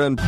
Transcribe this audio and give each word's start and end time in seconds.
And 0.00 0.20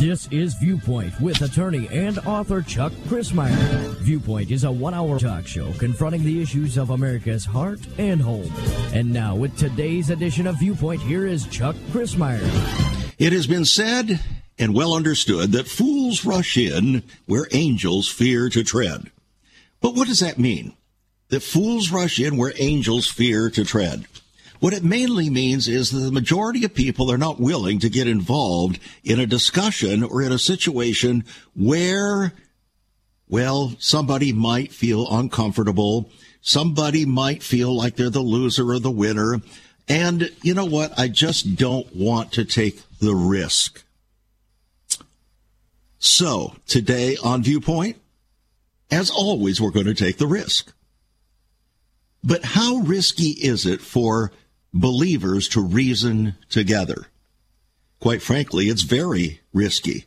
This 0.00 0.28
is 0.28 0.54
Viewpoint 0.54 1.20
with 1.20 1.42
attorney 1.42 1.86
and 1.92 2.18
author 2.20 2.62
Chuck 2.62 2.90
Crismier. 3.06 3.94
Viewpoint 3.98 4.50
is 4.50 4.64
a 4.64 4.72
one 4.72 4.94
hour 4.94 5.18
talk 5.18 5.46
show 5.46 5.74
confronting 5.74 6.22
the 6.22 6.40
issues 6.40 6.78
of 6.78 6.88
America's 6.88 7.44
heart 7.44 7.80
and 7.98 8.18
home. 8.18 8.50
And 8.94 9.12
now, 9.12 9.36
with 9.36 9.58
today's 9.58 10.08
edition 10.08 10.46
of 10.46 10.58
Viewpoint, 10.58 11.02
here 11.02 11.26
is 11.26 11.46
Chuck 11.48 11.76
Crismier. 11.90 12.40
It 13.18 13.34
has 13.34 13.46
been 13.46 13.66
said 13.66 14.20
and 14.58 14.74
well 14.74 14.94
understood 14.94 15.52
that 15.52 15.68
fools 15.68 16.24
rush 16.24 16.56
in 16.56 17.02
where 17.26 17.46
angels 17.52 18.08
fear 18.08 18.48
to 18.48 18.64
tread. 18.64 19.10
But 19.82 19.94
what 19.94 20.08
does 20.08 20.20
that 20.20 20.38
mean? 20.38 20.72
That 21.30 21.42
fools 21.42 21.90
rush 21.90 22.20
in 22.20 22.36
where 22.36 22.52
angels 22.58 23.08
fear 23.08 23.50
to 23.50 23.64
tread. 23.64 24.06
What 24.60 24.74
it 24.74 24.84
mainly 24.84 25.30
means 25.30 25.68
is 25.68 25.90
that 25.90 26.00
the 26.00 26.12
majority 26.12 26.64
of 26.64 26.74
people 26.74 27.10
are 27.10 27.18
not 27.18 27.40
willing 27.40 27.78
to 27.78 27.88
get 27.88 28.06
involved 28.06 28.78
in 29.02 29.18
a 29.18 29.26
discussion 29.26 30.02
or 30.02 30.20
in 30.20 30.32
a 30.32 30.38
situation 30.38 31.24
where, 31.56 32.32
well, 33.28 33.74
somebody 33.78 34.34
might 34.34 34.70
feel 34.70 35.06
uncomfortable. 35.10 36.10
Somebody 36.42 37.06
might 37.06 37.42
feel 37.42 37.74
like 37.74 37.96
they're 37.96 38.10
the 38.10 38.20
loser 38.20 38.70
or 38.70 38.78
the 38.78 38.90
winner. 38.90 39.40
And 39.88 40.30
you 40.42 40.52
know 40.52 40.66
what? 40.66 40.98
I 40.98 41.08
just 41.08 41.56
don't 41.56 41.94
want 41.96 42.32
to 42.32 42.44
take 42.44 42.82
the 42.98 43.14
risk. 43.14 43.82
So 45.98 46.54
today 46.66 47.16
on 47.22 47.42
Viewpoint, 47.42 47.96
as 48.90 49.10
always, 49.10 49.60
we're 49.60 49.70
going 49.70 49.86
to 49.86 49.94
take 49.94 50.18
the 50.18 50.26
risk. 50.26 50.72
But 52.22 52.44
how 52.44 52.76
risky 52.78 53.30
is 53.30 53.66
it 53.66 53.80
for 53.80 54.30
believers 54.72 55.48
to 55.48 55.60
reason 55.60 56.36
together. 56.48 57.06
Quite 57.98 58.22
frankly, 58.22 58.66
it's 58.66 58.82
very 58.82 59.40
risky. 59.52 60.06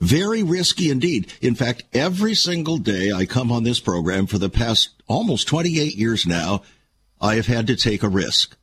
Very 0.00 0.42
risky 0.42 0.90
indeed. 0.90 1.32
In 1.40 1.54
fact, 1.54 1.84
every 1.92 2.34
single 2.34 2.78
day 2.78 3.12
I 3.12 3.26
come 3.26 3.52
on 3.52 3.62
this 3.62 3.80
program 3.80 4.26
for 4.26 4.38
the 4.38 4.48
past 4.48 4.90
almost 5.06 5.46
28 5.46 5.94
years 5.94 6.26
now, 6.26 6.62
I 7.20 7.36
have 7.36 7.46
had 7.46 7.66
to 7.68 7.76
take 7.76 8.02
a 8.02 8.08
risk. 8.08 8.56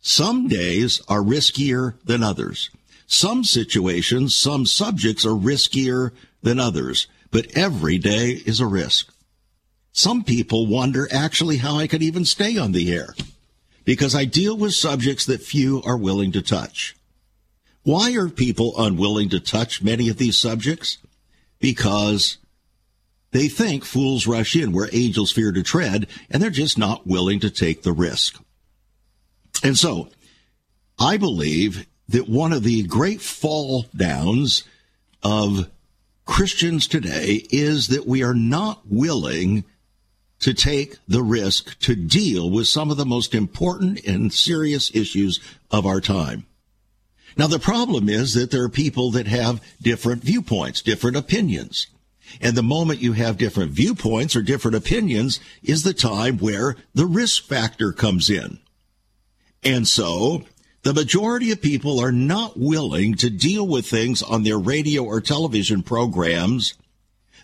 Some 0.00 0.48
days 0.48 1.00
are 1.08 1.22
riskier 1.22 1.94
than 2.04 2.22
others. 2.22 2.70
Some 3.06 3.44
situations, 3.44 4.34
some 4.34 4.66
subjects 4.66 5.24
are 5.24 5.30
riskier 5.30 6.10
than 6.42 6.58
others, 6.58 7.06
but 7.30 7.46
every 7.56 7.98
day 7.98 8.42
is 8.44 8.58
a 8.58 8.66
risk. 8.66 9.12
Some 9.96 10.24
people 10.24 10.66
wonder 10.66 11.08
actually 11.10 11.56
how 11.56 11.78
I 11.78 11.86
could 11.86 12.02
even 12.02 12.26
stay 12.26 12.58
on 12.58 12.72
the 12.72 12.92
air 12.92 13.14
because 13.86 14.14
I 14.14 14.26
deal 14.26 14.54
with 14.54 14.74
subjects 14.74 15.24
that 15.24 15.40
few 15.40 15.82
are 15.84 15.96
willing 15.96 16.32
to 16.32 16.42
touch. 16.42 16.94
Why 17.82 18.12
are 18.12 18.28
people 18.28 18.74
unwilling 18.76 19.30
to 19.30 19.40
touch 19.40 19.82
many 19.82 20.10
of 20.10 20.18
these 20.18 20.38
subjects? 20.38 20.98
Because 21.60 22.36
they 23.30 23.48
think 23.48 23.86
fools 23.86 24.26
rush 24.26 24.54
in 24.54 24.72
where 24.72 24.90
angels 24.92 25.32
fear 25.32 25.50
to 25.50 25.62
tread, 25.62 26.08
and 26.28 26.42
they're 26.42 26.50
just 26.50 26.76
not 26.76 27.06
willing 27.06 27.40
to 27.40 27.48
take 27.48 27.82
the 27.82 27.92
risk. 27.94 28.38
And 29.64 29.78
so, 29.78 30.10
I 30.98 31.16
believe 31.16 31.86
that 32.10 32.28
one 32.28 32.52
of 32.52 32.64
the 32.64 32.82
great 32.82 33.22
fall 33.22 33.86
downs 33.96 34.62
of 35.22 35.70
Christians 36.26 36.86
today 36.86 37.46
is 37.48 37.88
that 37.88 38.06
we 38.06 38.22
are 38.22 38.34
not 38.34 38.82
willing 38.90 39.64
to 40.40 40.52
take 40.52 40.96
the 41.08 41.22
risk 41.22 41.78
to 41.80 41.94
deal 41.96 42.50
with 42.50 42.68
some 42.68 42.90
of 42.90 42.96
the 42.96 43.06
most 43.06 43.34
important 43.34 44.04
and 44.04 44.32
serious 44.32 44.94
issues 44.94 45.40
of 45.70 45.86
our 45.86 46.00
time. 46.00 46.46
Now, 47.36 47.46
the 47.46 47.58
problem 47.58 48.08
is 48.08 48.34
that 48.34 48.50
there 48.50 48.62
are 48.62 48.68
people 48.68 49.10
that 49.12 49.26
have 49.26 49.62
different 49.80 50.22
viewpoints, 50.22 50.82
different 50.82 51.16
opinions. 51.16 51.86
And 52.40 52.56
the 52.56 52.62
moment 52.62 53.00
you 53.00 53.12
have 53.12 53.36
different 53.36 53.72
viewpoints 53.72 54.34
or 54.34 54.42
different 54.42 54.76
opinions 54.76 55.38
is 55.62 55.82
the 55.82 55.94
time 55.94 56.38
where 56.38 56.76
the 56.94 57.06
risk 57.06 57.44
factor 57.44 57.92
comes 57.92 58.30
in. 58.30 58.58
And 59.62 59.86
so 59.86 60.44
the 60.82 60.94
majority 60.94 61.50
of 61.50 61.60
people 61.60 62.00
are 62.00 62.12
not 62.12 62.58
willing 62.58 63.14
to 63.16 63.30
deal 63.30 63.66
with 63.66 63.86
things 63.86 64.22
on 64.22 64.42
their 64.42 64.58
radio 64.58 65.04
or 65.04 65.20
television 65.20 65.82
programs 65.82 66.74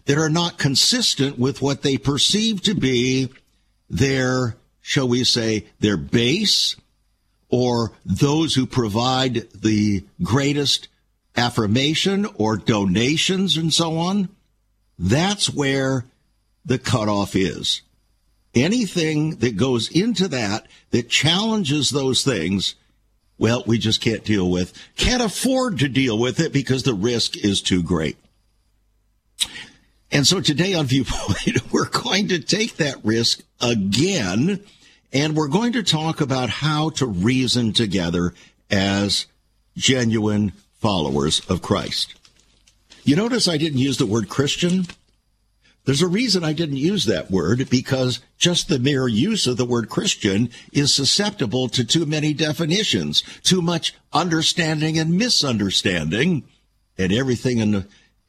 that 0.04 0.18
are 0.18 0.30
not 0.30 0.58
consistent 0.58 1.38
with 1.38 1.62
what 1.62 1.82
they 1.82 1.96
perceive 1.96 2.62
to 2.62 2.74
be 2.74 3.28
their, 3.88 4.56
shall 4.80 5.08
we 5.08 5.24
say, 5.24 5.66
their 5.80 5.96
base 5.96 6.76
or 7.48 7.92
those 8.04 8.54
who 8.54 8.66
provide 8.66 9.48
the 9.52 10.04
greatest 10.22 10.88
affirmation 11.36 12.26
or 12.36 12.56
donations 12.56 13.56
and 13.56 13.72
so 13.72 13.98
on. 13.98 14.28
That's 14.98 15.50
where 15.50 16.04
the 16.64 16.78
cutoff 16.78 17.36
is. 17.36 17.82
Anything 18.54 19.36
that 19.36 19.56
goes 19.56 19.90
into 19.90 20.28
that 20.28 20.66
that 20.90 21.08
challenges 21.08 21.90
those 21.90 22.22
things, 22.22 22.74
well, 23.38 23.64
we 23.66 23.78
just 23.78 24.00
can't 24.00 24.24
deal 24.24 24.50
with, 24.50 24.72
can't 24.96 25.22
afford 25.22 25.78
to 25.78 25.88
deal 25.88 26.18
with 26.18 26.38
it 26.38 26.52
because 26.52 26.82
the 26.82 26.94
risk 26.94 27.36
is 27.36 27.62
too 27.62 27.82
great. 27.82 28.16
And 30.12 30.26
so 30.26 30.42
today 30.42 30.74
on 30.74 30.84
Viewpoint, 30.86 31.72
we're 31.72 31.88
going 31.88 32.28
to 32.28 32.38
take 32.38 32.76
that 32.76 33.02
risk 33.02 33.40
again, 33.62 34.60
and 35.10 35.34
we're 35.34 35.48
going 35.48 35.72
to 35.72 35.82
talk 35.82 36.20
about 36.20 36.50
how 36.50 36.90
to 36.90 37.06
reason 37.06 37.72
together 37.72 38.34
as 38.70 39.26
genuine 39.74 40.52
followers 40.80 41.40
of 41.48 41.62
Christ. 41.62 42.14
You 43.04 43.16
notice 43.16 43.48
I 43.48 43.56
didn't 43.56 43.78
use 43.78 43.96
the 43.96 44.06
word 44.06 44.28
Christian? 44.28 44.86
There's 45.86 46.02
a 46.02 46.08
reason 46.08 46.44
I 46.44 46.52
didn't 46.52 46.76
use 46.76 47.06
that 47.06 47.30
word 47.30 47.68
because 47.70 48.20
just 48.36 48.68
the 48.68 48.78
mere 48.78 49.08
use 49.08 49.46
of 49.46 49.56
the 49.56 49.64
word 49.64 49.88
Christian 49.88 50.50
is 50.72 50.94
susceptible 50.94 51.68
to 51.70 51.84
too 51.84 52.04
many 52.04 52.34
definitions, 52.34 53.22
too 53.42 53.62
much 53.62 53.94
understanding 54.12 54.98
and 54.98 55.18
misunderstanding, 55.18 56.44
and 56.98 57.12
everything 57.12 57.58
in 57.58 57.72
the 57.72 57.86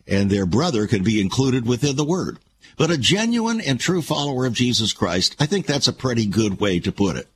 and 0.07 0.29
their 0.29 0.45
brother 0.45 0.87
can 0.87 1.03
be 1.03 1.21
included 1.21 1.65
within 1.65 1.95
the 1.95 2.05
word. 2.05 2.39
But 2.77 2.91
a 2.91 2.97
genuine 2.97 3.61
and 3.61 3.79
true 3.79 4.01
follower 4.01 4.45
of 4.45 4.53
Jesus 4.53 4.93
Christ, 4.93 5.35
I 5.39 5.45
think 5.45 5.65
that's 5.65 5.87
a 5.87 5.93
pretty 5.93 6.25
good 6.25 6.59
way 6.59 6.79
to 6.79 6.91
put 6.91 7.17
it. 7.17 7.27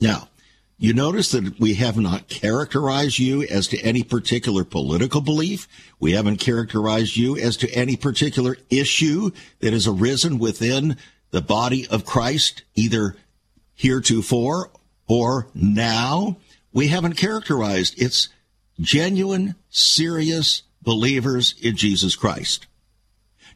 Now, 0.00 0.28
you 0.80 0.92
notice 0.92 1.32
that 1.32 1.58
we 1.58 1.74
have 1.74 1.96
not 1.96 2.28
characterized 2.28 3.18
you 3.18 3.42
as 3.42 3.66
to 3.68 3.80
any 3.80 4.04
particular 4.04 4.62
political 4.62 5.20
belief. 5.20 5.66
We 5.98 6.12
haven't 6.12 6.36
characterized 6.36 7.16
you 7.16 7.36
as 7.36 7.56
to 7.58 7.70
any 7.72 7.96
particular 7.96 8.56
issue 8.70 9.32
that 9.58 9.72
has 9.72 9.88
arisen 9.88 10.38
within 10.38 10.96
the 11.30 11.40
body 11.42 11.86
of 11.88 12.04
Christ, 12.04 12.62
either 12.76 13.16
heretofore 13.74 14.70
or 15.08 15.48
now. 15.52 16.36
We 16.72 16.88
haven't 16.88 17.14
characterized 17.14 18.00
its 18.00 18.28
genuine, 18.78 19.56
serious, 19.70 20.62
believers 20.88 21.54
in 21.60 21.76
Jesus 21.76 22.16
Christ. 22.16 22.66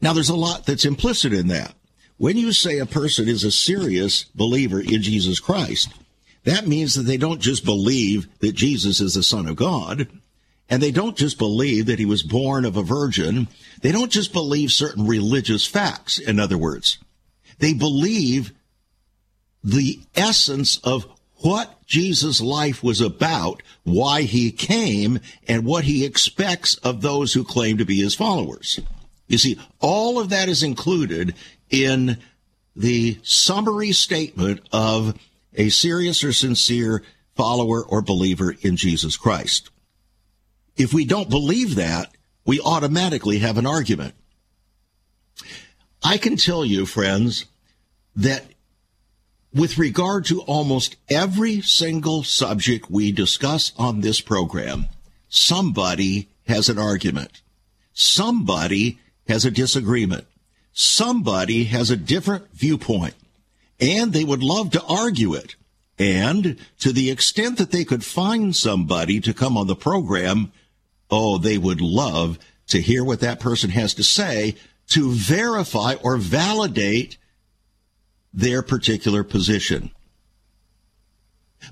Now, 0.02 0.12
there's 0.12 0.28
a 0.28 0.36
lot 0.36 0.66
that's 0.66 0.84
implicit 0.84 1.32
in 1.32 1.46
that. 1.48 1.74
When 2.18 2.36
you 2.36 2.52
say 2.52 2.78
a 2.78 2.84
person 2.84 3.26
is 3.26 3.42
a 3.42 3.50
serious 3.50 4.24
believer 4.34 4.78
in 4.78 5.00
Jesus 5.00 5.40
Christ, 5.40 5.88
that 6.44 6.66
means 6.68 6.94
that 6.94 7.04
they 7.04 7.16
don't 7.16 7.40
just 7.40 7.64
believe 7.64 8.28
that 8.40 8.52
Jesus 8.52 9.00
is 9.00 9.14
the 9.14 9.22
Son 9.22 9.46
of 9.46 9.56
God, 9.56 10.08
and 10.68 10.82
they 10.82 10.90
don't 10.90 11.16
just 11.16 11.38
believe 11.38 11.86
that 11.86 11.98
he 11.98 12.04
was 12.04 12.22
born 12.22 12.66
of 12.66 12.76
a 12.76 12.82
virgin. 12.82 13.48
They 13.80 13.92
don't 13.92 14.12
just 14.12 14.34
believe 14.34 14.70
certain 14.70 15.06
religious 15.06 15.66
facts, 15.66 16.18
in 16.18 16.38
other 16.38 16.58
words. 16.58 16.98
They 17.60 17.72
believe 17.72 18.52
the 19.64 20.00
essence 20.14 20.76
of 20.84 21.06
what 21.42 21.84
Jesus' 21.86 22.40
life 22.40 22.82
was 22.82 23.00
about, 23.00 23.62
why 23.84 24.22
he 24.22 24.50
came, 24.50 25.20
and 25.46 25.64
what 25.64 25.84
he 25.84 26.04
expects 26.04 26.76
of 26.76 27.00
those 27.00 27.34
who 27.34 27.44
claim 27.44 27.78
to 27.78 27.84
be 27.84 28.00
his 28.00 28.14
followers. 28.14 28.80
You 29.28 29.38
see, 29.38 29.58
all 29.80 30.18
of 30.18 30.28
that 30.30 30.48
is 30.48 30.62
included 30.62 31.34
in 31.70 32.18
the 32.76 33.18
summary 33.22 33.92
statement 33.92 34.60
of 34.72 35.18
a 35.54 35.68
serious 35.68 36.24
or 36.24 36.32
sincere 36.32 37.02
follower 37.34 37.84
or 37.84 38.02
believer 38.02 38.54
in 38.62 38.76
Jesus 38.76 39.16
Christ. 39.16 39.70
If 40.76 40.92
we 40.92 41.04
don't 41.04 41.30
believe 41.30 41.74
that, 41.76 42.12
we 42.44 42.60
automatically 42.60 43.38
have 43.38 43.58
an 43.58 43.66
argument. 43.66 44.14
I 46.02 46.16
can 46.16 46.36
tell 46.36 46.64
you, 46.64 46.86
friends, 46.86 47.46
that 48.16 48.44
with 49.54 49.78
regard 49.78 50.24
to 50.26 50.40
almost 50.42 50.96
every 51.08 51.60
single 51.60 52.22
subject 52.22 52.90
we 52.90 53.12
discuss 53.12 53.72
on 53.76 54.00
this 54.00 54.20
program, 54.20 54.86
somebody 55.28 56.28
has 56.46 56.68
an 56.68 56.78
argument. 56.78 57.42
Somebody 57.92 58.98
has 59.28 59.44
a 59.44 59.50
disagreement. 59.50 60.26
Somebody 60.72 61.64
has 61.64 61.90
a 61.90 61.96
different 61.96 62.50
viewpoint. 62.52 63.14
and 63.80 64.12
they 64.12 64.22
would 64.24 64.42
love 64.44 64.70
to 64.70 64.82
argue 64.84 65.34
it. 65.34 65.56
And 65.98 66.56
to 66.78 66.92
the 66.92 67.10
extent 67.10 67.58
that 67.58 67.72
they 67.72 67.84
could 67.84 68.04
find 68.04 68.54
somebody 68.54 69.20
to 69.20 69.34
come 69.34 69.56
on 69.56 69.66
the 69.66 69.74
program, 69.74 70.52
oh, 71.10 71.36
they 71.36 71.58
would 71.58 71.80
love 71.80 72.38
to 72.68 72.80
hear 72.80 73.02
what 73.02 73.20
that 73.20 73.40
person 73.40 73.70
has 73.70 73.92
to 73.94 74.04
say 74.04 74.54
to 74.88 75.10
verify 75.10 75.94
or 76.02 76.16
validate 76.16 77.18
their 78.32 78.62
particular 78.62 79.24
position. 79.24 79.90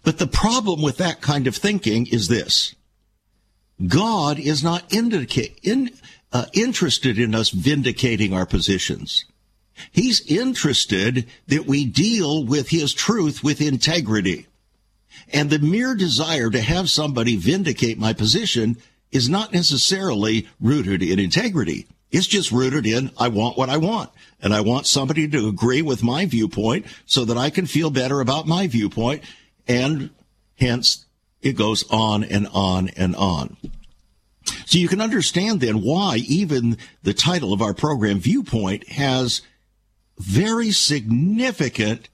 But 0.02 0.18
the 0.18 0.26
problem 0.26 0.82
with 0.82 0.98
that 0.98 1.20
kind 1.20 1.46
of 1.46 1.56
thinking 1.56 2.06
is 2.06 2.28
this. 2.28 2.74
God 3.86 4.38
is 4.38 4.62
not 4.62 4.92
indica- 4.92 5.56
in, 5.62 5.90
uh, 6.32 6.46
interested 6.52 7.18
in 7.18 7.34
us 7.34 7.50
vindicating 7.50 8.32
our 8.32 8.46
positions. 8.46 9.24
He's 9.90 10.20
interested 10.26 11.26
that 11.48 11.66
we 11.66 11.84
deal 11.86 12.44
with 12.44 12.68
his 12.68 12.92
truth 12.92 13.42
with 13.42 13.60
integrity. 13.60 14.46
And 15.32 15.48
the 15.48 15.58
mere 15.58 15.94
desire 15.94 16.50
to 16.50 16.60
have 16.60 16.90
somebody 16.90 17.36
vindicate 17.36 17.98
my 17.98 18.12
position 18.12 18.76
is 19.10 19.28
not 19.28 19.52
necessarily 19.52 20.48
rooted 20.60 21.02
in 21.02 21.18
integrity. 21.18 21.86
It's 22.10 22.26
just 22.26 22.50
rooted 22.50 22.86
in 22.86 23.10
I 23.18 23.28
want 23.28 23.56
what 23.56 23.68
I 23.68 23.76
want. 23.76 24.10
And 24.42 24.54
I 24.54 24.60
want 24.62 24.86
somebody 24.86 25.28
to 25.28 25.48
agree 25.48 25.82
with 25.82 26.02
my 26.02 26.26
viewpoint 26.26 26.86
so 27.06 27.24
that 27.26 27.36
I 27.36 27.50
can 27.50 27.66
feel 27.66 27.90
better 27.90 28.20
about 28.20 28.46
my 28.46 28.66
viewpoint. 28.66 29.22
And 29.68 30.10
hence 30.58 31.04
it 31.42 31.52
goes 31.52 31.84
on 31.90 32.24
and 32.24 32.48
on 32.52 32.88
and 32.96 33.14
on. 33.16 33.56
So 34.66 34.78
you 34.78 34.88
can 34.88 35.00
understand 35.00 35.60
then 35.60 35.82
why 35.82 36.16
even 36.26 36.78
the 37.02 37.14
title 37.14 37.52
of 37.52 37.62
our 37.62 37.74
program, 37.74 38.18
Viewpoint, 38.18 38.88
has 38.88 39.42
very 40.18 40.70
significant 40.70 42.08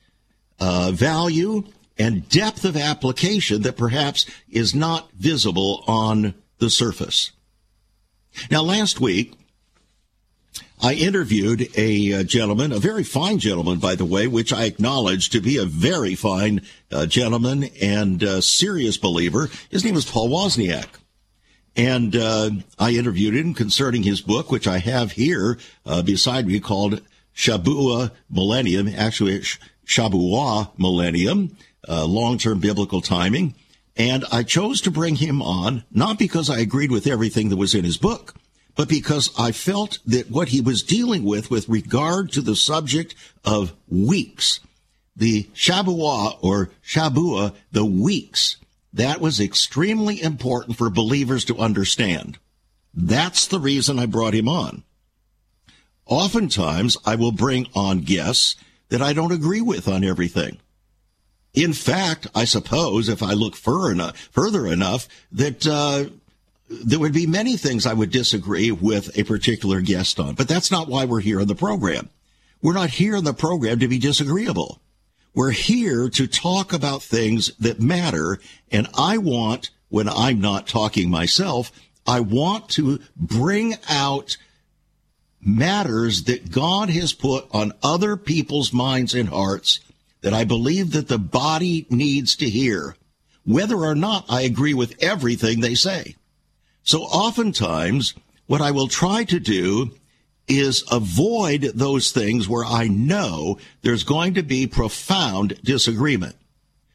uh, 0.59 0.91
value 0.93 1.65
and 1.99 2.29
depth 2.29 2.65
of 2.65 2.77
application 2.77 3.63
that 3.63 3.77
perhaps 3.77 4.27
is 4.49 4.75
not 4.75 5.11
visible 5.13 5.85
on 5.87 6.35
the 6.59 6.71
surface. 6.71 7.33
Now, 8.51 8.63
last 8.63 9.01
week, 9.01 9.35
I 10.81 10.93
interviewed 10.95 11.69
a 11.77 12.13
uh, 12.13 12.23
gentleman, 12.23 12.71
a 12.71 12.79
very 12.79 13.03
fine 13.03 13.39
gentleman, 13.39 13.79
by 13.79 13.95
the 13.95 14.05
way, 14.05 14.27
which 14.27 14.53
I 14.53 14.65
acknowledge 14.65 15.31
to 15.31 15.41
be 15.41 15.57
a 15.57 15.65
very 15.65 16.15
fine 16.15 16.63
uh, 16.93 17.07
gentleman 17.07 17.71
and 17.81 18.23
uh, 18.23 18.41
serious 18.41 18.99
believer. 18.99 19.49
His 19.71 19.85
name 19.85 19.97
is 19.97 20.05
Paul 20.05 20.29
Wozniak. 20.29 20.89
And 21.77 22.17
uh, 22.17 22.51
I 22.79 22.91
interviewed 22.91 23.35
him 23.35 23.55
concerning 23.55 24.03
his 24.03 24.21
book, 24.21 24.51
which 24.51 24.67
I 24.67 24.79
have 24.79 25.13
here 25.13 25.59
uh, 25.85 26.03
beside 26.03 26.47
me, 26.47 26.61
called 26.61 27.03
Shabua 27.35 28.13
Millennium, 28.31 28.89
actually 28.89 29.41
Shabua 29.87 30.71
Millennium, 30.79 31.57
uh, 31.89 32.05
long-term 32.07 32.61
biblical 32.61 33.01
timing. 33.01 33.55
And 33.97 34.25
I 34.31 34.43
chose 34.43 34.81
to 34.83 34.91
bring 34.91 35.17
him 35.17 35.41
on, 35.41 35.85
not 35.91 36.19
because 36.19 36.51
I 36.51 36.59
agreed 36.61 36.91
with 36.91 37.07
everything 37.07 37.49
that 37.49 37.57
was 37.57 37.75
in 37.75 37.85
his 37.85 37.97
book, 37.97 38.35
but 38.77 38.89
because 38.89 39.31
I 39.39 39.53
felt 39.53 39.99
that 40.07 40.31
what 40.31 40.49
he 40.49 40.61
was 40.61 40.83
dealing 40.83 41.25
with 41.25 41.51
with 41.51 41.69
regard 41.69 42.31
to 42.33 42.43
the 42.43 42.55
subject 42.55 43.15
of 43.45 43.73
weeks, 43.89 44.61
the 45.17 45.45
Shabua 45.55 46.39
or 46.43 46.71
Shabua, 46.87 47.55
the 47.73 47.87
weeks, 47.87 48.59
that 48.93 49.21
was 49.21 49.41
extremely 49.41 50.23
important 50.23 50.77
for 50.77 50.91
believers 50.91 51.45
to 51.47 51.59
understand. 51.59 52.39
That's 52.95 53.47
the 53.47 53.61
reason 53.61 53.99
I 53.99 54.07
brought 54.07 54.35
him 54.35 54.49
on. 54.49 54.85
Oftentimes, 56.07 56.97
I 57.05 57.17
will 57.17 57.33
bring 57.33 57.67
on 57.75 58.01
guests 58.01 58.57
that 58.91 59.03
I 59.03 59.13
don't 59.13 59.33
agree 59.33 59.61
with 59.61 59.89
on 59.89 60.05
everything. 60.05 60.59
In 61.53 61.73
fact, 61.73 62.27
I 62.35 62.45
suppose 62.45 63.09
if 63.09 63.23
I 63.23 63.33
look 63.33 63.57
further 63.57 63.91
enough, 63.91 64.17
further 64.31 64.67
enough 64.67 65.09
that 65.33 65.67
uh, 65.67 66.11
there 66.69 66.99
would 66.99 67.13
be 67.13 67.27
many 67.27 67.57
things 67.57 67.87
I 67.87 67.93
would 67.93 68.11
disagree 68.11 68.71
with 68.71 69.17
a 69.17 69.25
particular 69.25 69.81
guest 69.81 70.19
on, 70.19 70.35
but 70.35 70.49
that's 70.49 70.71
not 70.71 70.89
why 70.89 71.05
we're 71.05 71.21
here 71.21 71.41
in 71.41 71.49
the 71.49 71.55
program. 71.55 72.11
We're 72.61 72.75
not 72.75 72.91
here 72.91 73.15
in 73.15 73.25
the 73.25 73.35
program 73.35 73.79
to 73.79 73.89
be 73.89 73.99
disagreeable. 73.99 74.81
We're 75.35 75.51
here 75.51 76.09
to 76.09 76.27
talk 76.27 76.73
about 76.73 77.03
things 77.03 77.55
that 77.57 77.81
matter. 77.81 78.41
And 78.73 78.89
I 78.99 79.19
want, 79.19 79.71
when 79.91 80.09
I'm 80.09 80.41
not 80.41 80.67
talking 80.67 81.11
myself, 81.11 81.71
I 82.07 82.21
want 82.21 82.71
to 82.71 83.01
bring 83.15 83.75
out 83.89 84.37
matters 85.41 86.25
that 86.25 86.51
God 86.51 86.91
has 86.91 87.13
put 87.13 87.47
on 87.53 87.73
other 87.83 88.17
people's 88.17 88.73
minds 88.73 89.15
and 89.15 89.29
hearts 89.29 89.81
that 90.23 90.35
I 90.35 90.45
believe 90.45 90.93
that 90.93 91.09
the 91.09 91.19
body 91.19 91.87
needs 91.91 92.35
to 92.37 92.49
hear, 92.49 92.97
whether 93.45 93.77
or 93.77 93.95
not 93.95 94.25
I 94.29 94.41
agree 94.41 94.75
with 94.75 95.01
everything 95.01 95.61
they 95.61 95.75
say. 95.75 96.17
So 96.87 97.03
oftentimes, 97.03 98.15
what 98.47 98.61
I 98.61 98.71
will 98.71 98.87
try 98.87 99.25
to 99.25 99.41
do 99.41 99.91
is 100.47 100.85
avoid 100.91 101.63
those 101.75 102.13
things 102.13 102.49
where 102.49 102.65
I 102.65 102.87
know 102.87 103.59
there's 103.83 104.05
going 104.05 104.35
to 104.35 104.45
be 104.45 104.69
profound 104.69 105.61
disagreement 105.65 106.37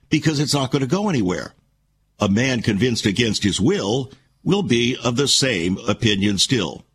because 0.09 0.39
it's 0.39 0.53
not 0.53 0.71
going 0.71 0.81
to 0.81 0.87
go 0.87 1.09
anywhere. 1.09 1.53
A 2.21 2.29
man 2.29 2.61
convinced 2.61 3.05
against 3.05 3.43
his 3.43 3.59
will 3.59 4.11
will 4.45 4.63
be 4.63 4.95
of 5.03 5.17
the 5.17 5.27
same 5.27 5.77
opinion 5.89 6.37
still. 6.37 6.85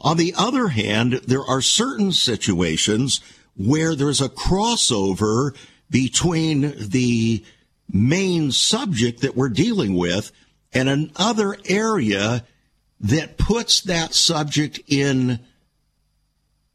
On 0.00 0.16
the 0.16 0.32
other 0.38 0.68
hand, 0.68 1.14
there 1.26 1.44
are 1.44 1.60
certain 1.60 2.12
situations 2.12 3.20
where 3.56 3.96
there's 3.96 4.20
a 4.20 4.28
crossover 4.28 5.56
between 5.90 6.72
the 6.78 7.44
main 7.90 8.52
subject 8.52 9.22
that 9.22 9.34
we're 9.34 9.48
dealing 9.48 9.94
with 9.94 10.30
and 10.72 10.88
another 10.88 11.56
area 11.66 12.44
that 13.00 13.38
puts 13.38 13.80
that 13.82 14.14
subject 14.14 14.80
in 14.86 15.40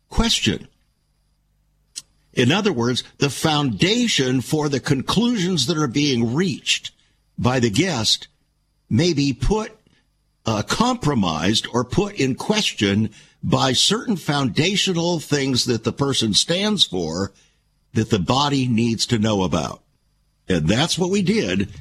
question. 0.09 0.67
In 2.33 2.51
other 2.51 2.73
words, 2.73 3.03
the 3.19 3.29
foundation 3.29 4.41
for 4.41 4.67
the 4.67 4.79
conclusions 4.79 5.67
that 5.67 5.77
are 5.77 5.87
being 5.87 6.33
reached 6.33 6.91
by 7.37 7.59
the 7.59 7.69
guest 7.69 8.27
may 8.89 9.13
be 9.13 9.33
put 9.33 9.71
uh, 10.45 10.63
compromised 10.63 11.67
or 11.71 11.83
put 11.83 12.15
in 12.15 12.35
question 12.35 13.09
by 13.43 13.73
certain 13.73 14.15
foundational 14.15 15.19
things 15.19 15.65
that 15.65 15.83
the 15.83 15.93
person 15.93 16.33
stands 16.33 16.83
for 16.83 17.31
that 17.93 18.09
the 18.09 18.19
body 18.19 18.67
needs 18.67 19.05
to 19.05 19.19
know 19.19 19.43
about. 19.43 19.83
And 20.49 20.67
that's 20.67 20.97
what 20.97 21.09
we 21.09 21.21
did 21.21 21.71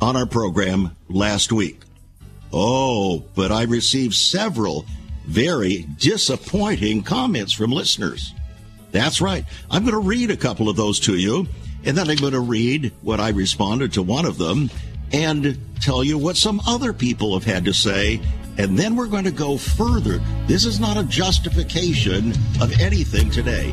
on 0.00 0.16
our 0.16 0.26
program 0.26 0.96
last 1.08 1.52
week. 1.52 1.80
Oh, 2.52 3.24
but 3.34 3.52
I 3.52 3.62
received 3.62 4.14
several 4.14 4.84
very 5.26 5.86
disappointing 5.98 7.02
comments 7.02 7.52
from 7.52 7.70
listeners. 7.70 8.34
That's 8.90 9.20
right. 9.20 9.44
I'm 9.70 9.82
going 9.82 9.94
to 9.94 10.08
read 10.08 10.30
a 10.30 10.36
couple 10.36 10.68
of 10.68 10.76
those 10.76 10.98
to 11.00 11.16
you, 11.16 11.46
and 11.84 11.96
then 11.96 12.10
I'm 12.10 12.16
going 12.16 12.32
to 12.32 12.40
read 12.40 12.92
what 13.02 13.20
I 13.20 13.30
responded 13.30 13.92
to 13.92 14.02
one 14.02 14.24
of 14.24 14.38
them 14.38 14.70
and 15.12 15.58
tell 15.80 16.02
you 16.02 16.18
what 16.18 16.36
some 16.36 16.60
other 16.66 16.92
people 16.92 17.34
have 17.34 17.44
had 17.44 17.64
to 17.66 17.72
say. 17.72 18.20
And 18.58 18.76
then 18.76 18.96
we're 18.96 19.06
going 19.06 19.24
to 19.24 19.30
go 19.30 19.56
further. 19.56 20.20
This 20.46 20.64
is 20.64 20.80
not 20.80 20.96
a 20.96 21.04
justification 21.04 22.32
of 22.60 22.78
anything 22.80 23.30
today. 23.30 23.72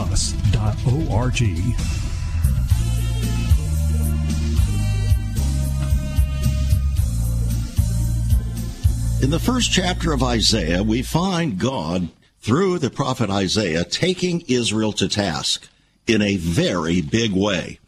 In 9.21 9.29
the 9.29 9.39
first 9.39 9.71
chapter 9.71 10.13
of 10.13 10.23
Isaiah, 10.23 10.81
we 10.81 11.03
find 11.03 11.59
God, 11.59 12.09
through 12.39 12.79
the 12.79 12.89
prophet 12.89 13.29
Isaiah, 13.29 13.83
taking 13.83 14.41
Israel 14.47 14.93
to 14.93 15.07
task 15.07 15.69
in 16.07 16.23
a 16.23 16.37
very 16.37 17.01
big 17.01 17.31
way. 17.31 17.79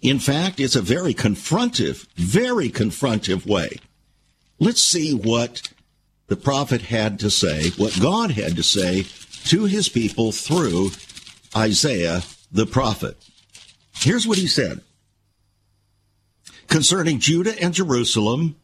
In 0.00 0.20
fact, 0.20 0.60
it's 0.60 0.76
a 0.76 0.82
very 0.82 1.12
confrontive, 1.12 2.06
very 2.14 2.70
confrontive 2.70 3.44
way. 3.46 3.80
Let's 4.60 4.82
see 4.82 5.12
what 5.12 5.68
the 6.28 6.36
prophet 6.36 6.82
had 6.82 7.18
to 7.18 7.30
say, 7.30 7.70
what 7.70 7.98
God 8.00 8.30
had 8.30 8.54
to 8.54 8.62
say 8.62 9.06
to 9.46 9.64
his 9.64 9.88
people 9.88 10.30
through 10.30 10.90
Isaiah 11.54 12.22
the 12.50 12.66
prophet. 12.66 13.16
Here's 13.94 14.26
what 14.26 14.38
he 14.38 14.46
said 14.46 14.80
concerning 16.68 17.20
Judah 17.20 17.60
and 17.60 17.74
Jerusalem. 17.74 18.56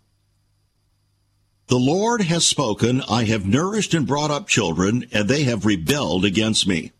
The 1.68 1.78
Lord 1.78 2.22
has 2.22 2.44
spoken, 2.44 3.00
I 3.08 3.24
have 3.24 3.46
nourished 3.46 3.94
and 3.94 4.06
brought 4.06 4.30
up 4.30 4.48
children, 4.48 5.06
and 5.12 5.28
they 5.28 5.44
have 5.44 5.64
rebelled 5.64 6.24
against 6.24 6.66
me. 6.66 6.92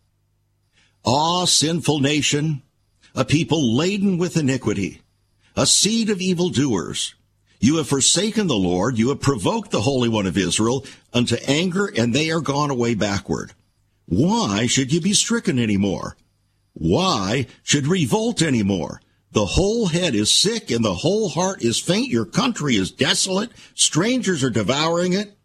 Ah, 1.04 1.44
sinful 1.44 1.98
nation, 1.98 2.62
a 3.14 3.24
people 3.24 3.76
laden 3.76 4.16
with 4.18 4.36
iniquity, 4.36 5.02
a 5.56 5.66
seed 5.66 6.08
of 6.08 6.20
evildoers. 6.20 7.14
You 7.60 7.76
have 7.76 7.88
forsaken 7.88 8.46
the 8.46 8.54
Lord, 8.54 8.98
you 8.98 9.10
have 9.10 9.20
provoked 9.20 9.70
the 9.70 9.82
Holy 9.82 10.08
One 10.08 10.26
of 10.26 10.38
Israel 10.38 10.86
unto 11.12 11.36
anger, 11.46 11.92
and 11.96 12.14
they 12.14 12.30
are 12.30 12.40
gone 12.40 12.70
away 12.70 12.94
backward. 12.94 13.52
Why 14.06 14.66
should 14.66 14.92
you 14.92 15.00
be 15.00 15.12
stricken 15.12 15.58
any 15.58 15.76
more? 15.76 16.16
Why 16.74 17.46
should 17.62 17.86
revolt 17.86 18.42
any 18.42 18.62
more? 18.62 19.00
The 19.32 19.46
whole 19.46 19.86
head 19.86 20.14
is 20.14 20.32
sick 20.32 20.70
and 20.70 20.84
the 20.84 20.94
whole 20.94 21.30
heart 21.30 21.62
is 21.62 21.78
faint. 21.78 22.08
Your 22.08 22.26
country 22.26 22.76
is 22.76 22.90
desolate. 22.90 23.50
Strangers 23.74 24.44
are 24.44 24.50
devouring 24.50 25.14
it. 25.14 25.36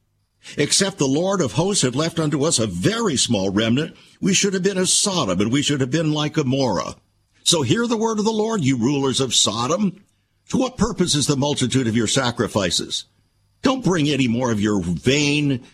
Except 0.58 0.98
the 0.98 1.08
Lord 1.08 1.42
of 1.42 1.54
hosts 1.54 1.84
had 1.84 1.96
left 1.96 2.20
unto 2.20 2.44
us 2.44 2.60
a 2.60 2.68
very 2.68 3.18
small 3.18 3.50
remnant, 3.50 3.96
we 4.22 4.34
should 4.34 4.54
have 4.54 4.64
been 4.64 4.78
as 4.78 4.94
Sodom 4.94 5.42
and 5.42 5.52
we 5.52 5.62
should 5.62 5.82
have 5.82 5.92
been 5.92 6.14
like 6.14 6.34
Gomorrah. 6.34 6.96
So 7.44 7.62
hear 7.62 7.88
the 7.88 7.98
word 7.98 8.20
of 8.20 8.26
the 8.26 8.32
Lord, 8.32 8.62
you 8.62 8.78
rulers 8.78 9.20
of 9.20 9.34
Sodom. 9.34 10.04
To 10.50 10.58
what 10.58 10.78
purpose 10.78 11.16
is 11.16 11.28
the 11.28 11.36
multitude 11.36 11.88
of 11.88 11.96
your 11.96 12.08
sacrifices? 12.08 13.06
Don't 13.62 13.84
bring 13.84 14.08
any 14.08 14.28
more 14.28 14.52
of 14.52 14.62
your 14.62 14.82
vain, 14.82 15.66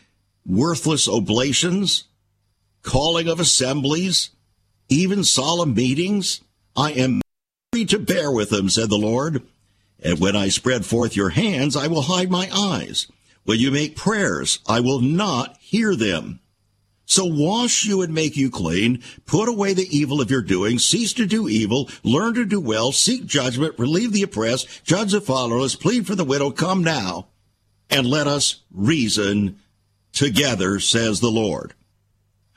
worthless 0.45 1.07
oblations, 1.07 2.05
calling 2.83 3.27
of 3.27 3.39
assemblies, 3.39 4.29
even 4.89 5.23
solemn 5.23 5.73
meetings. 5.73 6.41
I 6.75 6.91
am 6.91 7.21
ready 7.73 7.85
to 7.85 7.99
bear 7.99 8.31
with 8.31 8.49
them, 8.49 8.69
said 8.69 8.89
the 8.89 8.97
Lord. 8.97 9.41
And 10.03 10.19
when 10.19 10.35
I 10.35 10.49
spread 10.49 10.85
forth 10.85 11.15
your 11.15 11.29
hands, 11.29 11.75
I 11.75 11.87
will 11.87 12.03
hide 12.03 12.29
my 12.29 12.49
eyes. 12.53 13.07
When 13.45 13.59
you 13.59 13.71
make 13.71 13.95
prayers, 13.95 14.59
I 14.67 14.79
will 14.81 15.01
not 15.01 15.57
hear 15.59 15.95
them. 15.95 16.39
So 17.05 17.25
wash 17.25 17.83
you 17.83 18.01
and 18.01 18.13
make 18.13 18.37
you 18.37 18.49
clean. 18.49 19.03
Put 19.25 19.49
away 19.49 19.73
the 19.73 19.95
evil 19.95 20.21
of 20.21 20.31
your 20.31 20.41
doing. 20.41 20.79
Cease 20.79 21.13
to 21.13 21.25
do 21.25 21.49
evil. 21.49 21.89
Learn 22.03 22.33
to 22.35 22.45
do 22.45 22.61
well. 22.61 22.91
Seek 22.91 23.25
judgment. 23.25 23.77
Relieve 23.77 24.13
the 24.13 24.23
oppressed. 24.23 24.85
Judge 24.85 25.11
the 25.11 25.21
fatherless. 25.21 25.75
Plead 25.75 26.07
for 26.07 26.15
the 26.15 26.23
widow. 26.23 26.51
Come 26.51 26.83
now 26.83 27.27
and 27.89 28.07
let 28.07 28.27
us 28.27 28.63
reason 28.71 29.59
together, 30.13 30.79
says 30.79 31.19
the 31.19 31.31
Lord. 31.31 31.73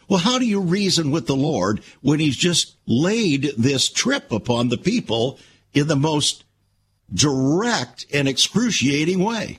Well, 0.08 0.20
how 0.20 0.38
do 0.38 0.46
you 0.46 0.60
reason 0.60 1.10
with 1.10 1.26
the 1.26 1.36
Lord 1.36 1.80
when 2.00 2.20
he's 2.20 2.36
just 2.36 2.76
laid 2.86 3.52
this 3.58 3.88
trip 3.88 4.30
upon 4.30 4.68
the 4.68 4.78
people 4.78 5.38
in 5.74 5.88
the 5.88 5.96
most 5.96 6.44
direct 7.12 8.06
and 8.12 8.28
excruciating 8.28 9.22
way? 9.22 9.58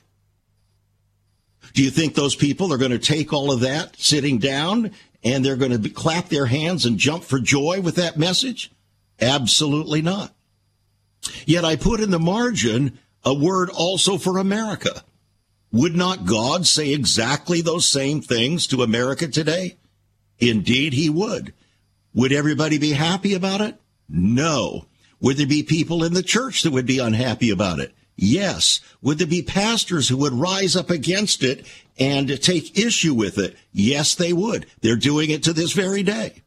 Do 1.74 1.82
you 1.82 1.90
think 1.90 2.14
those 2.14 2.34
people 2.34 2.72
are 2.72 2.78
going 2.78 2.92
to 2.92 2.98
take 2.98 3.32
all 3.32 3.52
of 3.52 3.60
that 3.60 3.96
sitting 3.96 4.38
down 4.38 4.92
and 5.22 5.44
they're 5.44 5.56
going 5.56 5.82
to 5.82 5.90
clap 5.90 6.28
their 6.28 6.46
hands 6.46 6.86
and 6.86 6.98
jump 6.98 7.24
for 7.24 7.38
joy 7.38 7.80
with 7.80 7.96
that 7.96 8.18
message? 8.18 8.70
Absolutely 9.20 10.00
not. 10.00 10.34
Yet 11.44 11.64
I 11.64 11.76
put 11.76 12.00
in 12.00 12.10
the 12.10 12.18
margin 12.18 12.98
a 13.24 13.34
word 13.34 13.68
also 13.70 14.16
for 14.16 14.38
America. 14.38 15.02
Would 15.72 15.94
not 15.94 16.24
God 16.24 16.66
say 16.66 16.92
exactly 16.92 17.60
those 17.60 17.86
same 17.86 18.22
things 18.22 18.66
to 18.68 18.82
America 18.82 19.28
today? 19.28 19.76
Indeed, 20.38 20.92
he 20.92 21.10
would. 21.10 21.52
Would 22.14 22.32
everybody 22.32 22.78
be 22.78 22.92
happy 22.92 23.34
about 23.34 23.60
it? 23.60 23.76
No. 24.08 24.86
Would 25.20 25.36
there 25.36 25.46
be 25.46 25.62
people 25.62 26.04
in 26.04 26.14
the 26.14 26.22
church 26.22 26.62
that 26.62 26.72
would 26.72 26.86
be 26.86 26.98
unhappy 26.98 27.50
about 27.50 27.80
it? 27.80 27.94
Yes. 28.16 28.80
Would 29.02 29.18
there 29.18 29.26
be 29.26 29.42
pastors 29.42 30.08
who 30.08 30.16
would 30.18 30.32
rise 30.32 30.74
up 30.74 30.90
against 30.90 31.42
it 31.42 31.66
and 31.98 32.40
take 32.42 32.78
issue 32.78 33.14
with 33.14 33.38
it? 33.38 33.56
Yes, 33.72 34.14
they 34.14 34.32
would. 34.32 34.66
They're 34.80 34.96
doing 34.96 35.30
it 35.30 35.44
to 35.44 35.52
this 35.52 35.72
very 35.72 36.02
day 36.02 36.42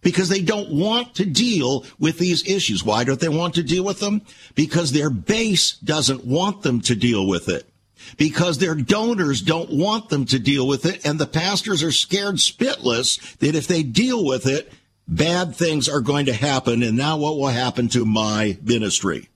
because 0.00 0.28
they 0.28 0.40
don't 0.40 0.70
want 0.70 1.14
to 1.16 1.24
deal 1.24 1.84
with 1.98 2.18
these 2.18 2.46
issues. 2.48 2.84
Why 2.84 3.04
don't 3.04 3.20
they 3.20 3.28
want 3.28 3.54
to 3.54 3.62
deal 3.62 3.84
with 3.84 4.00
them? 4.00 4.22
Because 4.54 4.92
their 4.92 5.10
base 5.10 5.72
doesn't 5.78 6.24
want 6.24 6.62
them 6.62 6.80
to 6.82 6.94
deal 6.94 7.26
with 7.26 7.48
it. 7.48 7.68
Because 8.16 8.58
their 8.58 8.74
donors 8.74 9.40
don't 9.40 9.70
want 9.70 10.08
them 10.08 10.24
to 10.26 10.38
deal 10.38 10.66
with 10.66 10.86
it, 10.86 11.04
and 11.04 11.18
the 11.18 11.26
pastors 11.26 11.82
are 11.82 11.92
scared 11.92 12.36
spitless 12.36 13.36
that 13.38 13.54
if 13.54 13.66
they 13.66 13.82
deal 13.82 14.24
with 14.24 14.46
it, 14.46 14.72
bad 15.08 15.54
things 15.54 15.88
are 15.88 16.00
going 16.00 16.26
to 16.26 16.32
happen, 16.32 16.82
and 16.82 16.96
now 16.96 17.16
what 17.16 17.36
will 17.36 17.48
happen 17.48 17.88
to 17.88 18.04
my 18.04 18.58
ministry? 18.62 19.28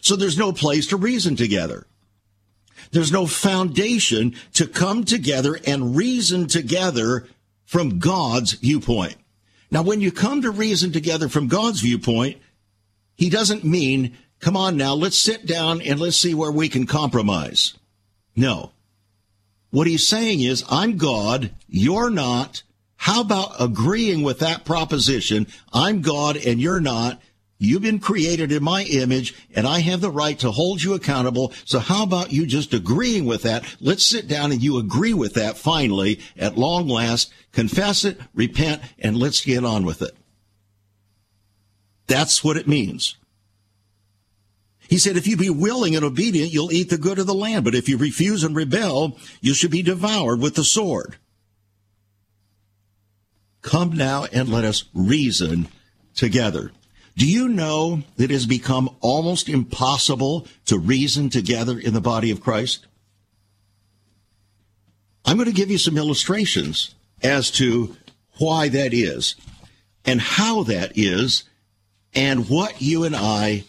So 0.00 0.16
there's 0.16 0.38
no 0.38 0.52
place 0.52 0.88
to 0.88 0.96
reason 0.96 1.36
together. 1.36 1.86
There's 2.90 3.12
no 3.12 3.26
foundation 3.26 4.34
to 4.52 4.66
come 4.66 5.04
together 5.04 5.58
and 5.66 5.96
reason 5.96 6.46
together 6.46 7.26
from 7.64 7.98
God's 7.98 8.52
viewpoint. 8.52 9.16
Now, 9.70 9.82
when 9.82 10.00
you 10.00 10.12
come 10.12 10.42
to 10.42 10.50
reason 10.50 10.92
together 10.92 11.28
from 11.28 11.48
God's 11.48 11.80
viewpoint, 11.80 12.38
he 13.16 13.30
doesn't 13.30 13.64
mean, 13.64 14.16
come 14.38 14.56
on 14.56 14.76
now, 14.76 14.94
let's 14.94 15.16
sit 15.16 15.46
down 15.46 15.80
and 15.80 15.98
let's 15.98 16.16
see 16.16 16.34
where 16.34 16.52
we 16.52 16.68
can 16.68 16.86
compromise. 16.86 17.74
No. 18.36 18.72
What 19.70 19.86
he's 19.86 20.06
saying 20.06 20.40
is, 20.40 20.64
I'm 20.70 20.96
God, 20.96 21.50
you're 21.66 22.10
not. 22.10 22.62
How 22.96 23.20
about 23.20 23.56
agreeing 23.60 24.22
with 24.22 24.38
that 24.38 24.64
proposition? 24.64 25.46
I'm 25.72 26.00
God 26.00 26.36
and 26.36 26.60
you're 26.60 26.80
not. 26.80 27.20
You've 27.58 27.82
been 27.82 27.98
created 27.98 28.52
in 28.52 28.62
my 28.62 28.84
image 28.84 29.34
and 29.54 29.66
I 29.66 29.80
have 29.80 30.00
the 30.00 30.10
right 30.10 30.38
to 30.40 30.50
hold 30.50 30.82
you 30.82 30.94
accountable. 30.94 31.52
So 31.64 31.78
how 31.78 32.02
about 32.02 32.32
you 32.32 32.46
just 32.46 32.74
agreeing 32.74 33.24
with 33.24 33.42
that? 33.42 33.64
Let's 33.80 34.04
sit 34.04 34.28
down 34.28 34.52
and 34.52 34.62
you 34.62 34.78
agree 34.78 35.14
with 35.14 35.34
that 35.34 35.56
finally 35.56 36.20
at 36.36 36.58
long 36.58 36.88
last. 36.88 37.32
Confess 37.52 38.04
it, 38.04 38.20
repent, 38.34 38.82
and 38.98 39.16
let's 39.16 39.44
get 39.44 39.64
on 39.64 39.84
with 39.84 40.02
it. 40.02 40.16
That's 42.06 42.44
what 42.44 42.56
it 42.56 42.68
means. 42.68 43.16
He 44.88 44.98
said, 44.98 45.16
if 45.16 45.26
you 45.26 45.36
be 45.36 45.50
willing 45.50 45.96
and 45.96 46.04
obedient, 46.04 46.52
you'll 46.52 46.72
eat 46.72 46.90
the 46.90 46.98
good 46.98 47.18
of 47.18 47.26
the 47.26 47.34
land. 47.34 47.64
But 47.64 47.74
if 47.74 47.88
you 47.88 47.96
refuse 47.96 48.44
and 48.44 48.54
rebel, 48.54 49.18
you 49.40 49.54
should 49.54 49.70
be 49.70 49.82
devoured 49.82 50.40
with 50.40 50.54
the 50.54 50.64
sword. 50.64 51.16
Come 53.62 53.92
now 53.92 54.26
and 54.30 54.48
let 54.48 54.64
us 54.64 54.84
reason 54.92 55.68
together. 56.14 56.70
Do 57.16 57.26
you 57.26 57.48
know 57.48 58.02
that 58.16 58.24
it 58.24 58.30
has 58.30 58.46
become 58.46 58.94
almost 59.00 59.48
impossible 59.48 60.46
to 60.66 60.78
reason 60.78 61.30
together 61.30 61.78
in 61.78 61.94
the 61.94 62.00
body 62.00 62.30
of 62.30 62.40
Christ? 62.40 62.86
I'm 65.24 65.36
going 65.36 65.48
to 65.48 65.54
give 65.54 65.70
you 65.70 65.78
some 65.78 65.96
illustrations 65.96 66.94
as 67.22 67.50
to 67.52 67.96
why 68.38 68.68
that 68.68 68.92
is 68.92 69.36
and 70.04 70.20
how 70.20 70.64
that 70.64 70.92
is 70.96 71.44
and 72.14 72.48
what 72.48 72.82
you 72.82 73.04
and 73.04 73.16
I, 73.16 73.64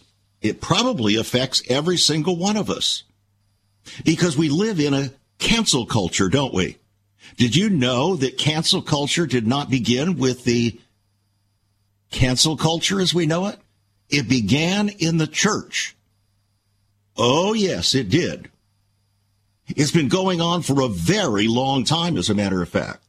it 0.46 0.62
probably 0.62 1.16
affects 1.16 1.64
every 1.70 1.98
single 1.98 2.36
one 2.36 2.56
of 2.56 2.70
us 2.70 3.04
because 4.04 4.38
we 4.38 4.50
live 4.50 4.80
in 4.80 4.94
a 4.94 5.12
cancel 5.40 5.86
culture, 5.86 6.30
don't 6.30 6.54
we? 6.54 6.78
Did 7.38 7.56
you 7.56 7.70
know 7.70 8.16
that 8.16 8.38
cancel 8.38 8.82
culture 8.82 9.26
did 9.26 9.48
not 9.48 9.70
begin 9.70 10.18
with 10.18 10.44
the 10.44 10.80
cancel 12.12 12.56
culture 12.56 13.02
as 13.02 13.14
we 13.14 13.26
know 13.26 13.48
it? 13.48 13.60
It 14.10 14.30
began 14.30 14.90
in 14.90 15.18
the 15.18 15.28
church. 15.28 15.96
Oh, 17.18 17.54
yes, 17.54 17.96
it 17.96 18.10
did. 18.10 18.50
It's 19.68 19.92
been 19.92 20.10
going 20.10 20.42
on 20.42 20.62
for 20.62 20.82
a 20.82 20.88
very 20.88 21.48
long 21.48 21.84
time, 21.84 22.18
as 22.18 22.30
a 22.30 22.36
matter 22.36 22.62
of 22.62 22.70
fact. 22.70 23.02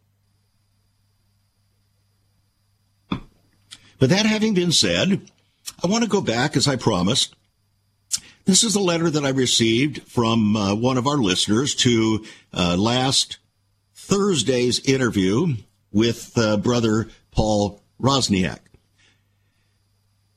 But 3.99 4.11
that 4.11 4.26
having 4.26 4.55
been 4.55 4.73
said, 4.73 5.31
I 5.82 5.87
want 5.87 6.04
to 6.04 6.11
go 6.11 6.20
back, 6.20 6.56
as 6.56 6.66
I 6.66 6.76
promised. 6.76 7.35
This 8.44 8.62
is 8.62 8.76
a 8.76 8.80
letter 8.80 9.11
that 9.11 9.25
I 9.25 9.30
received 9.30 10.02
from 10.02 10.56
uh, 10.56 10.75
one 10.75 10.99
of 10.99 11.06
our 11.06 11.16
listeners 11.16 11.75
to 11.76 12.25
uh, 12.54 12.76
last 12.78 13.38
Thursday's 13.94 14.78
interview 14.88 15.56
with 15.92 16.32
uh, 16.37 16.56
Brother 16.56 17.08
Paul 17.32 17.82
Wozniak. 18.00 18.61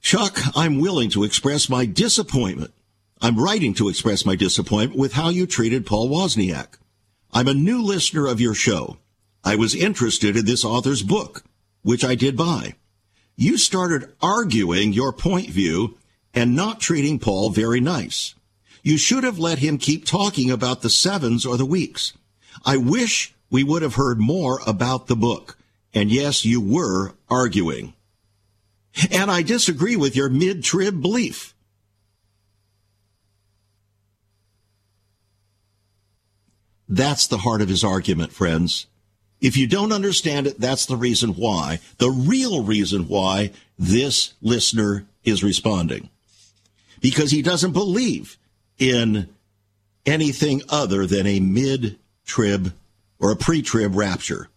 Chuck, 0.01 0.39
I'm 0.55 0.79
willing 0.79 1.09
to 1.11 1.23
express 1.23 1.69
my 1.69 1.85
disappointment. 1.85 2.73
I'm 3.21 3.39
writing 3.39 3.73
to 3.75 3.89
express 3.89 4.25
my 4.25 4.35
disappointment 4.35 4.99
with 4.99 5.13
how 5.13 5.29
you 5.29 5.45
treated 5.45 5.85
Paul 5.85 6.09
Wozniak. 6.09 6.79
I'm 7.31 7.47
a 7.47 7.53
new 7.53 7.83
listener 7.83 8.25
of 8.25 8.41
your 8.41 8.55
show. 8.55 8.97
I 9.43 9.55
was 9.55 9.75
interested 9.75 10.35
in 10.35 10.45
this 10.45 10.65
author's 10.65 11.03
book, 11.03 11.43
which 11.83 12.03
I 12.03 12.15
did 12.15 12.35
buy. 12.35 12.75
You 13.39 13.57
started 13.57 14.13
arguing 14.21 14.91
your 14.91 15.13
point 15.13 15.49
view 15.49 15.97
and 16.33 16.57
not 16.57 16.81
treating 16.81 17.19
Paul 17.19 17.51
very 17.51 17.79
nice. 17.79 18.35
You 18.83 18.97
should 18.97 19.23
have 19.23 19.39
let 19.39 19.59
him 19.59 19.77
keep 19.77 20.03
talking 20.03 20.51
about 20.51 20.81
the 20.81 20.89
sevens 20.89 21.45
or 21.45 21.55
the 21.55 21.65
weeks. 21.65 22.11
I 22.65 22.75
wish 22.75 23.33
we 23.49 23.63
would 23.63 23.81
have 23.81 23.95
heard 23.95 24.19
more 24.19 24.59
about 24.67 25.07
the 25.07 25.15
book. 25.15 25.57
And 25.93 26.11
yes, 26.11 26.43
you 26.43 26.59
were 26.59 27.13
arguing. 27.29 27.93
And 29.09 29.31
I 29.31 29.41
disagree 29.41 29.95
with 29.95 30.17
your 30.17 30.29
mid 30.29 30.61
trib 30.61 31.01
belief. 31.01 31.55
That's 36.89 37.25
the 37.25 37.37
heart 37.37 37.61
of 37.61 37.69
his 37.69 37.85
argument, 37.85 38.33
friends. 38.33 38.87
If 39.41 39.55
you 39.55 39.67
don't 39.67 39.93
understand 39.93 40.47
it, 40.47 40.59
that's 40.59 40.85
the 40.85 40.97
reason 40.97 41.31
why, 41.31 41.79
the 41.97 42.11
real 42.11 42.63
reason 42.63 43.07
why 43.07 43.51
this 43.77 44.33
listener 44.41 45.05
is 45.23 45.43
responding. 45.43 46.09
Because 46.99 47.31
he 47.31 47.41
doesn't 47.41 47.71
believe 47.71 48.37
in 48.77 49.29
anything 50.05 50.61
other 50.69 51.05
than 51.05 51.25
a 51.25 51.39
mid 51.39 51.97
trib 52.25 52.73
or 53.19 53.31
a 53.31 53.35
pre 53.35 53.61
trib 53.61 53.95
rapture. 53.95 54.49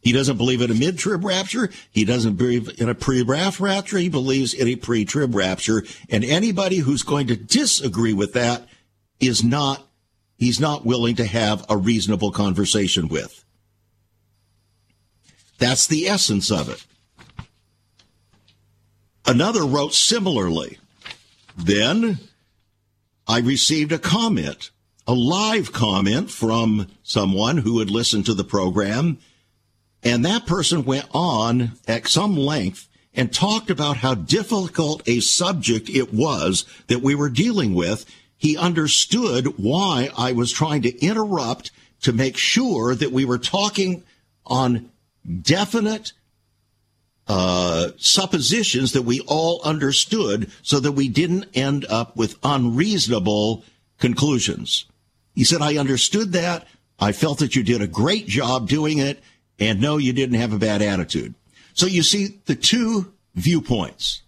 He 0.00 0.12
doesn't 0.12 0.36
believe 0.36 0.62
in 0.62 0.70
a 0.70 0.74
mid 0.74 0.98
trib 0.98 1.24
rapture. 1.24 1.70
He 1.90 2.04
doesn't 2.04 2.34
believe 2.34 2.80
in 2.80 2.88
a 2.88 2.94
pre 2.94 3.22
rapture. 3.22 3.98
He 3.98 4.08
believes 4.08 4.54
in 4.54 4.68
a 4.68 4.76
pre 4.76 5.04
trib 5.04 5.34
rapture. 5.34 5.84
And 6.10 6.24
anybody 6.24 6.78
who's 6.78 7.02
going 7.02 7.26
to 7.28 7.36
disagree 7.36 8.12
with 8.12 8.34
that 8.34 8.66
is 9.20 9.42
not, 9.42 9.86
he's 10.36 10.60
not 10.60 10.84
willing 10.84 11.16
to 11.16 11.24
have 11.24 11.64
a 11.68 11.76
reasonable 11.76 12.30
conversation 12.30 13.08
with. 13.08 13.44
That's 15.58 15.86
the 15.86 16.06
essence 16.06 16.50
of 16.50 16.68
it. 16.68 16.84
Another 19.26 19.64
wrote 19.64 19.92
similarly. 19.92 20.78
Then 21.56 22.18
I 23.26 23.40
received 23.40 23.92
a 23.92 23.98
comment, 23.98 24.70
a 25.06 25.12
live 25.12 25.72
comment 25.72 26.30
from 26.30 26.86
someone 27.02 27.58
who 27.58 27.80
had 27.80 27.90
listened 27.90 28.24
to 28.26 28.34
the 28.34 28.44
program. 28.44 29.18
And 30.02 30.24
that 30.24 30.46
person 30.46 30.84
went 30.84 31.08
on 31.12 31.72
at 31.86 32.06
some 32.06 32.36
length 32.36 32.88
and 33.12 33.32
talked 33.32 33.68
about 33.68 33.98
how 33.98 34.14
difficult 34.14 35.06
a 35.06 35.20
subject 35.20 35.90
it 35.90 36.14
was 36.14 36.64
that 36.86 37.02
we 37.02 37.14
were 37.14 37.28
dealing 37.28 37.74
with. 37.74 38.06
He 38.36 38.56
understood 38.56 39.58
why 39.58 40.10
I 40.16 40.32
was 40.32 40.52
trying 40.52 40.82
to 40.82 41.04
interrupt 41.04 41.72
to 42.02 42.12
make 42.12 42.36
sure 42.36 42.94
that 42.94 43.10
we 43.10 43.24
were 43.24 43.38
talking 43.38 44.04
on 44.46 44.90
definite 45.42 46.12
uh, 47.26 47.90
suppositions 47.98 48.92
that 48.92 49.02
we 49.02 49.20
all 49.26 49.60
understood 49.62 50.50
so 50.62 50.80
that 50.80 50.92
we 50.92 51.08
didn't 51.08 51.46
end 51.54 51.84
up 51.90 52.16
with 52.16 52.38
unreasonable 52.42 53.64
conclusions. 53.98 54.86
He 55.34 55.44
said, 55.44 55.60
I 55.60 55.76
understood 55.76 56.32
that. 56.32 56.66
I 56.98 57.12
felt 57.12 57.38
that 57.38 57.54
you 57.54 57.62
did 57.62 57.82
a 57.82 57.86
great 57.86 58.26
job 58.26 58.68
doing 58.68 58.98
it. 58.98 59.20
And 59.58 59.80
no, 59.80 59.98
you 59.98 60.12
didn't 60.12 60.40
have 60.40 60.52
a 60.52 60.58
bad 60.58 60.82
attitude. 60.82 61.34
So 61.74 61.86
you 61.86 62.02
see 62.02 62.38
the 62.46 62.54
two 62.54 63.12
viewpoints. 63.34 64.22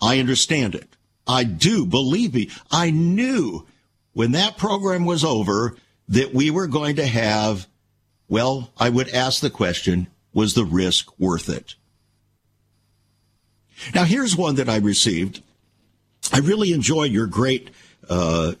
I 0.00 0.20
understand 0.20 0.74
it. 0.74 0.96
I 1.26 1.44
do 1.44 1.86
believe 1.86 2.34
me. 2.34 2.50
I 2.70 2.90
knew 2.90 3.66
when 4.12 4.32
that 4.32 4.56
program 4.56 5.04
was 5.04 5.24
over 5.24 5.76
that 6.08 6.34
we 6.34 6.50
were 6.50 6.66
going 6.66 6.96
to 6.96 7.06
have, 7.06 7.66
well, 8.28 8.70
I 8.78 8.90
would 8.90 9.08
ask 9.08 9.40
the 9.40 9.50
question, 9.50 10.06
was 10.34 10.54
the 10.54 10.64
risk 10.64 11.18
worth 11.18 11.48
it? 11.48 11.74
Now, 13.94 14.04
here's 14.04 14.36
one 14.36 14.56
that 14.56 14.68
I 14.68 14.76
received. 14.76 15.42
I 16.32 16.38
really 16.38 16.72
enjoyed 16.72 17.12
your 17.12 17.26
great 17.26 17.70
uh, 18.08 18.52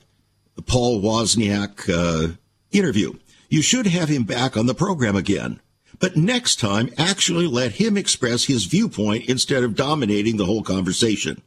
Paul 0.66 1.02
Wozniak 1.02 1.88
uh, 1.88 2.34
interview. 2.70 3.14
You 3.48 3.62
should 3.62 3.86
have 3.86 4.08
him 4.08 4.24
back 4.24 4.56
on 4.56 4.66
the 4.66 4.74
program 4.74 5.16
again. 5.16 5.60
But 6.00 6.16
next 6.16 6.58
time, 6.58 6.90
actually 6.98 7.46
let 7.46 7.72
him 7.72 7.96
express 7.96 8.44
his 8.44 8.64
viewpoint 8.64 9.28
instead 9.28 9.62
of 9.62 9.76
dominating 9.76 10.36
the 10.36 10.46
whole 10.46 10.62
conversation. 10.62 11.40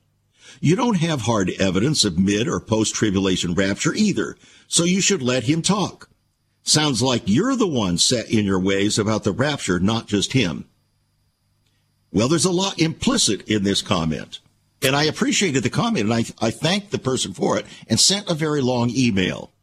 You 0.60 0.76
don't 0.76 0.98
have 0.98 1.22
hard 1.22 1.52
evidence 1.60 2.04
of 2.06 2.18
mid 2.18 2.48
or 2.48 2.60
post 2.60 2.96
tribulation 2.96 3.54
rapture 3.54 3.94
either, 3.94 4.38
so 4.68 4.84
you 4.84 5.02
should 5.02 5.22
let 5.22 5.44
him 5.44 5.62
talk. 5.62 6.07
Sounds 6.68 7.02
like 7.02 7.22
you're 7.28 7.56
the 7.56 7.66
one 7.66 7.98
set 7.98 8.30
in 8.30 8.44
your 8.44 8.60
ways 8.60 9.00
about 9.00 9.24
the 9.24 9.32
rapture, 9.32 9.80
not 9.80 10.06
just 10.06 10.34
him. 10.34 10.68
Well, 12.12 12.28
there's 12.28 12.44
a 12.44 12.52
lot 12.52 12.78
implicit 12.78 13.48
in 13.48 13.64
this 13.64 13.82
comment. 13.82 14.40
And 14.82 14.94
I 14.94 15.06
appreciated 15.06 15.64
the 15.64 15.70
comment 15.70 16.12
and 16.12 16.14
I, 16.14 16.26
I 16.46 16.52
thanked 16.52 16.92
the 16.92 17.00
person 17.00 17.34
for 17.34 17.58
it 17.58 17.66
and 17.88 17.98
sent 17.98 18.30
a 18.30 18.34
very 18.34 18.60
long 18.60 18.90
email. 18.90 19.54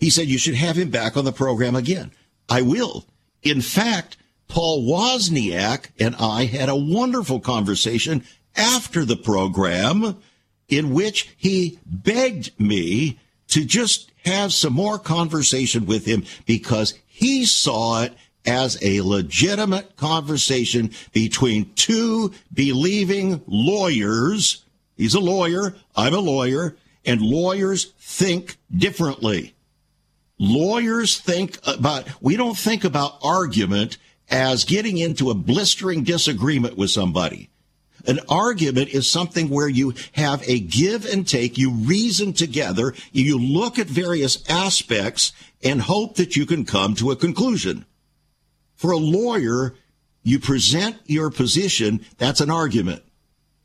He 0.00 0.10
said, 0.10 0.26
you 0.26 0.36
should 0.36 0.56
have 0.56 0.76
him 0.76 0.90
back 0.90 1.16
on 1.16 1.24
the 1.24 1.30
program 1.30 1.76
again. 1.76 2.10
I 2.48 2.62
will. 2.62 3.06
In 3.44 3.60
fact, 3.60 4.16
Paul 4.48 4.82
Wozniak 4.82 5.90
and 5.96 6.16
I 6.16 6.46
had 6.46 6.70
a 6.70 6.76
wonderful 6.76 7.38
conversation 7.38 8.24
after 8.56 9.04
the 9.04 9.16
program 9.16 10.16
in 10.68 10.92
which 10.92 11.32
he 11.36 11.78
begged 11.86 12.58
me 12.58 13.20
to 13.46 13.64
just 13.64 14.11
have 14.24 14.52
some 14.52 14.72
more 14.72 14.98
conversation 14.98 15.86
with 15.86 16.04
him 16.06 16.24
because 16.46 16.94
he 17.06 17.44
saw 17.44 18.02
it 18.02 18.14
as 18.44 18.78
a 18.82 19.00
legitimate 19.02 19.96
conversation 19.96 20.90
between 21.12 21.72
two 21.74 22.32
believing 22.52 23.42
lawyers. 23.46 24.64
He's 24.96 25.14
a 25.14 25.20
lawyer. 25.20 25.74
I'm 25.94 26.14
a 26.14 26.18
lawyer. 26.18 26.76
And 27.04 27.20
lawyers 27.20 27.92
think 27.98 28.56
differently. 28.74 29.54
Lawyers 30.38 31.18
think 31.18 31.58
about, 31.66 32.08
we 32.20 32.36
don't 32.36 32.58
think 32.58 32.84
about 32.84 33.18
argument 33.22 33.98
as 34.28 34.64
getting 34.64 34.98
into 34.98 35.30
a 35.30 35.34
blistering 35.34 36.02
disagreement 36.02 36.76
with 36.76 36.90
somebody. 36.90 37.48
An 38.06 38.20
argument 38.28 38.88
is 38.88 39.08
something 39.08 39.48
where 39.48 39.68
you 39.68 39.94
have 40.12 40.42
a 40.48 40.58
give 40.58 41.06
and 41.06 41.26
take, 41.26 41.56
you 41.56 41.70
reason 41.70 42.32
together, 42.32 42.94
you 43.12 43.38
look 43.38 43.78
at 43.78 43.86
various 43.86 44.42
aspects 44.48 45.32
and 45.62 45.82
hope 45.82 46.16
that 46.16 46.34
you 46.34 46.44
can 46.46 46.64
come 46.64 46.94
to 46.96 47.10
a 47.10 47.16
conclusion. 47.16 47.84
For 48.74 48.90
a 48.90 48.96
lawyer, 48.96 49.74
you 50.22 50.38
present 50.38 50.96
your 51.06 51.30
position, 51.30 52.04
that's 52.18 52.40
an 52.40 52.50
argument. 52.50 53.02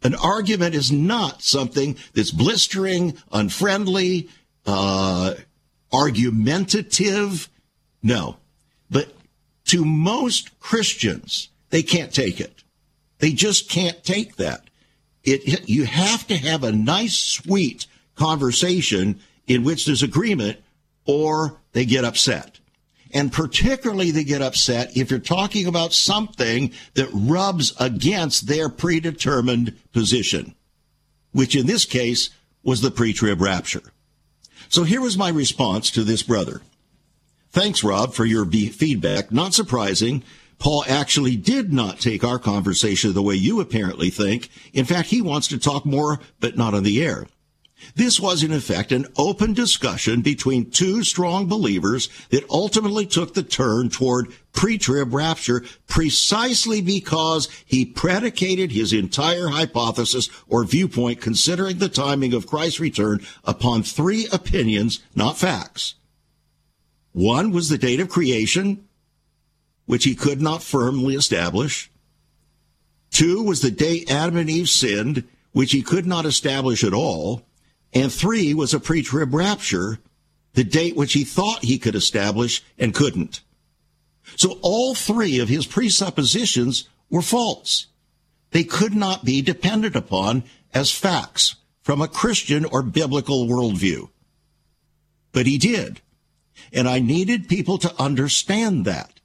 An 0.04 0.14
argument 0.14 0.76
is 0.76 0.92
not 0.92 1.42
something 1.42 1.98
that's 2.14 2.32
blistering, 2.32 3.18
unfriendly, 3.32 4.30
uh, 4.66 5.34
argumentative. 5.92 7.50
No. 8.04 8.38
But 8.90 9.14
to 9.66 9.84
most 9.84 10.60
Christians, 10.60 11.50
they 11.72 11.82
can't 11.82 12.14
take 12.14 12.40
it. 12.40 12.64
They 13.20 13.32
just 13.32 13.70
can't 13.70 14.04
take 14.04 14.36
that. 14.36 14.70
It, 15.24 15.68
you 15.68 15.86
have 15.86 16.26
to 16.28 16.38
have 16.38 16.64
a 16.64 16.72
nice, 16.72 17.18
sweet 17.18 17.86
conversation 18.16 19.20
in 19.46 19.64
which 19.64 19.86
there's 19.86 20.04
agreement 20.04 20.60
or 21.06 21.58
they 21.74 21.86
get 21.86 22.06
upset. 22.06 22.60
And 23.14 23.32
particularly 23.32 24.12
they 24.12 24.24
get 24.24 24.42
upset 24.42 24.96
if 24.96 25.10
you're 25.10 25.20
talking 25.20 25.66
about 25.66 25.94
something 25.94 26.72
that 26.94 27.10
rubs 27.14 27.74
against 27.80 28.48
their 28.48 28.70
predetermined 28.70 29.78
position, 29.94 30.56
which 31.32 31.56
in 31.56 31.68
this 31.68 31.86
case 31.86 32.30
was 32.64 32.82
the 32.82 32.92
pre-trib 32.92 33.42
rapture. 33.42 33.94
So 34.70 34.84
here 34.84 35.02
was 35.02 35.18
my 35.18 35.30
response 35.30 35.90
to 35.92 36.04
this 36.04 36.24
brother. 36.24 36.62
Thanks, 37.52 37.84
Rob, 37.84 38.14
for 38.14 38.26
your 38.26 38.46
feedback. 38.46 39.32
Not 39.32 39.54
surprising. 39.54 40.24
Paul 40.60 40.84
actually 40.88 41.36
did 41.36 41.72
not 41.72 42.00
take 42.00 42.24
our 42.24 42.40
conversation 42.40 43.14
the 43.14 43.22
way 43.22 43.36
you 43.36 43.60
apparently 43.60 44.10
think. 44.10 44.50
In 44.74 44.86
fact, 44.86 45.10
he 45.10 45.22
wants 45.22 45.48
to 45.50 45.58
talk 45.58 45.86
more, 45.86 46.20
but 46.40 46.58
not 46.58 46.74
on 46.74 46.84
the 46.84 47.04
air. 47.04 47.28
This 47.96 48.20
was 48.20 48.44
in 48.44 48.52
effect 48.52 48.92
an 48.92 49.06
open 49.18 49.54
discussion 49.54 50.22
between 50.22 50.72
two 50.72 51.04
strong 51.04 51.46
believers 51.46 52.10
that 52.30 52.50
ultimately 52.50 53.06
took 53.06 53.34
the 53.34 53.44
turn 53.44 53.90
toward 53.90 54.34
pre-trib 54.52 55.14
rapture 55.14 55.64
precisely 55.86 56.82
because 56.82 57.48
he 57.66 57.86
predicated 57.86 58.72
his 58.72 58.94
entire 58.94 59.50
hypothesis 59.50 60.30
or 60.48 60.64
viewpoint 60.64 61.22
considering 61.22 61.78
the 61.78 61.90
timing 61.90 62.34
of 62.34 62.48
Christ's 62.48 62.80
return 62.80 63.20
upon 63.44 63.84
three 63.84 64.28
opinions, 64.32 65.02
not 65.16 65.38
facts. 65.38 65.96
One 67.12 67.52
was 67.52 67.70
the 67.70 67.78
date 67.78 68.00
of 68.00 68.10
creation, 68.10 68.87
which 69.88 70.04
he 70.04 70.14
could 70.14 70.40
not 70.40 70.62
firmly 70.62 71.16
establish. 71.16 71.90
Two 73.10 73.42
was 73.42 73.62
the 73.62 73.72
day 73.72 74.06
Adam 74.08 74.38
and 74.38 74.50
Eve 74.50 74.70
sinned, 74.70 75.24
which 75.54 75.72
he 75.72 75.82
could 75.82 76.06
not 76.06 76.26
establish 76.26 76.84
at 76.84 76.94
all. 76.94 77.42
And 77.94 78.12
three 78.12 78.54
was 78.54 78.76
a 78.76 78.80
pre-trib 78.80 79.34
rapture, 79.34 79.98
the 80.54 80.64
date 80.64 80.96
which 80.96 81.14
he 81.14 81.24
thought 81.24 81.64
he 81.64 81.80
could 81.80 81.96
establish 81.96 82.64
and 82.78 82.94
couldn't. 82.94 83.42
So 84.36 84.60
all 84.62 84.94
three 84.94 85.40
of 85.40 85.50
his 85.50 85.66
presuppositions 85.66 86.88
were 87.10 87.22
false. 87.22 87.88
They 88.52 88.66
could 88.66 88.94
not 88.94 89.26
be 89.26 89.42
depended 89.42 89.96
upon 89.96 90.44
as 90.74 90.92
facts 90.92 91.56
from 91.82 92.02
a 92.02 92.08
Christian 92.08 92.66
or 92.66 92.84
biblical 92.84 93.48
worldview. 93.48 94.10
But 95.32 95.46
he 95.46 95.58
did. 95.58 96.02
And 96.74 96.88
I 96.90 97.00
needed 97.00 97.48
people 97.48 97.78
to 97.78 97.94
understand 98.02 98.84
that. 98.86 99.17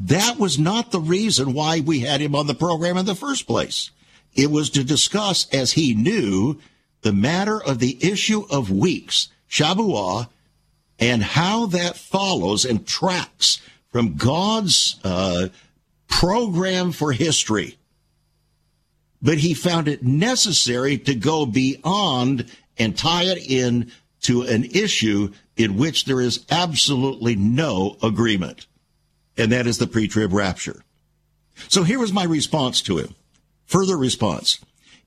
That 0.00 0.38
was 0.38 0.58
not 0.58 0.90
the 0.90 1.00
reason 1.00 1.52
why 1.52 1.80
we 1.80 2.00
had 2.00 2.20
him 2.20 2.34
on 2.34 2.46
the 2.46 2.54
program 2.54 2.96
in 2.96 3.06
the 3.06 3.14
first 3.14 3.46
place. 3.46 3.90
It 4.34 4.50
was 4.50 4.70
to 4.70 4.82
discuss, 4.82 5.48
as 5.52 5.72
he 5.72 5.94
knew, 5.94 6.58
the 7.02 7.12
matter 7.12 7.62
of 7.62 7.78
the 7.78 7.98
issue 8.00 8.44
of 8.50 8.70
weeks, 8.70 9.28
Shabuah, 9.48 10.28
and 10.98 11.22
how 11.22 11.66
that 11.66 11.96
follows 11.96 12.64
and 12.64 12.86
tracks 12.86 13.60
from 13.90 14.16
God's 14.16 14.98
uh, 15.04 15.48
program 16.08 16.92
for 16.92 17.12
history. 17.12 17.76
But 19.22 19.38
he 19.38 19.54
found 19.54 19.88
it 19.88 20.02
necessary 20.02 20.98
to 20.98 21.14
go 21.14 21.46
beyond 21.46 22.50
and 22.76 22.96
tie 22.96 23.24
it 23.24 23.38
in 23.48 23.92
to 24.22 24.42
an 24.42 24.64
issue 24.64 25.32
in 25.56 25.76
which 25.76 26.04
there 26.04 26.20
is 26.20 26.44
absolutely 26.50 27.36
no 27.36 27.96
agreement. 28.02 28.66
And 29.36 29.50
that 29.52 29.66
is 29.66 29.78
the 29.78 29.86
pre-trib 29.86 30.32
rapture. 30.32 30.84
So 31.68 31.82
here 31.82 31.98
was 31.98 32.12
my 32.12 32.24
response 32.24 32.80
to 32.82 32.98
him. 32.98 33.14
Further 33.66 33.96
response. 33.96 34.58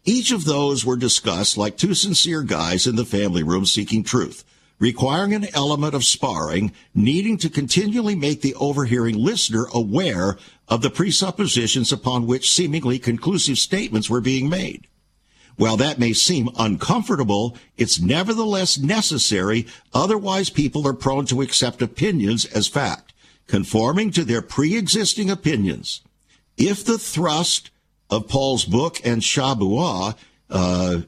Each 0.05 0.31
of 0.31 0.45
those 0.45 0.85
were 0.85 0.95
discussed 0.95 1.57
like 1.57 1.77
two 1.77 1.93
sincere 1.93 2.41
guys 2.41 2.87
in 2.87 2.95
the 2.95 3.05
family 3.05 3.43
room 3.43 3.65
seeking 3.65 4.03
truth, 4.03 4.43
requiring 4.79 5.33
an 5.33 5.47
element 5.53 5.93
of 5.93 6.05
sparring, 6.05 6.71
needing 6.95 7.37
to 7.37 7.49
continually 7.49 8.15
make 8.15 8.41
the 8.41 8.55
overhearing 8.55 9.17
listener 9.17 9.65
aware 9.73 10.37
of 10.67 10.81
the 10.81 10.89
presuppositions 10.89 11.91
upon 11.91 12.25
which 12.25 12.51
seemingly 12.51 12.99
conclusive 12.99 13.57
statements 13.57 14.09
were 14.09 14.21
being 14.21 14.49
made. 14.49 14.87
While 15.57 15.77
that 15.77 15.99
may 15.99 16.13
seem 16.13 16.49
uncomfortable, 16.57 17.57
it's 17.77 17.99
nevertheless 17.99 18.77
necessary, 18.77 19.65
otherwise 19.93 20.49
people 20.49 20.87
are 20.87 20.93
prone 20.93 21.25
to 21.27 21.41
accept 21.41 21.81
opinions 21.81 22.45
as 22.45 22.67
fact, 22.67 23.11
conforming 23.47 24.11
to 24.11 24.23
their 24.23 24.41
pre-existing 24.41 25.29
opinions. 25.29 26.01
If 26.57 26.83
the 26.83 26.97
thrust 26.97 27.71
of 28.09 28.27
Paul's 28.27 28.65
book 28.65 28.99
and 29.03 29.21
Shabuah 29.21 30.15
uh, 30.49 31.01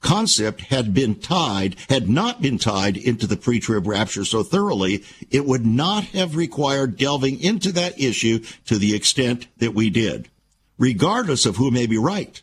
concept 0.00 0.62
had 0.62 0.94
been 0.94 1.14
tied, 1.14 1.76
had 1.88 2.08
not 2.08 2.40
been 2.40 2.58
tied 2.58 2.96
into 2.96 3.26
the 3.26 3.36
pre-trib 3.36 3.86
rapture 3.86 4.24
so 4.24 4.42
thoroughly, 4.42 5.04
it 5.30 5.44
would 5.44 5.66
not 5.66 6.04
have 6.04 6.36
required 6.36 6.96
delving 6.96 7.40
into 7.40 7.72
that 7.72 8.00
issue 8.00 8.40
to 8.66 8.78
the 8.78 8.94
extent 8.94 9.46
that 9.58 9.74
we 9.74 9.90
did, 9.90 10.28
regardless 10.78 11.46
of 11.46 11.56
who 11.56 11.70
may 11.70 11.86
be 11.86 11.98
right. 11.98 12.42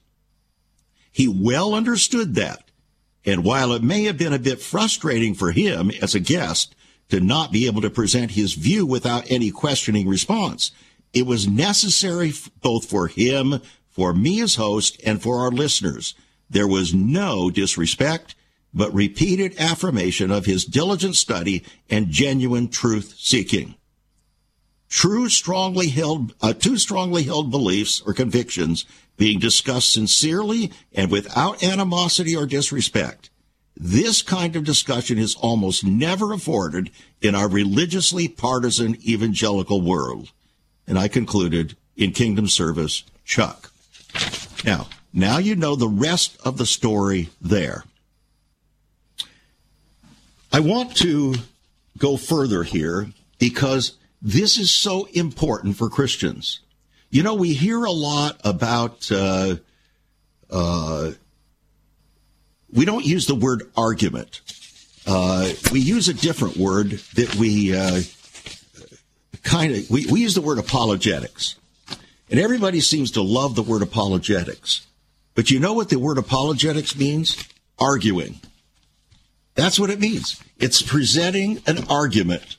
He 1.12 1.28
well 1.28 1.74
understood 1.74 2.36
that. 2.36 2.64
And 3.26 3.44
while 3.44 3.74
it 3.74 3.84
may 3.84 4.04
have 4.04 4.18
been 4.18 4.34
a 4.34 4.40
bit 4.40 4.62
frustrating 4.62 5.34
for 5.34 5.52
him 5.52 5.92
as 6.02 6.16
a 6.16 6.20
guest 6.20 6.76
to 7.10 7.20
not 7.20 7.52
be 7.52 7.66
able 7.66 7.82
to 7.82 7.90
present 7.90 8.32
his 8.32 8.54
view 8.54 8.86
without 8.86 9.30
any 9.30 9.52
questioning 9.52 10.08
response, 10.08 10.72
it 11.14 11.26
was 11.26 11.48
necessary 11.48 12.34
both 12.62 12.86
for 12.86 13.08
him, 13.08 13.62
for 13.90 14.14
me 14.14 14.42
as 14.42 14.56
host, 14.56 15.00
and 15.06 15.22
for 15.22 15.40
our 15.40 15.52
listeners. 15.52 16.14
There 16.50 16.68
was 16.68 16.94
no 16.94 17.50
disrespect, 17.50 18.36
but 18.74 18.94
repeated 18.94 19.60
affirmation 19.60 20.32
of 20.32 20.46
his 20.46 20.66
diligent 20.66 21.16
study 21.16 21.64
and 21.90 22.10
genuine 22.10 22.68
truth 22.68 23.16
seeking. 23.18 23.76
True 24.90 25.28
strongly 25.30 25.88
held, 25.90 26.34
uh, 26.42 26.54
two 26.54 26.78
strongly 26.78 27.24
held 27.24 27.52
beliefs 27.52 28.02
or 28.06 28.14
convictions 28.14 28.86
being 29.18 29.40
discussed 29.40 29.92
sincerely 29.92 30.72
and 30.94 31.12
without 31.12 31.64
animosity 31.64 32.36
or 32.36 32.46
disrespect. 32.46 33.30
This 33.80 34.24
kind 34.24 34.56
of 34.56 34.64
discussion 34.64 35.20
is 35.20 35.36
almost 35.36 35.86
never 35.86 36.34
afforded 36.34 36.90
in 37.22 37.36
our 37.36 37.48
religiously 37.48 38.28
partisan 38.28 38.96
evangelical 39.08 39.82
world. 39.82 40.32
And 40.88 40.98
I 40.98 41.08
concluded 41.08 41.78
in 41.96 42.12
kingdom 42.12 42.48
service, 42.48 43.04
Chuck. 43.24 43.72
Now, 44.66 44.88
now 45.14 45.38
you 45.38 45.56
know 45.56 45.76
the 45.76 45.88
rest 45.88 46.38
of 46.44 46.58
the 46.58 46.66
story 46.66 47.30
there. 47.40 47.84
I 50.52 50.60
want 50.60 50.96
to 50.98 51.36
go 52.00 52.18
further 52.18 52.64
here 52.64 53.12
because 53.38 53.98
this 54.22 54.58
is 54.58 54.72
so 54.72 55.06
important 55.14 55.78
for 55.78 55.88
Christians. 55.90 56.62
You 57.12 57.22
know, 57.22 57.36
we 57.36 57.54
hear 57.54 57.84
a 57.84 57.92
lot 57.92 58.40
about, 58.44 59.12
uh, 59.12 59.58
uh, 60.50 61.12
we 62.72 62.86
don't 62.86 63.06
use 63.06 63.28
the 63.28 63.36
word 63.36 63.64
argument. 63.76 64.42
Uh, 65.06 65.50
we 65.72 65.80
use 65.80 66.08
a 66.08 66.14
different 66.14 66.58
word 66.58 66.92
that 67.16 67.36
we 67.36 67.76
uh, 67.76 68.02
kind 69.44 69.74
of 69.76 69.90
we, 69.90 70.06
we 70.08 70.22
use 70.22 70.36
the 70.36 70.42
word 70.42 70.60
apologetics. 70.60 71.56
And 72.30 72.40
everybody 72.40 72.82
seems 72.82 73.12
to 73.12 73.22
love 73.22 73.56
the 73.56 73.64
word 73.64 73.82
apologetics. 73.82 74.86
But 75.34 75.50
you 75.50 75.60
know 75.60 75.74
what 75.74 75.90
the 75.90 76.00
word 76.00 76.18
apologetics 76.18 76.98
means? 76.98 77.38
Arguing. 77.80 78.40
That's 79.56 79.80
what 79.80 79.90
it 79.90 80.00
means. 80.00 80.42
It's 80.60 80.82
presenting 80.82 81.62
an 81.68 81.86
argument. 81.90 82.58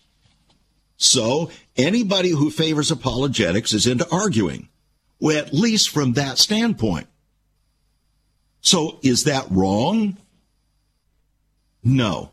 So 0.96 1.50
anybody 1.76 2.30
who 2.30 2.50
favors 2.50 2.90
apologetics 2.90 3.72
is 3.72 3.86
into 3.86 4.08
arguing. 4.10 4.68
Well, 5.20 5.36
at 5.36 5.52
least 5.52 5.90
from 5.90 6.14
that 6.14 6.38
standpoint. 6.38 7.08
So 8.68 8.98
is 9.00 9.24
that 9.24 9.46
wrong? 9.50 10.18
No. 11.82 12.32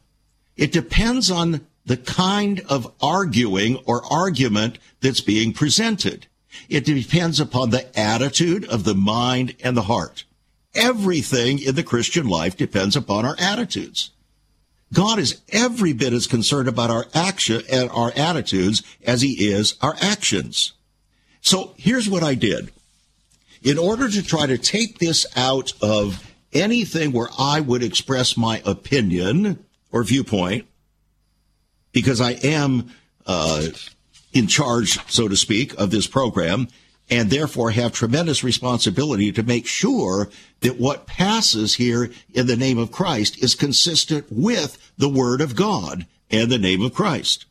It 0.58 0.74
depends 0.74 1.32
on 1.32 1.66
the 1.86 1.96
kind 1.96 2.60
of 2.68 2.92
arguing 3.02 3.78
or 3.86 4.04
argument 4.12 4.78
that's 5.00 5.22
being 5.22 5.54
presented. 5.54 6.28
It 6.68 6.84
depends 6.84 7.40
upon 7.40 7.70
the 7.70 7.88
attitude 7.98 8.66
of 8.66 8.84
the 8.84 8.96
mind 8.96 9.56
and 9.64 9.78
the 9.78 9.84
heart. 9.84 10.26
Everything 10.74 11.58
in 11.60 11.76
the 11.76 11.84
Christian 11.84 12.28
life 12.28 12.58
depends 12.58 12.98
upon 12.98 13.24
our 13.26 13.38
attitudes. 13.40 14.12
God 14.92 15.20
is 15.20 15.40
every 15.54 15.94
bit 15.94 16.12
as 16.12 16.28
concerned 16.28 16.68
about 16.68 16.92
our 16.92 17.06
action 17.14 17.62
and 17.72 17.90
our 17.92 18.12
attitudes 18.14 18.84
as 19.06 19.22
he 19.22 19.48
is 19.48 19.76
our 19.82 19.96
actions. 20.02 20.74
So 21.40 21.76
here's 21.78 22.10
what 22.10 22.24
I 22.24 22.36
did. 22.36 22.74
In 23.66 23.80
order 23.80 24.08
to 24.08 24.22
try 24.22 24.46
to 24.46 24.60
take 24.60 25.00
this 25.00 25.26
out 25.36 25.74
of 25.82 26.24
anything 26.54 27.12
where 27.12 27.30
I 27.38 27.60
would 27.60 27.82
express 27.82 28.38
my 28.38 28.62
opinion 28.64 29.66
or 29.92 30.04
viewpoint, 30.04 30.68
because 31.92 32.22
I 32.22 32.34
am 32.44 32.92
uh, 33.26 33.66
in 34.34 34.46
charge, 34.46 35.00
so 35.12 35.28
to 35.28 35.36
speak, 35.36 35.74
of 35.80 35.90
this 35.90 36.06
program, 36.06 36.68
and 37.10 37.32
therefore 37.32 37.72
have 37.72 37.92
tremendous 37.92 38.44
responsibility 38.44 39.32
to 39.32 39.42
make 39.42 39.66
sure 39.66 40.30
that 40.60 40.80
what 40.80 41.08
passes 41.08 41.74
here 41.74 42.12
in 42.36 42.46
the 42.46 42.56
name 42.56 42.78
of 42.78 42.92
Christ 42.92 43.44
is 43.44 43.56
consistent 43.56 44.28
with 44.30 44.94
the 44.96 45.10
Word 45.10 45.42
of 45.42 45.56
God 45.56 46.06
and 46.30 46.52
the 46.52 46.60
name 46.60 46.84
of 46.84 46.94
Christ. 46.94 47.48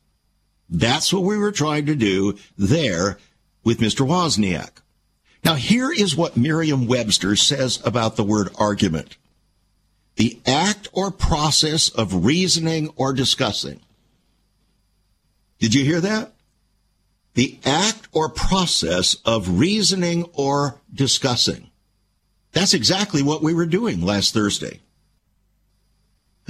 That's 0.71 1.13
what 1.13 1.25
we 1.25 1.37
were 1.37 1.51
trying 1.51 1.87
to 1.87 1.97
do 1.97 2.39
there 2.57 3.19
with 3.65 3.81
Mr. 3.81 4.07
Wozniak. 4.07 4.81
Now, 5.45 5.55
here 5.55 5.93
is 5.93 6.17
what 6.17 6.37
Merriam 6.37 6.87
Webster 6.87 7.37
says 7.37 7.81
about 7.85 8.17
the 8.17 8.25
word 8.25 8.49
argument 8.59 9.17
the 10.17 10.41
act 10.47 10.89
or 10.93 11.11
process 11.11 11.89
of 11.89 12.25
reasoning 12.25 12.91
or 12.97 13.13
discussing 13.13 13.81
did 15.65 15.73
you 15.73 15.83
hear 15.83 16.01
that? 16.03 16.33
The 17.35 17.59
act 17.65 18.09
or 18.13 18.29
process 18.29 19.17
of 19.25 19.59
reasoning 19.59 20.25
or 20.35 20.81
discussing. 20.93 21.71
That's 22.53 22.75
exactly 22.75 23.23
what 23.23 23.43
we 23.43 23.55
were 23.55 23.65
doing 23.65 24.03
last 24.03 24.35
Thursday. 24.35 24.81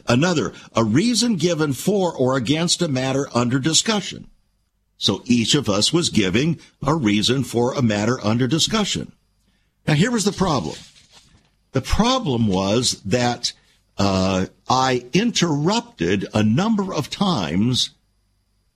Another, 0.08 0.52
a 0.74 0.82
reason 0.82 1.36
given 1.36 1.72
for 1.74 2.12
or 2.12 2.36
against 2.36 2.82
a 2.82 2.88
matter 2.88 3.28
under 3.32 3.60
discussion. 3.60 4.28
So 4.96 5.22
each 5.24 5.54
of 5.54 5.68
us 5.68 5.92
was 5.92 6.08
giving 6.08 6.60
a 6.86 6.94
reason 6.94 7.44
for 7.44 7.74
a 7.74 7.82
matter 7.82 8.18
under 8.24 8.46
discussion. 8.46 9.12
Now 9.86 9.94
here 9.94 10.10
was 10.10 10.24
the 10.24 10.32
problem. 10.32 10.76
The 11.72 11.82
problem 11.82 12.46
was 12.46 13.02
that 13.02 13.52
uh, 13.98 14.46
I 14.68 15.06
interrupted 15.12 16.26
a 16.32 16.42
number 16.42 16.94
of 16.94 17.10
times 17.10 17.90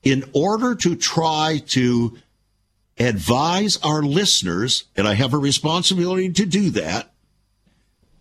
in 0.03 0.25
order 0.33 0.75
to 0.77 0.95
try 0.97 1.63
to 1.69 2.19
advise 2.99 3.77
our 3.79 4.03
listeners, 4.03 4.85
and 4.97 5.07
I 5.07 5.15
have 5.15 5.35
a 5.35 5.39
responsibility 5.39 6.31
to 6.33 6.47
do 6.47 6.71
that, 6.71 7.13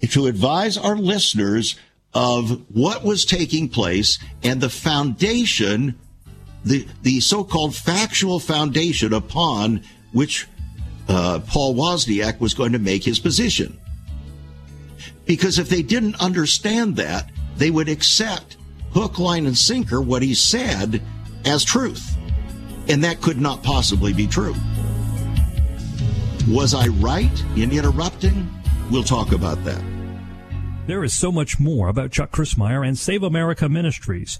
to 0.10 0.28
advise 0.28 0.78
our 0.78 0.96
listeners 0.96 1.76
of 2.14 2.64
what 2.74 3.04
was 3.04 3.26
taking 3.26 3.70
place 3.70 4.20
and 4.44 4.62
the 4.62 4.70
foundation, 4.70 6.00
the, 6.68 6.88
the 7.04 7.20
so-called 7.20 7.76
factual 7.76 8.40
foundation 8.40 9.14
upon 9.14 9.82
which 10.12 10.48
uh, 11.08 11.40
Paul 11.48 11.76
Wozniak 11.76 12.40
was 12.40 12.54
going 12.54 12.74
to 12.74 12.80
make 12.80 13.04
his 13.04 13.20
position. 13.20 13.80
Because 15.26 15.60
if 15.60 15.70
they 15.70 15.82
didn't 15.82 16.20
understand 16.22 16.96
that, 16.98 17.30
they 17.58 17.70
would 17.70 17.90
accept 17.90 18.58
hook, 18.92 19.20
line, 19.20 19.46
and 19.46 19.58
sinker 19.58 20.02
what 20.02 20.22
he 20.22 20.34
said 20.34 21.02
as 21.46 21.64
truth. 21.64 22.16
And 22.88 23.04
that 23.04 23.22
could 23.22 23.40
not 23.40 23.64
possibly 23.64 24.14
be 24.14 24.28
true. 24.28 24.56
Was 26.50 26.74
I 26.74 26.88
right 26.88 27.44
in 27.58 27.72
interrupting? 27.72 28.50
We'll 28.90 29.04
talk 29.04 29.34
about 29.34 29.64
that. 29.66 29.84
There 30.88 31.04
is 31.04 31.14
so 31.14 31.34
much 31.34 31.60
more 31.60 31.90
about 31.90 32.12
Chuck 32.12 32.32
Crismier 32.32 32.88
and 32.88 32.98
Save 32.98 33.24
America 33.24 33.68
Ministries 33.68 34.40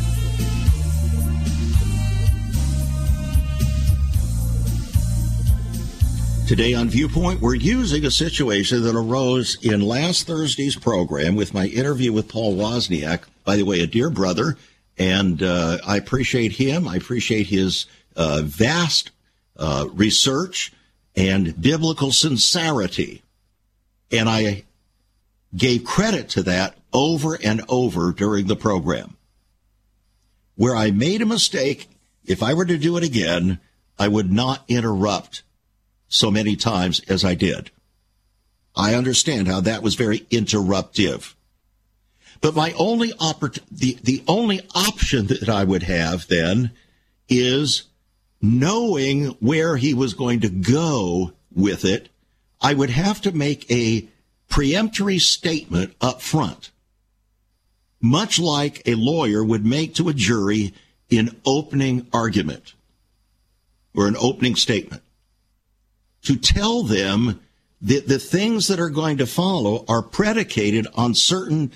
Today 6.51 6.73
on 6.73 6.89
Viewpoint, 6.89 7.39
we're 7.39 7.55
using 7.55 8.03
a 8.03 8.11
situation 8.11 8.83
that 8.83 8.93
arose 8.93 9.57
in 9.63 9.79
last 9.79 10.27
Thursday's 10.27 10.75
program 10.75 11.37
with 11.37 11.53
my 11.53 11.67
interview 11.67 12.11
with 12.11 12.27
Paul 12.27 12.57
Wozniak. 12.57 13.21
By 13.45 13.55
the 13.55 13.63
way, 13.63 13.79
a 13.79 13.87
dear 13.87 14.09
brother, 14.09 14.57
and 14.97 15.41
uh, 15.41 15.77
I 15.87 15.95
appreciate 15.95 16.51
him. 16.51 16.89
I 16.89 16.97
appreciate 16.97 17.47
his 17.47 17.85
uh, 18.17 18.41
vast 18.43 19.11
uh, 19.55 19.87
research 19.93 20.73
and 21.15 21.61
biblical 21.61 22.11
sincerity. 22.11 23.21
And 24.11 24.27
I 24.27 24.65
gave 25.55 25.85
credit 25.85 26.27
to 26.31 26.43
that 26.43 26.75
over 26.91 27.39
and 27.41 27.63
over 27.69 28.11
during 28.11 28.47
the 28.47 28.57
program. 28.57 29.15
Where 30.55 30.75
I 30.75 30.91
made 30.91 31.21
a 31.21 31.25
mistake, 31.25 31.87
if 32.25 32.43
I 32.43 32.53
were 32.53 32.65
to 32.65 32.77
do 32.77 32.97
it 32.97 33.05
again, 33.05 33.61
I 33.97 34.09
would 34.09 34.33
not 34.33 34.65
interrupt 34.67 35.43
so 36.11 36.29
many 36.29 36.55
times 36.55 36.99
as 37.07 37.25
I 37.25 37.33
did. 37.33 37.71
I 38.75 38.93
understand 38.93 39.47
how 39.47 39.61
that 39.61 39.81
was 39.81 39.95
very 39.95 40.19
interruptive. 40.29 41.33
But 42.41 42.55
my 42.55 42.73
only 42.73 43.11
oppor- 43.13 43.59
the, 43.71 43.97
the 44.03 44.23
only 44.27 44.61
option 44.75 45.27
that 45.27 45.49
I 45.49 45.63
would 45.63 45.83
have 45.83 46.27
then 46.27 46.71
is 47.29 47.83
knowing 48.41 49.27
where 49.39 49.77
he 49.77 49.93
was 49.93 50.13
going 50.13 50.41
to 50.41 50.49
go 50.49 51.31
with 51.53 51.85
it. 51.85 52.09
I 52.59 52.73
would 52.73 52.89
have 52.89 53.21
to 53.21 53.31
make 53.31 53.69
a 53.71 54.07
preemptory 54.49 55.19
statement 55.19 55.95
up 56.01 56.21
front, 56.21 56.71
much 58.01 58.37
like 58.37 58.81
a 58.85 58.95
lawyer 58.95 59.43
would 59.43 59.65
make 59.65 59.95
to 59.95 60.09
a 60.09 60.13
jury 60.13 60.73
in 61.09 61.37
opening 61.45 62.07
argument 62.11 62.73
or 63.95 64.07
an 64.07 64.17
opening 64.19 64.55
statement 64.55 65.03
to 66.23 66.35
tell 66.35 66.83
them 66.83 67.41
that 67.81 68.07
the 68.07 68.19
things 68.19 68.67
that 68.67 68.79
are 68.79 68.89
going 68.89 69.17
to 69.17 69.25
follow 69.25 69.83
are 69.87 70.03
predicated 70.03 70.87
on 70.93 71.15
certain 71.15 71.71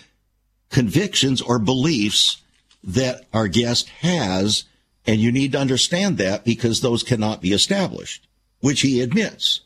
convictions 0.70 1.42
or 1.42 1.58
beliefs 1.58 2.42
that 2.84 3.26
our 3.34 3.48
guest 3.48 3.90
has. 4.02 4.66
And 5.08 5.20
you 5.20 5.32
need 5.32 5.54
to 5.54 5.60
understand 5.60 6.18
that 6.18 6.46
because 6.46 6.82
those 6.82 7.04
cannot 7.04 7.42
be 7.42 7.54
established, 7.54 8.28
which 8.60 8.82
he 8.82 9.02
admits. 9.02 9.62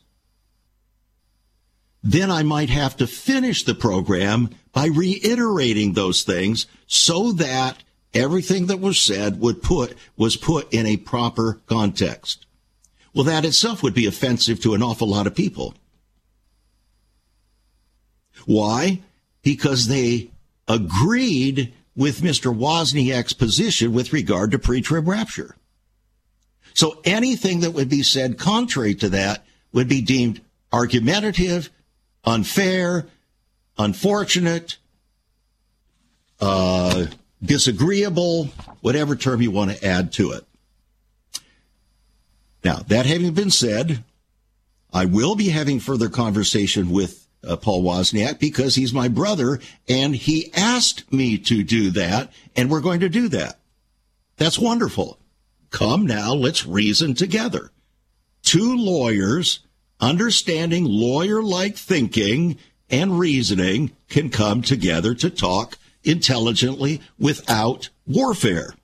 Then 2.02 2.30
I 2.30 2.42
might 2.42 2.70
have 2.70 2.96
to 2.96 3.06
finish 3.06 3.64
the 3.64 3.74
program 3.74 4.50
by 4.72 4.86
reiterating 4.86 5.92
those 5.92 6.22
things 6.22 6.66
so 6.86 7.32
that 7.32 7.82
everything 8.14 8.66
that 8.66 8.80
was 8.80 8.98
said 8.98 9.40
would 9.40 9.62
put, 9.62 9.96
was 10.16 10.36
put 10.36 10.72
in 10.72 10.86
a 10.86 10.96
proper 10.96 11.60
context. 11.66 12.46
Well, 13.14 13.24
that 13.24 13.44
itself 13.44 13.82
would 13.82 13.94
be 13.94 14.06
offensive 14.06 14.60
to 14.62 14.74
an 14.74 14.82
awful 14.82 15.08
lot 15.08 15.26
of 15.26 15.34
people. 15.34 15.74
Why? 18.46 19.00
Because 19.42 19.88
they 19.88 20.30
agreed 20.68 21.72
with 21.96 22.20
Mr. 22.20 22.54
Wozniak's 22.56 23.32
position 23.32 23.92
with 23.92 24.12
regard 24.12 24.52
to 24.52 24.58
pre-trib 24.58 25.08
rapture. 25.08 25.56
So 26.72 27.00
anything 27.04 27.60
that 27.60 27.72
would 27.72 27.88
be 27.88 28.02
said 28.02 28.38
contrary 28.38 28.94
to 28.96 29.08
that 29.10 29.44
would 29.72 29.88
be 29.88 30.00
deemed 30.00 30.40
argumentative, 30.72 31.70
unfair, 32.24 33.06
unfortunate, 33.76 34.76
uh, 36.40 37.06
disagreeable, 37.42 38.46
whatever 38.80 39.16
term 39.16 39.42
you 39.42 39.50
want 39.50 39.72
to 39.72 39.84
add 39.84 40.12
to 40.14 40.32
it. 40.32 40.44
Now, 42.62 42.76
that 42.88 43.06
having 43.06 43.32
been 43.32 43.50
said, 43.50 44.04
I 44.92 45.04
will 45.04 45.34
be 45.34 45.48
having 45.48 45.80
further 45.80 46.08
conversation 46.08 46.90
with 46.90 47.26
uh, 47.46 47.56
Paul 47.56 47.82
Wozniak 47.82 48.38
because 48.38 48.74
he's 48.74 48.92
my 48.92 49.08
brother 49.08 49.60
and 49.88 50.14
he 50.14 50.52
asked 50.52 51.10
me 51.12 51.38
to 51.38 51.62
do 51.62 51.90
that 51.92 52.32
and 52.54 52.70
we're 52.70 52.80
going 52.80 53.00
to 53.00 53.08
do 53.08 53.28
that. 53.28 53.58
That's 54.36 54.58
wonderful. 54.58 55.18
Come 55.70 56.06
now, 56.06 56.34
let's 56.34 56.66
reason 56.66 57.14
together. 57.14 57.70
Two 58.42 58.76
lawyers 58.76 59.60
understanding 60.00 60.84
lawyer 60.84 61.42
like 61.42 61.76
thinking 61.76 62.58
and 62.88 63.18
reasoning 63.18 63.92
can 64.08 64.30
come 64.30 64.62
together 64.62 65.14
to 65.14 65.30
talk 65.30 65.76
intelligently 66.02 67.00
without 67.18 67.90
warfare. 68.06 68.74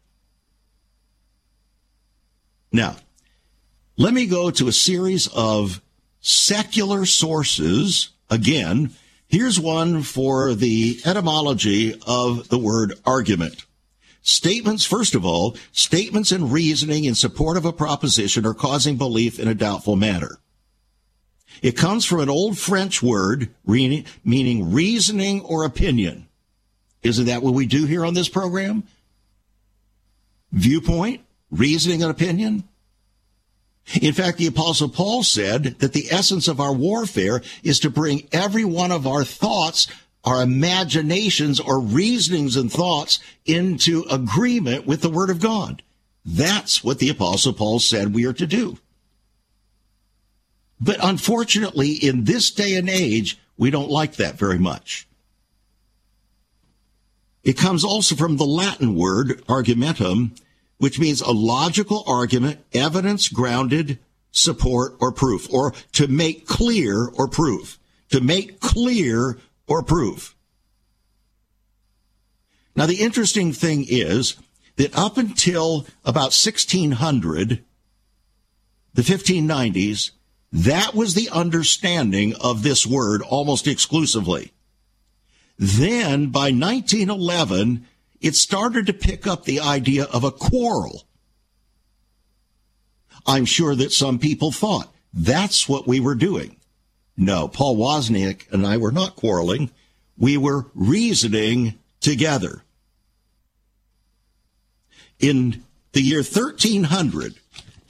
Now, 2.70 2.96
let 3.96 4.12
me 4.12 4.26
go 4.26 4.50
to 4.50 4.68
a 4.68 4.72
series 4.72 5.26
of 5.28 5.80
secular 6.20 7.06
sources. 7.06 8.10
Again, 8.28 8.92
here's 9.26 9.58
one 9.58 10.02
for 10.02 10.54
the 10.54 11.00
etymology 11.04 12.00
of 12.06 12.48
the 12.48 12.58
word 12.58 12.94
argument. 13.04 13.64
Statements, 14.22 14.84
first 14.84 15.14
of 15.14 15.24
all, 15.24 15.56
statements 15.72 16.32
and 16.32 16.52
reasoning 16.52 17.04
in 17.04 17.14
support 17.14 17.56
of 17.56 17.64
a 17.64 17.72
proposition 17.72 18.44
or 18.44 18.54
causing 18.54 18.96
belief 18.96 19.38
in 19.38 19.46
a 19.46 19.54
doubtful 19.54 19.96
matter. 19.96 20.38
It 21.62 21.76
comes 21.76 22.04
from 22.04 22.20
an 22.20 22.28
old 22.28 22.58
French 22.58 23.02
word 23.02 23.48
meaning 23.64 24.72
reasoning 24.72 25.40
or 25.42 25.64
opinion. 25.64 26.28
Isn't 27.02 27.26
that 27.26 27.42
what 27.42 27.54
we 27.54 27.66
do 27.66 27.86
here 27.86 28.04
on 28.04 28.14
this 28.14 28.28
program? 28.28 28.82
Viewpoint, 30.52 31.22
reasoning 31.50 32.02
and 32.02 32.10
opinion. 32.10 32.64
In 34.00 34.12
fact, 34.12 34.38
the 34.38 34.48
apostle 34.48 34.88
Paul 34.88 35.22
said 35.22 35.78
that 35.78 35.92
the 35.92 36.08
essence 36.10 36.48
of 36.48 36.60
our 36.60 36.72
warfare 36.72 37.40
is 37.62 37.78
to 37.80 37.90
bring 37.90 38.28
every 38.32 38.64
one 38.64 38.90
of 38.90 39.06
our 39.06 39.24
thoughts, 39.24 39.86
our 40.24 40.42
imaginations 40.42 41.60
or 41.60 41.80
reasonings 41.80 42.56
and 42.56 42.70
thoughts 42.70 43.20
into 43.44 44.04
agreement 44.10 44.86
with 44.86 45.02
the 45.02 45.10
word 45.10 45.30
of 45.30 45.40
God. 45.40 45.82
That's 46.24 46.82
what 46.82 46.98
the 46.98 47.10
apostle 47.10 47.52
Paul 47.52 47.78
said 47.78 48.12
we 48.12 48.26
are 48.26 48.32
to 48.32 48.46
do. 48.46 48.78
But 50.80 50.98
unfortunately, 51.00 51.92
in 51.92 52.24
this 52.24 52.50
day 52.50 52.74
and 52.74 52.88
age, 52.88 53.38
we 53.56 53.70
don't 53.70 53.90
like 53.90 54.16
that 54.16 54.36
very 54.36 54.58
much. 54.58 55.06
It 57.44 57.56
comes 57.56 57.84
also 57.84 58.16
from 58.16 58.36
the 58.36 58.44
Latin 58.44 58.96
word 58.96 59.44
argumentum, 59.48 60.34
which 60.78 60.98
means 60.98 61.20
a 61.20 61.30
logical 61.30 62.04
argument, 62.06 62.60
evidence 62.72 63.28
grounded 63.28 63.98
support 64.30 64.94
or 65.00 65.12
proof, 65.12 65.52
or 65.52 65.72
to 65.92 66.06
make 66.06 66.46
clear 66.46 67.08
or 67.08 67.26
prove. 67.28 67.78
To 68.10 68.20
make 68.20 68.60
clear 68.60 69.38
or 69.66 69.82
prove. 69.82 70.34
Now, 72.76 72.86
the 72.86 73.00
interesting 73.02 73.52
thing 73.52 73.86
is 73.88 74.36
that 74.76 74.96
up 74.96 75.16
until 75.16 75.86
about 76.04 76.34
1600, 76.34 77.64
the 78.92 79.02
1590s, 79.02 80.10
that 80.52 80.94
was 80.94 81.14
the 81.14 81.30
understanding 81.30 82.34
of 82.40 82.62
this 82.62 82.86
word 82.86 83.22
almost 83.22 83.66
exclusively. 83.66 84.52
Then 85.58 86.26
by 86.26 86.50
1911, 86.50 87.86
it 88.20 88.34
started 88.34 88.86
to 88.86 88.92
pick 88.92 89.26
up 89.26 89.44
the 89.44 89.60
idea 89.60 90.04
of 90.04 90.24
a 90.24 90.30
quarrel. 90.30 91.04
I'm 93.26 93.44
sure 93.44 93.74
that 93.74 93.92
some 93.92 94.18
people 94.18 94.52
thought 94.52 94.92
that's 95.12 95.68
what 95.68 95.86
we 95.86 96.00
were 96.00 96.14
doing. 96.14 96.56
No, 97.16 97.48
Paul 97.48 97.76
Wozniak 97.76 98.52
and 98.52 98.66
I 98.66 98.76
were 98.76 98.92
not 98.92 99.16
quarreling. 99.16 99.70
We 100.18 100.36
were 100.36 100.66
reasoning 100.74 101.78
together. 102.00 102.62
In 105.18 105.64
the 105.92 106.02
year 106.02 106.18
1300 106.18 107.34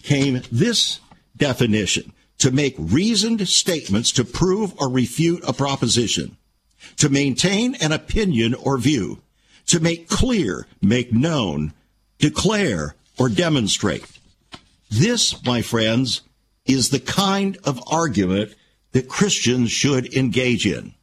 came 0.03 0.43
this 0.53 1.01
definition 1.37 2.13
to 2.39 2.51
make 2.51 2.75
reasoned 2.79 3.49
statements 3.49 4.13
to 4.13 4.25
prove 4.25 4.75
or 4.81 4.89
refute 4.89 5.43
a 5.47 5.53
proposition, 5.53 6.37
to 6.99 7.09
maintain 7.09 7.75
an 7.77 7.93
opinion 7.93 8.55
or 8.55 8.79
view, 8.79 9.21
to 9.67 9.81
make 9.81 10.09
clear, 10.09 10.67
make 10.81 11.13
known, 11.13 11.73
declare, 12.19 12.95
or 13.19 13.29
demonstrate. 13.29 14.05
This, 14.91 15.45
my 15.45 15.63
friends, 15.63 16.23
is 16.65 16.91
the 16.91 17.01
kind 17.01 17.59
of 17.65 17.83
argument 17.87 18.55
that 18.93 19.09
Christians 19.09 19.71
should 19.71 20.15
engage 20.15 20.67
in. 20.67 20.95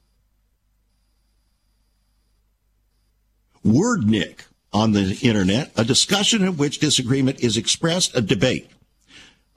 Wordnik 3.66 4.42
on 4.72 4.92
the 4.92 5.18
internet, 5.22 5.72
a 5.78 5.84
discussion 5.84 6.44
in 6.44 6.58
which 6.58 6.80
disagreement 6.80 7.40
is 7.40 7.56
expressed, 7.56 8.16
a 8.16 8.22
debate, 8.22 8.70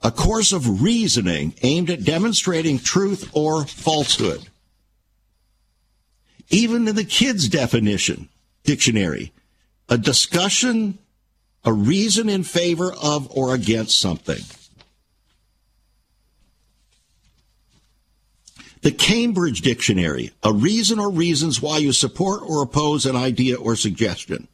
a 0.01 0.11
course 0.11 0.51
of 0.51 0.81
reasoning 0.81 1.53
aimed 1.63 1.89
at 1.89 2.03
demonstrating 2.03 2.79
truth 2.79 3.29
or 3.33 3.65
falsehood. 3.65 4.47
Even 6.49 6.87
in 6.87 6.95
the 6.95 7.03
kids' 7.03 7.49
definition 7.49 8.29
dictionary, 8.67 9.31
a 9.89 9.97
discussion, 9.97 10.99
a 11.63 11.73
reason 11.73 12.29
in 12.29 12.43
favor 12.43 12.93
of 13.01 13.35
or 13.35 13.55
against 13.55 13.97
something. 13.97 14.43
The 18.81 18.91
Cambridge 18.91 19.61
Dictionary, 19.61 20.31
a 20.43 20.53
reason 20.53 20.99
or 20.99 21.09
reasons 21.09 21.61
why 21.61 21.77
you 21.77 21.91
support 21.91 22.43
or 22.45 22.61
oppose 22.61 23.05
an 23.05 23.15
idea 23.15 23.55
or 23.55 23.75
suggestion. 23.75 24.47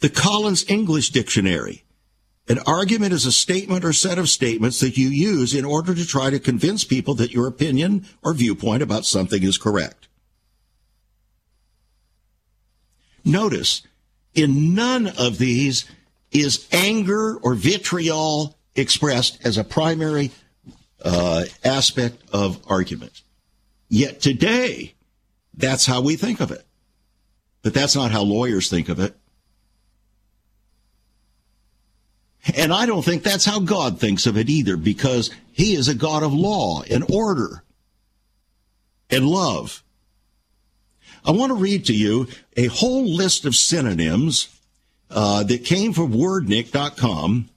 The 0.00 0.10
Collins 0.10 0.68
English 0.68 1.10
Dictionary, 1.10 1.84
an 2.48 2.58
argument 2.66 3.12
is 3.12 3.24
a 3.24 3.32
statement 3.32 3.84
or 3.84 3.92
set 3.92 4.18
of 4.18 4.28
statements 4.28 4.80
that 4.80 4.96
you 4.96 5.08
use 5.08 5.54
in 5.54 5.64
order 5.64 5.94
to 5.94 6.06
try 6.06 6.30
to 6.30 6.40
convince 6.40 6.84
people 6.84 7.14
that 7.14 7.32
your 7.32 7.46
opinion 7.46 8.06
or 8.22 8.34
viewpoint 8.34 8.82
about 8.82 9.04
something 9.04 9.42
is 9.42 9.58
correct. 9.58 10.08
Notice, 13.24 13.82
in 14.34 14.74
none 14.74 15.06
of 15.06 15.38
these 15.38 15.84
is 16.32 16.66
anger 16.72 17.36
or 17.36 17.54
vitriol 17.54 18.56
expressed 18.74 19.38
as 19.44 19.58
a 19.58 19.64
primary 19.64 20.32
uh, 21.04 21.44
aspect 21.64 22.22
of 22.32 22.60
argument. 22.66 23.22
Yet 23.88 24.20
today, 24.20 24.94
that's 25.54 25.86
how 25.86 26.00
we 26.00 26.16
think 26.16 26.40
of 26.40 26.50
it. 26.50 26.66
But 27.62 27.74
that's 27.74 27.94
not 27.94 28.10
how 28.10 28.22
lawyers 28.22 28.68
think 28.68 28.88
of 28.88 28.98
it. 28.98 29.14
And 32.56 32.72
I 32.72 32.86
don't 32.86 33.04
think 33.04 33.22
that's 33.22 33.44
how 33.44 33.60
God 33.60 34.00
thinks 34.00 34.26
of 34.26 34.36
it 34.36 34.48
either, 34.48 34.76
because 34.76 35.30
He 35.52 35.74
is 35.74 35.88
a 35.88 35.94
God 35.94 36.22
of 36.22 36.32
law 36.32 36.82
and 36.90 37.04
order 37.10 37.62
and 39.10 39.26
love. 39.26 39.82
I 41.24 41.30
want 41.30 41.50
to 41.50 41.54
read 41.56 41.84
to 41.86 41.94
you 41.94 42.26
a 42.56 42.66
whole 42.66 43.04
list 43.04 43.44
of 43.44 43.54
synonyms 43.54 44.48
uh, 45.10 45.44
that 45.44 45.64
came 45.64 45.92
from 45.92 46.12
wordnik.com 46.12 47.48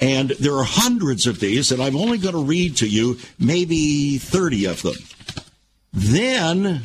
and 0.00 0.30
there 0.30 0.56
are 0.56 0.64
hundreds 0.64 1.26
of 1.26 1.40
these, 1.40 1.70
and 1.70 1.82
I'm 1.82 1.96
only 1.96 2.16
going 2.16 2.34
to 2.34 2.42
read 2.42 2.78
to 2.78 2.88
you 2.88 3.18
maybe 3.38 4.16
30 4.16 4.64
of 4.66 4.82
them. 4.82 4.94
Then 5.92 6.82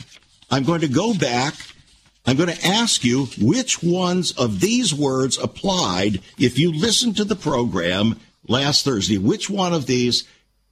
I'm 0.52 0.64
going 0.64 0.82
to 0.82 0.90
go 0.90 1.14
back. 1.14 1.56
I'm 2.26 2.38
going 2.38 2.50
to 2.50 2.66
ask 2.66 3.04
you 3.04 3.26
which 3.40 3.84
ones 3.84 4.32
of 4.32 4.60
these 4.60 4.94
words 4.94 5.38
applied 5.38 6.22
if 6.40 6.58
you 6.58 6.74
listened 6.74 7.18
to 7.18 7.24
the 7.24 7.36
program 7.36 8.20
last 8.48 8.84
Thursday. 8.84 9.18
Which 9.20 9.50
one 9.50 9.74
of 9.74 9.86
these 9.86 10.28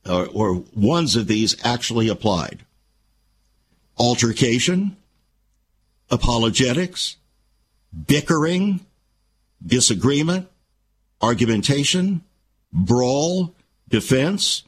uh, 0.06 0.26
or 0.26 0.64
ones 0.76 1.16
of 1.16 1.28
these 1.28 1.56
actually 1.64 2.10
applied? 2.10 2.66
Altercation, 3.98 4.98
apologetics, 6.10 7.18
bickering, 8.08 8.80
disagreement, 9.64 10.48
argumentation, 11.22 12.24
brawl, 12.72 13.54
defense, 13.88 14.64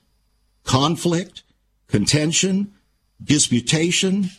conflict, 0.64 1.42
contention, 1.88 2.74
disputation, 3.24 4.30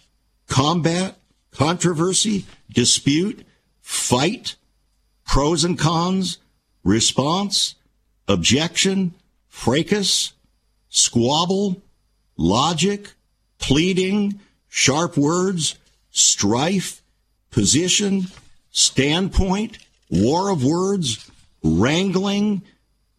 combat, 0.47 1.17
controversy, 1.57 2.45
dispute, 2.71 3.45
fight, 3.81 4.57
pros 5.25 5.65
and 5.65 5.79
cons, 5.79 6.39
response, 6.85 7.75
objection, 8.29 9.15
fracas, 9.49 10.33
squabble, 10.89 11.83
logic, 12.37 13.13
pleading, 13.59 14.39
sharp 14.69 15.17
words, 15.17 15.77
strife, 16.11 17.03
position, 17.51 18.27
standpoint, 18.71 19.79
war 20.11 20.51
of 20.51 20.65
words, 20.65 21.31
wrangling, 21.63 22.63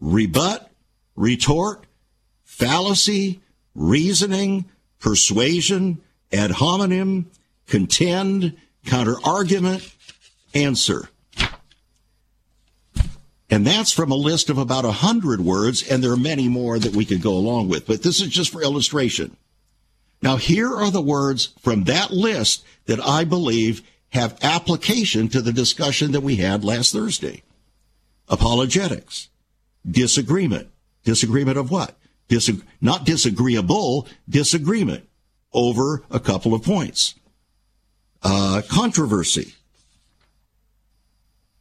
rebut, 0.00 0.70
retort, 1.16 1.84
fallacy, 2.44 3.40
reasoning, 3.74 4.64
persuasion, 5.00 6.00
ad 6.32 6.52
hominem, 6.52 7.30
contend, 7.68 8.56
counter 8.84 9.16
argument, 9.24 9.94
answer. 10.54 11.08
And 13.50 13.66
that's 13.66 13.92
from 13.92 14.10
a 14.10 14.16
list 14.16 14.50
of 14.50 14.58
about 14.58 14.84
a 14.84 14.92
hundred 14.92 15.40
words, 15.40 15.88
and 15.88 16.02
there 16.02 16.12
are 16.12 16.16
many 16.16 16.48
more 16.48 16.78
that 16.78 16.94
we 16.94 17.04
could 17.04 17.22
go 17.22 17.32
along 17.32 17.68
with, 17.68 17.86
but 17.86 18.02
this 18.02 18.20
is 18.20 18.28
just 18.28 18.50
for 18.50 18.62
illustration. 18.62 19.36
Now, 20.20 20.36
here 20.36 20.74
are 20.74 20.90
the 20.90 21.00
words 21.00 21.54
from 21.60 21.84
that 21.84 22.10
list 22.10 22.64
that 22.86 23.00
I 23.00 23.24
believe 23.24 23.82
have 24.10 24.38
application 24.42 25.28
to 25.28 25.40
the 25.40 25.52
discussion 25.52 26.12
that 26.12 26.22
we 26.22 26.36
had 26.36 26.64
last 26.64 26.92
Thursday. 26.92 27.42
Apologetics, 28.28 29.28
disagreement. 29.88 30.68
Disagreement 31.04 31.56
of 31.56 31.70
what? 31.70 31.96
Disag- 32.28 32.64
not 32.80 33.04
disagreeable, 33.04 34.06
disagreement 34.28 35.08
over 35.52 36.04
a 36.10 36.20
couple 36.20 36.52
of 36.52 36.62
points. 36.62 37.14
Uh, 38.22 38.62
controversy, 38.68 39.54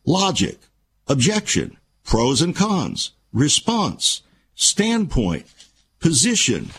logic, 0.06 0.58
objection, 1.08 1.78
pros 2.04 2.42
and 2.42 2.56
cons, 2.56 3.12
response, 3.32 4.24
standpoint, 4.56 5.46
position, 6.00 6.70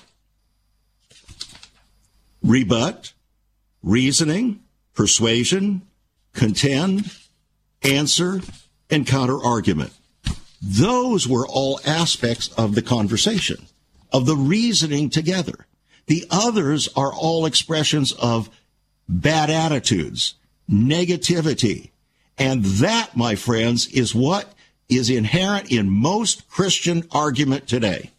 rebut, 2.43 3.13
reasoning, 3.83 4.61
persuasion, 4.95 5.83
contend, 6.33 7.13
answer, 7.83 8.41
and 8.91 9.07
counter 9.07 9.43
argument. 9.43 9.93
Those 10.61 11.29
were 11.29 11.47
all 11.47 11.81
aspects 11.87 12.49
of 12.55 12.75
the 12.75 12.83
conversation, 12.83 13.67
of 14.13 14.27
the 14.27 14.37
reasoning 14.37 15.11
together. 15.11 15.67
The 16.07 16.27
others 16.31 16.89
are 16.97 17.13
all 17.13 17.47
expressions 17.47 18.13
of 18.13 18.51
bad 19.09 19.51
attitudes, 19.51 20.35
negativity. 20.71 21.91
And 22.37 22.65
that, 22.65 23.17
my 23.17 23.35
friends, 23.35 23.89
is 23.89 24.15
what 24.15 24.53
is 24.89 25.11
inherent 25.11 25.71
in 25.71 25.91
most 25.91 26.49
Christian 26.49 27.05
argument 27.11 27.67
today. 27.67 28.11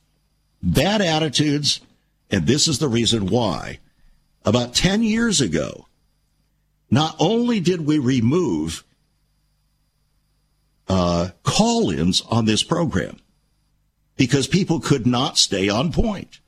Bad 0.62 1.02
attitudes, 1.02 1.82
and 2.30 2.46
this 2.46 2.68
is 2.68 2.80
the 2.80 2.88
reason 2.88 3.28
why. 3.28 3.80
About 4.46 4.74
10 4.74 5.04
years 5.04 5.42
ago, 5.42 5.88
not 6.92 7.16
only 7.20 7.60
did 7.60 7.86
we 7.86 8.00
remove 8.00 8.84
uh, 10.90 11.30
call 11.44 11.92
ins 11.92 12.22
on 12.22 12.46
this 12.46 12.64
program 12.64 13.20
because 14.18 14.48
people 14.48 14.80
could 14.80 15.06
not 15.06 15.38
stay 15.38 15.70
on 15.70 15.94
point. 15.94 16.40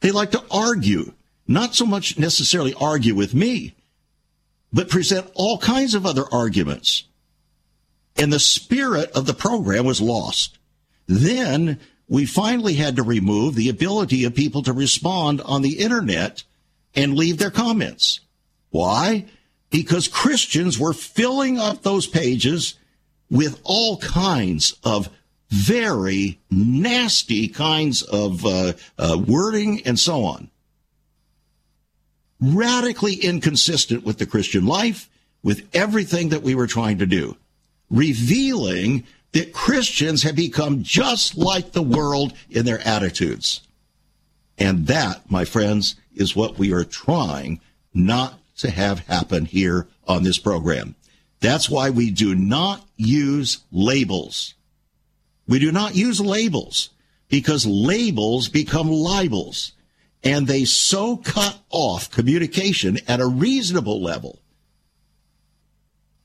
They 0.00 0.10
like 0.10 0.30
to 0.30 0.42
argue, 0.50 1.12
not 1.52 1.74
so 1.74 1.86
much 1.86 2.18
necessarily 2.18 2.74
argue 2.74 3.14
with 3.14 3.34
me, 3.34 3.74
but 4.72 4.88
present 4.88 5.30
all 5.34 5.58
kinds 5.58 5.94
of 5.94 6.06
other 6.06 6.24
arguments. 6.32 7.04
And 8.16 8.32
the 8.32 8.38
spirit 8.38 9.10
of 9.12 9.26
the 9.26 9.34
program 9.34 9.84
was 9.84 10.00
lost. 10.00 10.58
Then 11.06 11.78
we 12.08 12.26
finally 12.26 12.74
had 12.74 12.96
to 12.96 13.02
remove 13.02 13.54
the 13.54 13.68
ability 13.68 14.24
of 14.24 14.34
people 14.34 14.62
to 14.62 14.72
respond 14.72 15.40
on 15.42 15.62
the 15.62 15.78
internet 15.78 16.44
and 16.94 17.14
leave 17.14 17.38
their 17.38 17.50
comments. 17.50 18.20
Why? 18.70 19.26
because 19.72 20.06
Christians 20.06 20.78
were 20.78 20.92
filling 20.92 21.58
up 21.58 21.82
those 21.82 22.06
pages 22.06 22.74
with 23.28 23.58
all 23.64 23.96
kinds 23.96 24.76
of 24.84 25.08
very 25.48 26.38
nasty 26.50 27.48
kinds 27.48 28.02
of 28.02 28.46
uh, 28.46 28.74
uh, 28.98 29.18
wording 29.26 29.82
and 29.86 29.98
so 29.98 30.24
on. 30.24 30.50
Radically 32.42 33.14
inconsistent 33.14 34.04
with 34.04 34.18
the 34.18 34.26
Christian 34.26 34.66
life, 34.66 35.08
with 35.42 35.68
everything 35.72 36.30
that 36.30 36.42
we 36.42 36.54
were 36.54 36.66
trying 36.66 36.98
to 36.98 37.06
do, 37.06 37.36
revealing 37.88 39.04
that 39.32 39.52
Christians 39.52 40.24
have 40.24 40.36
become 40.36 40.82
just 40.82 41.36
like 41.36 41.72
the 41.72 41.82
world 41.82 42.32
in 42.50 42.64
their 42.64 42.86
attitudes. 42.86 43.62
And 44.58 44.86
that, 44.88 45.30
my 45.30 45.44
friends, 45.44 45.96
is 46.14 46.36
what 46.36 46.58
we 46.58 46.72
are 46.72 46.84
trying 46.84 47.60
not 47.94 48.38
to 48.58 48.70
have 48.70 49.06
happen 49.06 49.44
here 49.44 49.86
on 50.06 50.22
this 50.22 50.38
program. 50.38 50.94
That's 51.40 51.68
why 51.68 51.90
we 51.90 52.10
do 52.10 52.34
not 52.34 52.86
use 52.96 53.58
labels. 53.72 54.54
We 55.48 55.58
do 55.58 55.72
not 55.72 55.96
use 55.96 56.20
labels 56.20 56.90
because 57.28 57.66
labels 57.66 58.48
become 58.48 58.88
libels 58.88 59.72
and 60.24 60.46
they 60.46 60.64
so 60.64 61.16
cut 61.16 61.58
off 61.70 62.10
communication 62.10 62.98
at 63.08 63.20
a 63.20 63.26
reasonable 63.26 64.00
level 64.00 64.38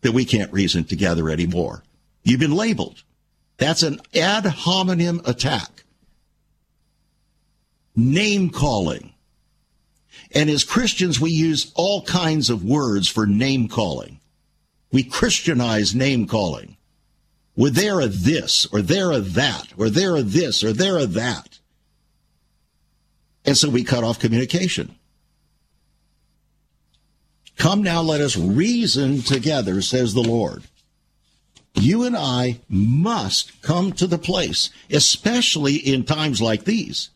that 0.02 0.12
we 0.12 0.26
can't 0.26 0.54
reason 0.54 0.84
together 0.84 1.30
anymore. 1.30 1.84
You've 2.24 2.40
been 2.40 2.56
labeled. 2.56 3.04
That's 3.58 3.84
an 3.84 4.00
ad 4.14 4.46
hominem 4.46 5.22
attack. 5.26 5.84
Name 7.96 8.52
calling. 8.52 9.14
And 10.32 10.50
as 10.50 10.64
Christians, 10.64 11.20
we 11.20 11.32
use 11.32 11.72
all 11.76 12.04
kinds 12.04 12.50
of 12.50 12.64
words 12.64 13.08
for 13.08 13.26
name 13.26 13.68
calling. 13.68 14.20
We 14.92 15.04
Christianize 15.04 15.96
name 15.96 16.28
calling. 16.28 16.78
Well, 17.56 17.72
they're 17.72 18.02
a 18.02 18.08
this, 18.08 18.68
or 18.72 18.82
they're 18.84 19.12
a 19.12 19.20
that, 19.20 19.74
or 19.78 19.90
they're 19.90 20.16
a 20.16 20.22
this, 20.22 20.64
or 20.64 20.74
they're 20.74 21.00
a 21.00 21.08
that. 21.08 21.60
And 23.48 23.58
so 23.58 23.70
we 23.70 23.84
cut 23.84 24.04
off 24.04 24.20
communication. 24.20 24.94
Come 27.56 27.82
now, 27.82 28.02
let 28.02 28.22
us 28.22 28.38
reason 28.38 29.24
together, 29.24 29.82
says 29.82 30.14
the 30.14 30.22
Lord 30.22 30.64
you 31.80 32.04
and 32.04 32.16
I 32.16 32.60
must 32.70 33.62
come 33.62 33.92
to 33.94 34.08
the 34.08 34.18
place, 34.18 34.70
especially 34.90 35.76
in 35.76 36.04
times 36.04 36.42
like 36.42 36.64
these, 36.64 37.10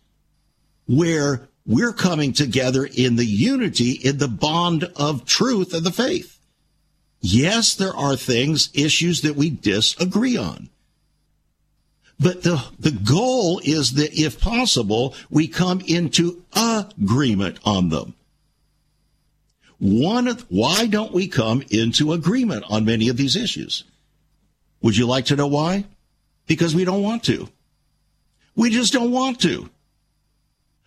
where 0.87 1.47
we're 1.65 1.93
coming 1.93 2.33
together 2.33 2.87
in 2.95 3.15
the 3.15 3.25
unity, 3.25 3.91
in 3.91 4.17
the 4.17 4.27
bond 4.27 4.85
of 4.95 5.25
truth 5.25 5.73
and 5.73 5.85
the 5.85 5.91
faith. 5.91 6.39
Yes, 7.21 7.75
there 7.75 7.95
are 7.95 8.15
things, 8.15 8.69
issues 8.73 9.21
that 9.21 9.35
we 9.35 9.49
disagree 9.49 10.37
on. 10.37 10.69
But 12.21 12.43
the, 12.43 12.63
the 12.77 12.91
goal 12.91 13.59
is 13.63 13.93
that 13.93 14.13
if 14.13 14.39
possible, 14.39 15.15
we 15.31 15.47
come 15.47 15.81
into 15.81 16.43
agreement 16.55 17.57
on 17.65 17.89
them. 17.89 18.13
One, 19.79 20.27
why 20.49 20.85
don't 20.85 21.13
we 21.13 21.27
come 21.27 21.63
into 21.71 22.13
agreement 22.13 22.65
on 22.69 22.85
many 22.85 23.09
of 23.09 23.17
these 23.17 23.35
issues? 23.35 23.85
Would 24.83 24.97
you 24.97 25.07
like 25.07 25.25
to 25.25 25.35
know 25.35 25.47
why? 25.47 25.85
Because 26.45 26.75
we 26.75 26.85
don't 26.85 27.01
want 27.01 27.23
to. 27.23 27.49
We 28.55 28.69
just 28.69 28.93
don't 28.93 29.11
want 29.11 29.39
to. 29.41 29.71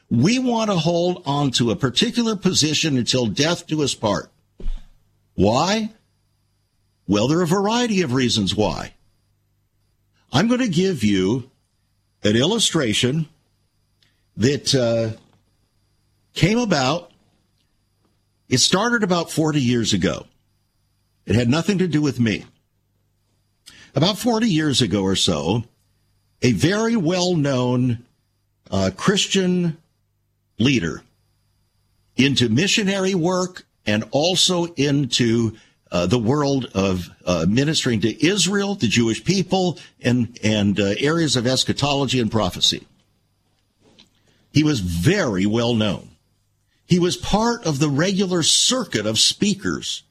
We 0.08 0.38
want 0.38 0.70
to 0.70 0.76
hold 0.76 1.24
on 1.26 1.50
to 1.52 1.72
a 1.72 1.76
particular 1.76 2.36
position 2.36 2.96
until 2.96 3.26
death 3.26 3.66
do 3.66 3.82
us 3.82 3.94
part. 3.94 4.30
Why? 5.34 5.90
Well, 7.08 7.26
there 7.26 7.40
are 7.40 7.42
a 7.42 7.46
variety 7.46 8.02
of 8.02 8.12
reasons 8.12 8.54
why. 8.54 8.93
I'm 10.34 10.48
going 10.48 10.60
to 10.60 10.68
give 10.68 11.04
you 11.04 11.48
an 12.24 12.34
illustration 12.34 13.28
that 14.36 14.74
uh, 14.74 15.16
came 16.34 16.58
about. 16.58 17.12
It 18.48 18.58
started 18.58 19.04
about 19.04 19.30
40 19.30 19.60
years 19.60 19.92
ago. 19.92 20.26
It 21.24 21.36
had 21.36 21.48
nothing 21.48 21.78
to 21.78 21.86
do 21.86 22.02
with 22.02 22.18
me. 22.18 22.46
About 23.94 24.18
40 24.18 24.48
years 24.48 24.82
ago 24.82 25.04
or 25.04 25.14
so, 25.14 25.62
a 26.42 26.50
very 26.50 26.96
well 26.96 27.36
known 27.36 28.04
uh, 28.72 28.90
Christian 28.96 29.78
leader 30.58 31.02
into 32.16 32.48
missionary 32.48 33.14
work 33.14 33.66
and 33.86 34.02
also 34.10 34.64
into 34.74 35.56
uh, 35.94 36.06
the 36.06 36.18
world 36.18 36.66
of 36.74 37.08
uh, 37.24 37.46
ministering 37.48 38.00
to 38.00 38.26
Israel, 38.26 38.74
the 38.74 38.88
Jewish 38.88 39.22
people, 39.22 39.78
and, 40.02 40.36
and 40.42 40.80
uh, 40.80 40.94
areas 40.98 41.36
of 41.36 41.46
eschatology 41.46 42.18
and 42.18 42.32
prophecy. 42.32 42.84
He 44.52 44.64
was 44.64 44.80
very 44.80 45.46
well 45.46 45.72
known. 45.72 46.08
He 46.84 46.98
was 46.98 47.16
part 47.16 47.64
of 47.64 47.78
the 47.78 47.88
regular 47.88 48.42
circuit 48.42 49.06
of 49.06 49.20
speakers 49.20 50.02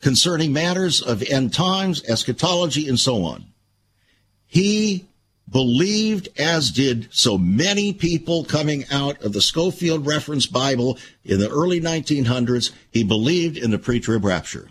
concerning 0.00 0.52
matters 0.52 1.00
of 1.00 1.22
end 1.22 1.54
times, 1.54 2.02
eschatology, 2.08 2.88
and 2.88 2.98
so 2.98 3.22
on. 3.22 3.44
He 4.48 5.06
believed, 5.48 6.28
as 6.40 6.72
did 6.72 7.06
so 7.12 7.38
many 7.38 7.92
people 7.92 8.42
coming 8.42 8.84
out 8.90 9.22
of 9.22 9.32
the 9.32 9.42
Scofield 9.42 10.06
Reference 10.06 10.46
Bible 10.46 10.98
in 11.24 11.38
the 11.38 11.50
early 11.50 11.80
1900s, 11.80 12.72
he 12.90 13.04
believed 13.04 13.56
in 13.56 13.70
the 13.70 13.78
pre-trib 13.78 14.24
rapture. 14.24 14.70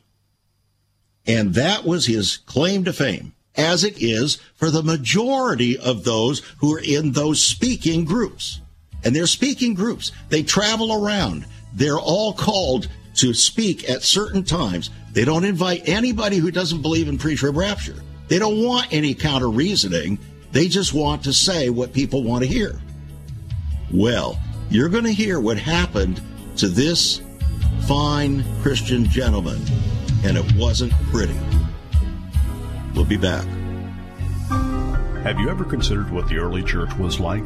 And 1.30 1.53
that 1.53 1.86
was 1.86 2.07
his 2.07 2.38
claim 2.38 2.84
to 2.86 2.91
fame, 2.91 3.34
as 3.55 3.84
it 3.84 4.01
is 4.01 4.39
for 4.55 4.71
the 4.71 4.82
majority 4.82 5.77
of 5.77 6.03
those 6.03 6.39
who 6.57 6.73
are 6.73 6.82
in 6.84 7.11
those 7.11 7.39
speaking 7.39 8.03
groups. 8.03 8.61
And 9.03 9.15
they're 9.15 9.27
speaking 9.27 9.75
groups. 9.75 10.11
They 10.30 10.41
travel 10.41 10.91
around. 10.91 11.45
They're 11.75 11.99
all 11.99 12.34
called 12.34 12.88
to 13.17 13.36
speak 13.36 13.88
at 13.88 14.01
certain 14.01 14.43
times. 14.43 14.89
They 15.11 15.23
don't 15.23 15.43
invite 15.45 15.88
anybody 15.88 16.38
who 16.38 16.49
doesn't 16.49 16.82
believe 16.82 17.07
in 17.07 17.19
pre-trib 17.19 17.55
rapture. 17.55 18.01
They 18.27 18.39
don't 18.39 18.63
want 18.63 18.91
any 18.91 19.13
counter 19.13 19.49
reasoning. 19.49 20.17
They 20.51 20.67
just 20.67 20.93
want 20.95 21.23
to 21.25 21.34
say 21.34 21.69
what 21.69 21.93
people 21.93 22.23
want 22.23 22.43
to 22.43 22.49
hear. 22.49 22.82
Well, 23.93 24.39
you're 24.71 24.89
going 24.89 25.03
to 25.03 25.13
hear 25.13 25.39
what 25.39 25.59
happened 25.59 26.23
to 26.57 26.69
this 26.69 27.21
fine 27.88 28.43
Christian 28.63 29.05
gentleman, 29.05 29.61
and 30.24 30.38
it 30.38 30.55
wasn't 30.55 30.93
pretty. 31.11 31.38
We'll 32.93 33.05
be 33.05 33.17
back. 33.17 33.45
Have 35.24 35.39
you 35.39 35.49
ever 35.49 35.65
considered 35.65 36.09
what 36.11 36.28
the 36.28 36.38
early 36.38 36.63
church 36.63 36.93
was 36.97 37.20
like? 37.20 37.45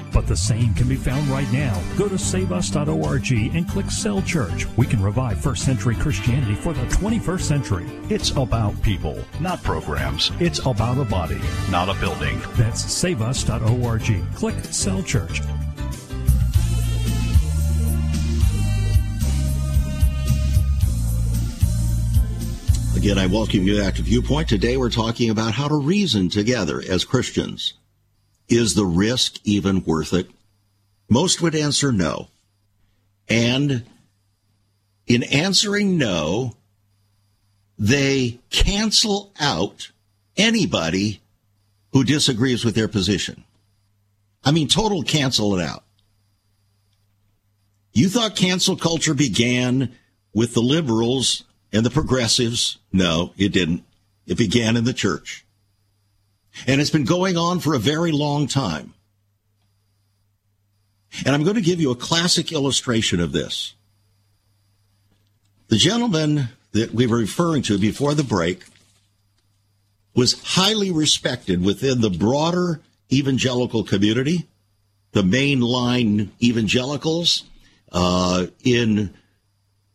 But 0.13 0.27
the 0.27 0.35
same 0.35 0.73
can 0.73 0.87
be 0.87 0.95
found 0.95 1.27
right 1.29 1.51
now. 1.51 1.81
Go 1.97 2.07
to 2.07 2.17
saveus.org 2.17 3.31
and 3.31 3.69
click 3.69 3.89
Cell 3.89 4.21
Church. 4.21 4.67
We 4.77 4.85
can 4.85 5.01
revive 5.01 5.41
first 5.41 5.63
century 5.63 5.95
Christianity 5.95 6.55
for 6.55 6.73
the 6.73 6.85
21st 6.85 7.41
century. 7.41 7.85
It's 8.09 8.31
about 8.31 8.81
people, 8.81 9.23
not 9.39 9.63
programs. 9.63 10.31
It's 10.39 10.59
about 10.65 10.97
a 10.97 11.05
body, 11.05 11.39
not 11.69 11.89
a 11.89 11.99
building. 11.99 12.41
That's 12.53 12.83
saveus.org. 12.83 14.35
Click 14.35 14.55
Cell 14.65 15.01
Church. 15.03 15.41
Again, 23.01 23.17
I 23.17 23.25
welcome 23.25 23.63
you 23.63 23.81
back 23.81 23.95
to 23.95 24.03
Viewpoint. 24.03 24.47
Today 24.47 24.77
we're 24.77 24.91
talking 24.91 25.31
about 25.31 25.53
how 25.53 25.67
to 25.67 25.75
reason 25.75 26.29
together 26.29 26.83
as 26.87 27.03
Christians. 27.03 27.73
Is 28.51 28.75
the 28.75 28.85
risk 28.85 29.39
even 29.45 29.85
worth 29.85 30.11
it? 30.11 30.29
Most 31.09 31.41
would 31.41 31.55
answer 31.55 31.93
no. 31.93 32.27
And 33.29 33.85
in 35.07 35.23
answering 35.23 35.97
no, 35.97 36.57
they 37.79 38.39
cancel 38.49 39.31
out 39.39 39.91
anybody 40.35 41.21
who 41.93 42.03
disagrees 42.03 42.65
with 42.65 42.75
their 42.75 42.89
position. 42.89 43.45
I 44.43 44.51
mean, 44.51 44.67
total 44.67 45.03
cancel 45.03 45.57
it 45.57 45.63
out. 45.63 45.85
You 47.93 48.09
thought 48.09 48.35
cancel 48.35 48.75
culture 48.75 49.13
began 49.13 49.95
with 50.33 50.53
the 50.53 50.61
liberals 50.61 51.45
and 51.71 51.85
the 51.85 51.89
progressives? 51.89 52.79
No, 52.91 53.33
it 53.37 53.53
didn't. 53.53 53.85
It 54.27 54.37
began 54.37 54.75
in 54.75 54.83
the 54.83 54.93
church. 54.93 55.45
And 56.67 56.81
it's 56.81 56.89
been 56.89 57.05
going 57.05 57.37
on 57.37 57.59
for 57.59 57.73
a 57.73 57.79
very 57.79 58.11
long 58.11 58.47
time. 58.47 58.93
And 61.25 61.35
I'm 61.35 61.43
going 61.43 61.55
to 61.55 61.61
give 61.61 61.81
you 61.81 61.91
a 61.91 61.95
classic 61.95 62.51
illustration 62.51 63.19
of 63.19 63.31
this. 63.31 63.73
The 65.67 65.77
gentleman 65.77 66.49
that 66.71 66.93
we 66.93 67.07
were 67.07 67.17
referring 67.17 67.63
to 67.63 67.77
before 67.77 68.13
the 68.13 68.23
break 68.23 68.63
was 70.15 70.41
highly 70.41 70.91
respected 70.91 71.63
within 71.63 72.01
the 72.01 72.09
broader 72.09 72.81
evangelical 73.11 73.83
community, 73.83 74.47
the 75.11 75.21
mainline 75.21 76.29
evangelicals, 76.41 77.43
uh, 77.91 78.47
in 78.63 79.13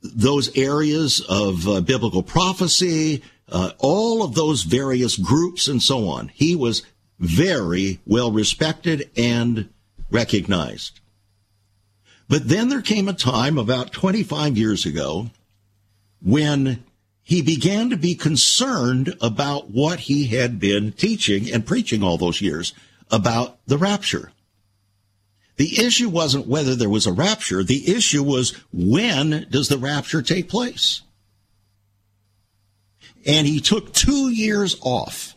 those 0.02 0.54
areas 0.56 1.20
of 1.28 1.66
uh, 1.66 1.80
biblical 1.80 2.22
prophecy, 2.22 3.22
uh, 3.50 3.72
all 3.78 4.22
of 4.22 4.34
those 4.34 4.62
various 4.62 5.16
groups 5.16 5.68
and 5.68 5.82
so 5.82 6.08
on. 6.08 6.28
He 6.28 6.54
was 6.54 6.82
very 7.18 8.00
well 8.06 8.30
respected 8.30 9.10
and 9.16 9.68
recognized. 10.10 11.00
But 12.28 12.48
then 12.48 12.68
there 12.68 12.82
came 12.82 13.08
a 13.08 13.12
time 13.12 13.56
about 13.56 13.92
25 13.92 14.56
years 14.56 14.84
ago 14.84 15.30
when 16.20 16.84
he 17.22 17.42
began 17.42 17.90
to 17.90 17.96
be 17.96 18.14
concerned 18.14 19.14
about 19.20 19.70
what 19.70 20.00
he 20.00 20.26
had 20.26 20.58
been 20.58 20.92
teaching 20.92 21.52
and 21.52 21.66
preaching 21.66 22.02
all 22.02 22.18
those 22.18 22.40
years 22.40 22.72
about 23.10 23.58
the 23.66 23.78
rapture. 23.78 24.32
The 25.56 25.84
issue 25.84 26.08
wasn't 26.08 26.46
whether 26.46 26.74
there 26.74 26.90
was 26.90 27.06
a 27.06 27.12
rapture. 27.12 27.62
The 27.62 27.94
issue 27.94 28.22
was 28.22 28.54
when 28.72 29.46
does 29.50 29.68
the 29.68 29.78
rapture 29.78 30.20
take 30.20 30.48
place? 30.48 31.02
And 33.26 33.46
he 33.46 33.60
took 33.60 33.92
two 33.92 34.30
years 34.30 34.76
off 34.80 35.36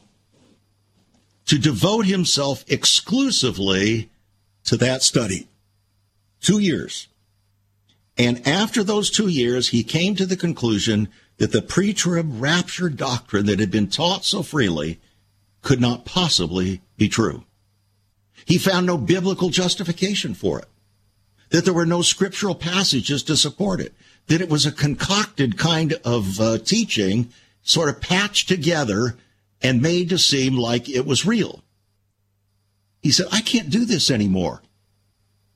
to 1.48 1.58
devote 1.58 2.06
himself 2.06 2.64
exclusively 2.68 4.10
to 4.66 4.78
that 4.78 5.02
study. 5.02 5.48
Two 6.40 6.60
years. 6.60 7.08
And 8.18 8.48
after 8.48 8.84
those 8.84 9.10
two 9.10 9.28
years, 9.28 9.70
he 9.70 9.84
came 9.84 10.14
to 10.16 10.26
the 10.26 10.38
conclusion 10.38 11.10
that 11.38 11.52
the 11.52 11.62
pre-trib 11.62 12.30
rapture 12.42 12.90
doctrine 12.90 13.48
that 13.48 13.60
had 13.60 13.72
been 13.72 13.88
taught 13.88 14.26
so 14.26 14.44
freely 14.44 15.00
could 15.62 15.82
not 15.82 16.06
possibly 16.06 16.82
be 16.98 17.10
true. 17.10 17.46
He 18.46 18.58
found 18.58 18.86
no 18.86 18.98
biblical 18.98 19.50
justification 19.50 20.34
for 20.34 20.60
it, 20.60 20.68
that 21.50 21.66
there 21.66 21.74
were 21.74 21.86
no 21.86 22.02
scriptural 22.02 22.56
passages 22.56 23.24
to 23.24 23.36
support 23.36 23.80
it, 23.80 23.94
that 24.28 24.42
it 24.42 24.50
was 24.50 24.66
a 24.66 24.72
concocted 24.72 25.58
kind 25.58 25.94
of 26.06 26.40
uh, 26.40 26.58
teaching, 26.60 27.30
sort 27.70 27.90
of 27.90 28.02
patched 28.02 28.48
together 28.48 29.16
and 29.62 29.80
made 29.82 30.10
to 30.10 30.18
seem 30.18 30.58
like 30.58 30.90
it 30.90 31.06
was 31.06 31.26
real. 31.26 31.62
He 33.02 33.12
said, 33.12 33.28
I 33.32 33.42
can't 33.42 33.70
do 33.70 33.86
this 33.86 34.10
anymore. 34.10 34.64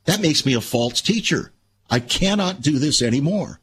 That 0.06 0.22
makes 0.22 0.46
me 0.46 0.54
a 0.54 0.62
false 0.62 1.02
teacher. 1.02 1.52
I 1.90 2.00
cannot 2.00 2.62
do 2.62 2.78
this 2.78 3.02
anymore. 3.02 3.60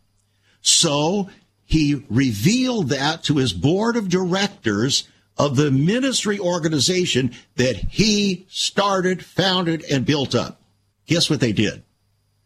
So 0.63 1.31
he 1.65 2.05
revealed 2.11 2.89
that 2.89 3.23
to 3.25 3.37
his 3.37 3.53
board 3.53 3.97
of 3.97 4.09
directors 4.09 5.07
of 5.39 5.55
the 5.55 5.71
ministry 5.71 6.39
organization 6.41 7.33
that 7.55 7.77
he 7.77 8.47
started, 8.51 9.25
founded, 9.25 9.85
and 9.85 10.05
built 10.05 10.35
up. 10.35 10.61
Guess 11.07 11.31
what 11.31 11.41
they 11.41 11.53
did? 11.53 11.85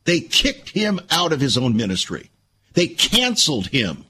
They 0.04 0.20
kicked 0.20 0.70
him 0.70 1.00
out 1.10 1.32
of 1.32 1.40
his 1.40 1.56
own 1.56 1.74
ministry. 1.74 2.30
They 2.74 2.88
canceled 2.88 3.68
him. 3.68 4.04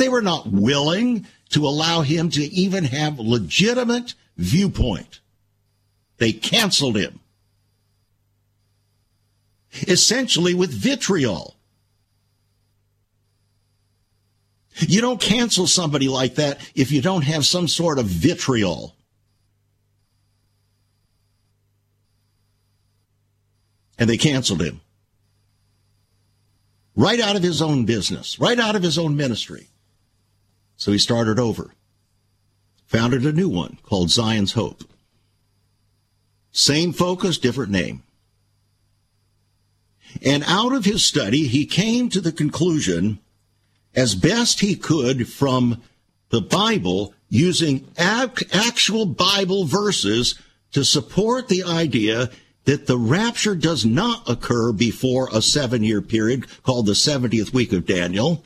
They 0.00 0.08
were 0.08 0.22
not 0.22 0.46
willing 0.46 1.26
to 1.50 1.66
allow 1.66 2.00
him 2.00 2.30
to 2.30 2.40
even 2.40 2.84
have 2.84 3.18
legitimate 3.18 4.14
viewpoint. 4.38 5.20
They 6.16 6.32
canceled 6.32 6.96
him 6.96 7.20
essentially 9.86 10.54
with 10.54 10.70
vitriol. 10.70 11.54
You 14.78 15.02
don't 15.02 15.20
cancel 15.20 15.66
somebody 15.66 16.08
like 16.08 16.36
that 16.36 16.66
if 16.74 16.90
you 16.90 17.02
don't 17.02 17.24
have 17.24 17.44
some 17.44 17.68
sort 17.68 17.98
of 17.98 18.06
vitriol. 18.06 18.96
And 23.98 24.08
they 24.08 24.16
canceled 24.16 24.62
him. 24.62 24.80
Right 26.96 27.20
out 27.20 27.36
of 27.36 27.42
his 27.42 27.60
own 27.60 27.84
business, 27.84 28.40
right 28.40 28.58
out 28.58 28.76
of 28.76 28.82
his 28.82 28.96
own 28.96 29.14
ministry. 29.14 29.69
So 30.80 30.92
he 30.92 30.98
started 30.98 31.38
over. 31.38 31.74
Founded 32.86 33.26
a 33.26 33.32
new 33.32 33.50
one 33.50 33.76
called 33.82 34.08
Zion's 34.08 34.54
Hope. 34.54 34.82
Same 36.52 36.94
focus, 36.94 37.36
different 37.36 37.70
name. 37.70 38.02
And 40.24 40.42
out 40.46 40.72
of 40.72 40.86
his 40.86 41.04
study, 41.04 41.46
he 41.48 41.66
came 41.66 42.08
to 42.08 42.20
the 42.20 42.32
conclusion, 42.32 43.18
as 43.94 44.14
best 44.14 44.60
he 44.60 44.74
could 44.74 45.28
from 45.28 45.82
the 46.30 46.40
Bible, 46.40 47.12
using 47.28 47.86
actual 47.98 49.04
Bible 49.04 49.66
verses 49.66 50.38
to 50.72 50.82
support 50.82 51.48
the 51.48 51.62
idea 51.62 52.30
that 52.64 52.86
the 52.86 52.98
rapture 52.98 53.54
does 53.54 53.84
not 53.84 54.26
occur 54.26 54.72
before 54.72 55.28
a 55.30 55.42
seven 55.42 55.84
year 55.84 56.00
period 56.00 56.46
called 56.62 56.86
the 56.86 56.92
70th 56.92 57.52
week 57.52 57.74
of 57.74 57.84
Daniel, 57.84 58.42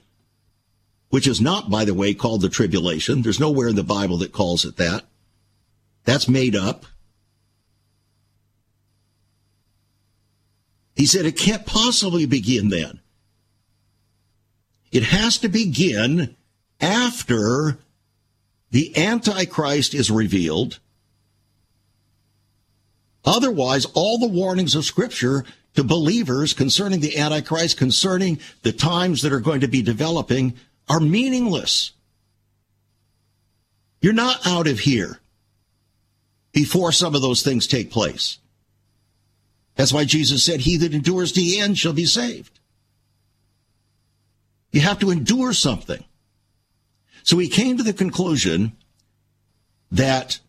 which 1.15 1.29
is 1.29 1.41
not, 1.41 1.71
by 1.71 1.85
the 1.85 1.95
way, 1.95 2.13
called 2.13 2.41
the 2.41 2.49
tribulation. 2.49 3.23
There's 3.23 3.39
nowhere 3.39 3.69
in 3.69 3.77
the 3.77 3.85
Bible 3.85 4.17
that 4.17 4.33
calls 4.33 4.65
it 4.65 4.79
that. 4.79 5.05
That's 6.03 6.27
made 6.29 6.57
up. 6.57 6.87
He 10.97 11.07
said 11.07 11.25
it 11.25 11.37
can't 11.37 11.65
possibly 11.65 12.27
begin 12.27 12.69
then. 12.69 12.99
It 14.91 15.05
has 15.05 15.39
to 15.39 15.49
begin 15.49 16.35
after 16.81 17.79
the 18.73 18.97
Antichrist 18.97 19.95
is 19.95 20.11
revealed. 20.11 20.81
Otherwise, 23.25 23.85
all 23.95 24.19
the 24.19 24.27
warnings 24.27 24.75
of 24.75 24.85
Scripture 24.85 25.45
to 25.77 25.85
believers 25.85 26.55
concerning 26.55 26.99
the 26.99 27.17
Antichrist, 27.17 27.79
concerning 27.79 28.41
the 28.63 28.73
times 28.73 29.23
that 29.23 29.33
are 29.33 29.39
going 29.39 29.61
to 29.61 29.69
be 29.69 29.81
developing, 29.81 30.55
are 30.89 31.01
meaningless. 31.01 31.93
You're 34.01 34.13
not 34.13 34.47
out 34.47 34.67
of 34.67 34.81
here 34.81 35.19
before 36.53 36.93
some 36.93 37.15
of 37.15 37.23
those 37.23 37.43
things 37.43 37.67
take 37.67 37.91
place. 37.91 38.39
That's 39.77 39.93
why 39.93 40.05
Jesus 40.05 40.45
said, 40.45 40.61
He 40.61 40.77
that 40.79 40.95
endures 40.95 41.33
to 41.33 41.41
the 41.41 41.59
end 41.59 41.79
shall 41.79 41.93
be 41.93 42.05
saved. 42.05 42.61
You 44.73 44.81
have 44.81 44.99
to 45.01 45.11
endure 45.11 45.53
something. 45.53 46.05
So 47.23 47.39
he 47.39 47.49
came 47.49 47.77
to 47.77 47.83
the 47.83 47.93
conclusion 47.93 48.73
that 49.91 50.41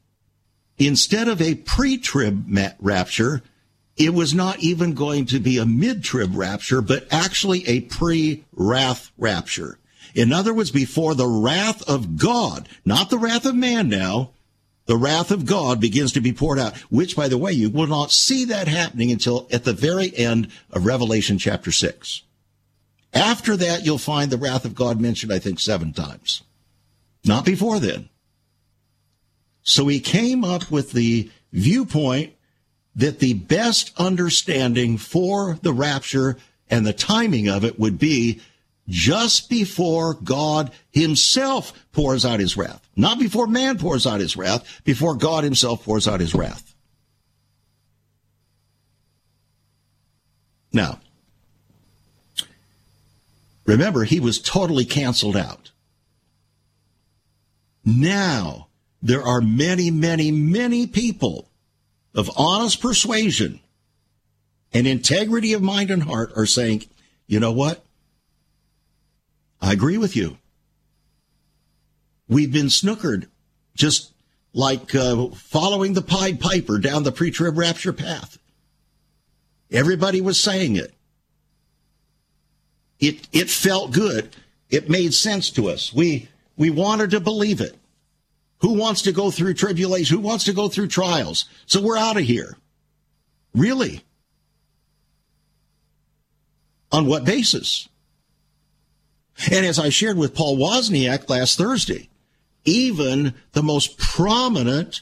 instead 0.78 1.28
of 1.28 1.42
a 1.42 1.56
pre 1.56 1.98
trib 1.98 2.46
rapture, 2.80 3.42
it 3.96 4.14
was 4.14 4.34
not 4.34 4.60
even 4.60 4.94
going 4.94 5.26
to 5.28 5.40
be 5.40 5.58
a 5.58 5.66
mid 5.66 6.04
trib 6.04 6.36
rapture, 6.36 6.82
but 6.82 7.08
actually 7.12 7.68
a 7.68 7.82
pre 7.82 8.44
wrath 8.52 9.12
rapture. 9.18 9.78
In 10.16 10.32
other 10.32 10.54
words, 10.54 10.72
before 10.72 11.14
the 11.14 11.28
wrath 11.28 11.88
of 11.88 12.16
God, 12.18 12.70
not 12.86 13.10
the 13.10 13.18
wrath 13.18 13.46
of 13.46 13.54
man 13.54 13.90
now, 13.90 14.32
the 14.86 14.96
wrath 14.96 15.30
of 15.30 15.46
God 15.46 15.82
begins 15.82 16.14
to 16.14 16.22
be 16.22 16.32
poured 16.32 16.58
out, 16.58 16.78
which, 16.90 17.16
by 17.16 17.28
the 17.28 17.38
way, 17.38 17.52
you 17.52 17.70
will 17.70 17.88
not 17.88 18.12
see 18.12 18.46
that 18.46 18.70
happening 18.70 19.12
until 19.12 19.48
at 19.52 19.66
the 19.66 19.74
very 19.74 20.16
end 20.16 20.48
of 20.72 20.86
Revelation 20.86 21.38
chapter 21.38 21.72
6. 21.72 22.22
After 23.14 23.58
that, 23.58 23.86
you'll 23.86 23.98
find 23.98 24.32
the 24.32 24.38
wrath 24.38 24.64
of 24.64 24.74
God 24.74 25.02
mentioned, 25.02 25.34
I 25.34 25.40
think, 25.40 25.60
seven 25.60 25.92
times. 25.92 26.44
Not 27.26 27.44
before 27.44 27.80
then. 27.80 28.10
So 29.64 29.88
he 29.88 30.00
came 30.00 30.46
up 30.46 30.72
with 30.72 30.94
the 30.94 31.30
viewpoint 31.52 32.34
that 32.96 33.20
the 33.20 33.34
best 33.34 33.92
understanding 33.98 34.98
for 34.98 35.58
the 35.62 35.74
rapture 35.74 36.38
and 36.70 36.86
the 36.86 36.94
timing 36.94 37.50
of 37.50 37.66
it 37.66 37.80
would 37.80 38.00
be 38.00 38.40
just 38.88 39.50
before 39.50 40.14
God 40.16 40.72
himself 40.92 41.74
pours 41.92 42.26
out 42.26 42.40
his 42.40 42.56
wrath. 42.56 42.88
Not 42.96 43.20
before 43.20 43.48
man 43.48 43.78
pours 43.78 44.06
out 44.06 44.20
his 44.20 44.38
wrath, 44.38 44.82
before 44.84 45.16
God 45.16 45.44
himself 45.44 45.84
pours 45.84 46.08
out 46.08 46.20
his 46.20 46.36
wrath. 46.36 46.76
Now, 50.72 51.00
remember, 53.66 54.04
he 54.04 54.20
was 54.20 54.42
totally 54.42 54.86
canceled 54.86 55.38
out. 55.38 55.72
Now, 57.86 58.68
there 59.02 59.24
are 59.24 59.40
many, 59.40 59.90
many, 59.92 60.32
many 60.32 60.86
people 60.86 61.48
of 62.14 62.30
honest 62.36 62.82
persuasion 62.82 63.60
and 64.74 64.86
integrity 64.86 65.54
of 65.54 65.62
mind 65.62 65.92
and 65.92 66.04
heart 66.04 66.34
are 66.36 66.46
saying, 66.46 66.84
you 67.28 67.40
know 67.40 67.54
what? 67.54 67.85
I 69.66 69.74
agree 69.74 69.98
with 69.98 70.16
you. 70.16 70.38
We've 72.28 72.54
been 72.54 72.68
snookered, 72.68 73.26
just 73.74 74.14
like 74.54 74.94
uh, 74.94 75.30
following 75.30 75.94
the 75.94 76.04
Pied 76.04 76.40
Piper 76.40 76.78
down 76.78 77.02
the 77.02 77.12
pre 77.12 77.32
trib 77.32 77.58
rapture 77.58 77.92
path. 77.92 78.38
Everybody 79.72 80.22
was 80.22 80.40
saying 80.40 80.76
it. 80.76 80.94
It, 83.00 83.28
it 83.32 83.50
felt 83.50 83.92
good. 83.92 84.36
It 84.70 84.88
made 84.88 85.16
sense 85.16 85.50
to 85.52 85.70
us. 85.70 85.92
We, 85.92 86.30
we 86.56 86.70
wanted 86.70 87.10
to 87.12 87.20
believe 87.20 87.60
it. 87.60 87.76
Who 88.60 88.74
wants 88.74 89.02
to 89.02 89.12
go 89.12 89.32
through 89.32 89.56
tribulation? 89.56 90.18
Who 90.18 90.24
wants 90.24 90.44
to 90.44 90.54
go 90.54 90.70
through 90.70 90.90
trials? 90.90 91.46
So 91.66 91.82
we're 91.82 91.98
out 91.98 92.18
of 92.18 92.24
here. 92.24 92.56
Really? 93.56 94.04
On 96.92 97.08
what 97.08 97.26
basis? 97.26 97.90
And 99.52 99.66
as 99.66 99.78
I 99.78 99.90
shared 99.90 100.18
with 100.18 100.36
Paul 100.36 100.58
Wozniak 100.58 101.30
last 101.30 101.58
Thursday, 101.58 102.10
even 102.64 103.34
the 103.52 103.64
most 103.64 103.98
prominent 103.98 105.02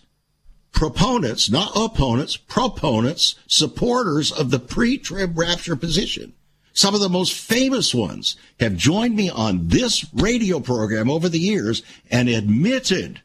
proponents, 0.72 1.50
not 1.50 1.72
opponents, 1.76 2.36
proponents, 2.36 3.36
supporters 3.48 4.32
of 4.32 4.50
the 4.50 4.60
pre-trib 4.60 5.38
rapture 5.38 5.76
position, 5.76 6.34
some 6.74 6.96
of 6.96 7.02
the 7.02 7.10
most 7.10 7.34
famous 7.34 7.94
ones 7.94 8.36
have 8.60 8.76
joined 8.76 9.16
me 9.16 9.30
on 9.30 9.68
this 9.68 10.06
radio 10.14 10.60
program 10.60 11.10
over 11.10 11.30
the 11.30 11.40
years 11.40 11.84
and 12.10 12.28
admitted, 12.28 13.22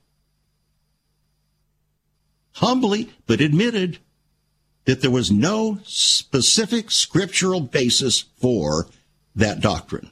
humbly, 2.52 3.10
but 3.26 3.40
admitted 3.40 3.98
that 4.84 5.00
there 5.00 5.10
was 5.10 5.30
no 5.30 5.80
specific 5.84 6.90
scriptural 6.90 7.62
basis 7.62 8.20
for 8.20 8.86
that 9.34 9.60
doctrine. 9.60 10.10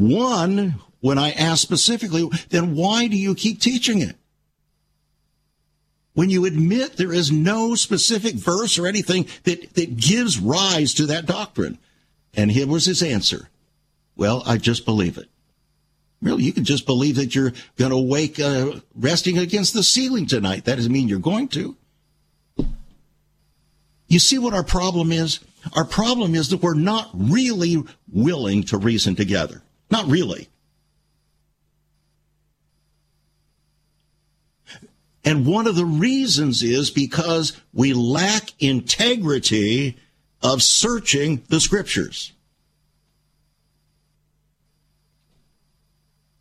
One, 0.00 0.76
when 1.00 1.18
I 1.18 1.32
asked 1.32 1.60
specifically, 1.60 2.26
then 2.48 2.74
why 2.74 3.06
do 3.06 3.18
you 3.18 3.34
keep 3.34 3.60
teaching 3.60 4.00
it? 4.00 4.16
When 6.14 6.30
you 6.30 6.46
admit 6.46 6.96
there 6.96 7.12
is 7.12 7.30
no 7.30 7.74
specific 7.74 8.34
verse 8.34 8.78
or 8.78 8.86
anything 8.86 9.26
that, 9.44 9.74
that 9.74 9.98
gives 9.98 10.38
rise 10.38 10.94
to 10.94 11.06
that 11.06 11.26
doctrine. 11.26 11.76
And 12.32 12.50
here 12.50 12.66
was 12.66 12.86
his 12.86 13.02
answer. 13.02 13.50
Well, 14.16 14.42
I 14.46 14.56
just 14.56 14.86
believe 14.86 15.18
it. 15.18 15.28
Really, 16.22 16.44
you 16.44 16.54
can 16.54 16.64
just 16.64 16.86
believe 16.86 17.16
that 17.16 17.34
you're 17.34 17.52
going 17.76 17.90
to 17.90 17.98
wake 17.98 18.40
uh, 18.40 18.80
resting 18.94 19.36
against 19.36 19.74
the 19.74 19.82
ceiling 19.82 20.24
tonight. 20.24 20.64
That 20.64 20.76
doesn't 20.76 20.90
mean 20.92 21.08
you're 21.08 21.18
going 21.18 21.48
to. 21.48 21.76
You 24.08 24.18
see 24.18 24.38
what 24.38 24.54
our 24.54 24.64
problem 24.64 25.12
is? 25.12 25.40
Our 25.76 25.84
problem 25.84 26.34
is 26.34 26.48
that 26.48 26.62
we're 26.62 26.72
not 26.72 27.10
really 27.12 27.84
willing 28.10 28.62
to 28.64 28.78
reason 28.78 29.14
together. 29.14 29.62
Not 29.90 30.06
really. 30.06 30.48
And 35.24 35.46
one 35.46 35.66
of 35.66 35.76
the 35.76 35.84
reasons 35.84 36.62
is 36.62 36.90
because 36.90 37.60
we 37.72 37.92
lack 37.92 38.50
integrity 38.60 39.96
of 40.42 40.62
searching 40.62 41.42
the 41.48 41.60
scriptures. 41.60 42.32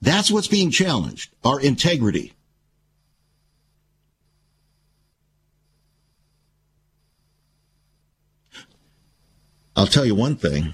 That's 0.02 0.32
what's 0.32 0.47
being 0.47 0.72
challenged, 0.72 1.34
our 1.43 1.60
integrity. 1.60 2.34
I'll 9.76 9.88
tell 9.88 10.06
you 10.06 10.16
one 10.16 10.36
thing. 10.36 10.74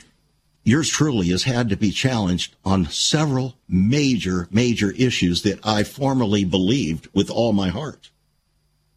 Yours 0.68 0.89
truly 0.89 1.28
has 1.28 1.43
had 1.43 1.70
to 1.70 1.78
be 1.78 1.91
challenged 1.91 2.55
on 2.66 2.89
several 2.89 3.55
major, 3.70 4.47
major 4.49 4.89
issues 4.93 5.43
that 5.43 5.59
I 5.63 5.84
formerly 5.84 6.43
believed 6.43 7.07
with 7.13 7.30
all 7.30 7.53
my 7.53 7.70
heart. 7.70 8.09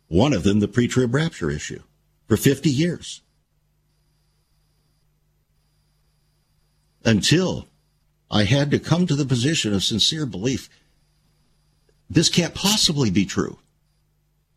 One 0.09 0.33
of 0.33 0.45
them, 0.45 0.61
the 0.61 0.67
pre-trib 0.67 1.13
rapture 1.13 1.51
issue 1.51 1.83
for 2.27 2.39
50 2.39 2.71
years. 2.71 3.21
Until 7.05 7.69
I 8.31 8.45
had 8.45 8.71
to 8.71 8.79
come 8.79 9.07
to 9.07 9.15
the 9.15 9.27
position 9.27 9.75
of 9.75 9.85
sincere 9.85 10.25
belief. 10.25 10.71
This 12.09 12.31
can't 12.31 12.55
possibly 12.55 13.11
be 13.11 13.27
true. 13.27 13.59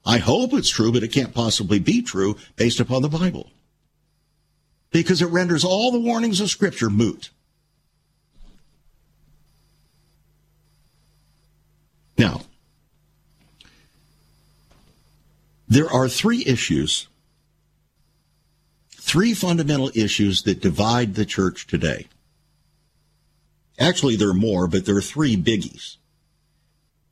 I 0.06 0.20
hope 0.20 0.54
it's 0.54 0.70
true, 0.70 0.94
but 0.94 1.04
it 1.04 1.12
can't 1.12 1.34
possibly 1.34 1.80
be 1.80 2.02
true 2.02 2.38
based 2.56 2.80
upon 2.80 3.02
the 3.02 3.10
Bible 3.10 3.52
because 4.92 5.22
it 5.22 5.28
renders 5.28 5.64
all 5.64 5.92
the 5.92 6.00
warnings 6.00 6.42
of 6.42 6.50
Scripture 6.50 6.90
moot. 6.90 7.30
Now, 12.18 12.42
there 15.68 15.90
are 15.90 16.08
three 16.08 16.44
issues, 16.46 17.08
three 18.92 19.34
fundamental 19.34 19.90
issues 19.96 20.44
that 20.44 20.62
divide 20.62 21.16
the 21.16 21.26
church 21.26 21.66
today. 21.66 22.08
Actually, 23.80 24.16
there 24.16 24.30
are 24.30 24.34
more, 24.34 24.68
but 24.68 24.86
there 24.86 24.98
are 24.98 25.02
three 25.02 25.36
biggies. 25.36 25.96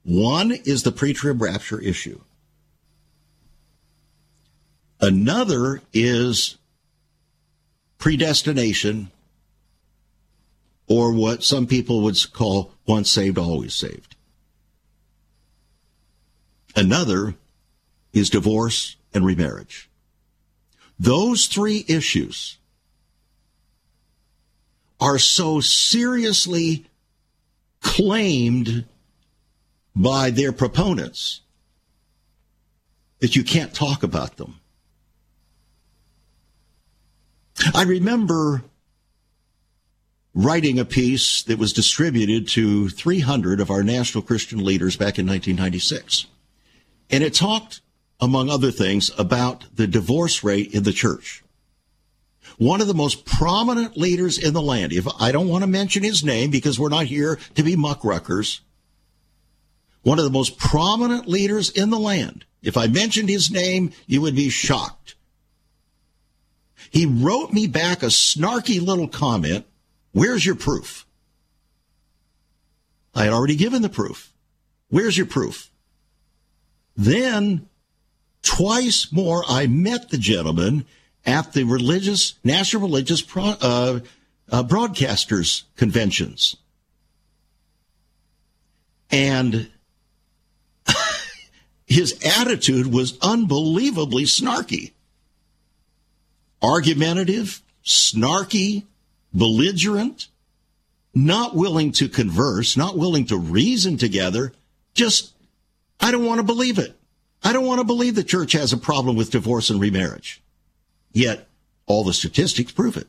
One 0.04 0.52
is 0.52 0.84
the 0.84 0.92
pre 0.92 1.14
trib 1.14 1.42
rapture 1.42 1.80
issue. 1.80 2.22
Another 5.02 5.82
is 5.94 6.59
predestination, 8.00 9.12
or 10.88 11.14
what 11.14 11.44
some 11.44 11.68
people 11.68 12.02
would 12.02 12.18
call 12.34 12.72
once 12.88 13.12
saved, 13.12 13.38
always 13.38 13.76
saved. 13.76 14.16
Another 16.76 17.36
is 18.12 18.30
divorce 18.30 18.96
and 19.14 19.24
remarriage. 19.24 19.90
Those 21.00 21.46
three 21.46 21.86
issues 21.88 22.58
are 25.00 25.20
so 25.20 25.60
seriously 25.60 26.86
claimed 27.82 28.86
by 29.96 30.30
their 30.30 30.52
proponents 30.52 31.42
that 33.20 33.36
you 33.36 33.44
can't 33.44 33.74
talk 33.74 34.04
about 34.04 34.38
them. 34.38 34.59
I 37.74 37.84
remember 37.84 38.64
writing 40.34 40.80
a 40.80 40.86
piece 40.86 41.44
that 41.44 41.60
was 41.60 41.74
distributed 41.74 42.48
to 42.48 42.90
300 42.90 43.60
of 43.60 43.70
our 43.70 43.84
national 43.84 44.24
Christian 44.24 44.64
leaders 44.64 44.96
back 44.96 45.20
in 45.20 45.28
1996. 45.28 46.28
And 47.10 47.24
it 47.24 47.34
talked, 47.34 47.82
among 48.20 48.50
other 48.50 48.72
things, 48.72 49.12
about 49.18 49.66
the 49.76 49.88
divorce 49.88 50.44
rate 50.44 50.74
in 50.74 50.84
the 50.84 50.94
church. 50.94 51.44
One 52.58 52.82
of 52.82 52.88
the 52.88 52.94
most 52.94 53.26
prominent 53.26 53.98
leaders 53.98 54.38
in 54.38 54.54
the 54.54 54.62
land, 54.62 54.94
if 54.94 55.08
I 55.20 55.32
don't 55.32 55.48
want 55.48 55.64
to 55.64 55.68
mention 55.68 56.04
his 56.04 56.24
name 56.24 56.52
because 56.52 56.80
we're 56.80 56.90
not 56.90 57.06
here 57.06 57.40
to 57.56 57.64
be 57.64 57.76
muckruckers, 57.76 58.60
one 60.04 60.20
of 60.20 60.26
the 60.26 60.32
most 60.32 60.58
prominent 60.58 61.28
leaders 61.28 61.70
in 61.70 61.90
the 61.90 62.00
land, 62.00 62.46
if 62.62 62.78
I 62.78 62.88
mentioned 62.88 63.30
his 63.30 63.52
name, 63.52 63.92
you 64.08 64.22
would 64.22 64.36
be 64.36 64.50
shocked. 64.50 65.16
He 66.90 67.06
wrote 67.06 67.54
me 67.54 67.68
back 67.68 68.02
a 68.02 68.08
snarky 68.08 68.82
little 68.82 69.08
comment. 69.08 69.66
Where's 70.12 70.46
your 70.46 70.56
proof? 70.56 71.06
I 73.14 73.26
had 73.26 73.34
already 73.34 73.56
given 73.56 73.82
the 73.82 73.90
proof. 73.90 74.32
Where's 74.90 75.18
your 75.18 75.28
proof? 75.28 75.70
Then, 76.96 77.70
twice 78.42 79.12
more, 79.12 79.44
I 79.48 79.68
met 79.68 80.10
the 80.10 80.18
gentleman 80.18 80.86
at 81.26 81.54
the 81.54 81.64
religious, 81.64 82.36
national 82.44 82.84
religious 82.84 83.22
pro, 83.22 83.56
uh, 83.62 84.00
uh, 84.52 84.64
broadcasters 84.64 85.64
conventions. 85.76 86.56
And 89.12 89.70
his 91.86 92.20
attitude 92.26 92.92
was 92.92 93.18
unbelievably 93.22 94.24
snarky 94.24 94.94
argumentative, 96.62 97.62
snarky, 97.84 98.86
belligerent, 99.34 100.28
not 101.14 101.56
willing 101.56 101.92
to 101.94 102.08
converse, 102.08 102.78
not 102.78 102.98
willing 102.98 103.26
to 103.26 103.38
reason 103.38 103.98
together. 103.98 104.54
Just, 104.94 105.34
I 106.00 106.12
don't 106.12 106.26
want 106.26 106.40
to 106.40 106.44
believe 106.44 106.78
it. 106.78 106.96
I 107.44 107.54
don't 107.54 107.66
want 107.66 107.80
to 107.80 107.86
believe 107.86 108.16
the 108.16 108.24
church 108.24 108.52
has 108.54 108.74
a 108.74 108.78
problem 108.78 109.16
with 109.16 109.32
divorce 109.32 109.70
and 109.70 109.80
remarriage. 109.80 110.42
Yet, 111.12 111.48
all 111.86 112.04
the 112.04 112.14
statistics 112.14 112.72
prove 112.72 112.98
it. 112.98 113.08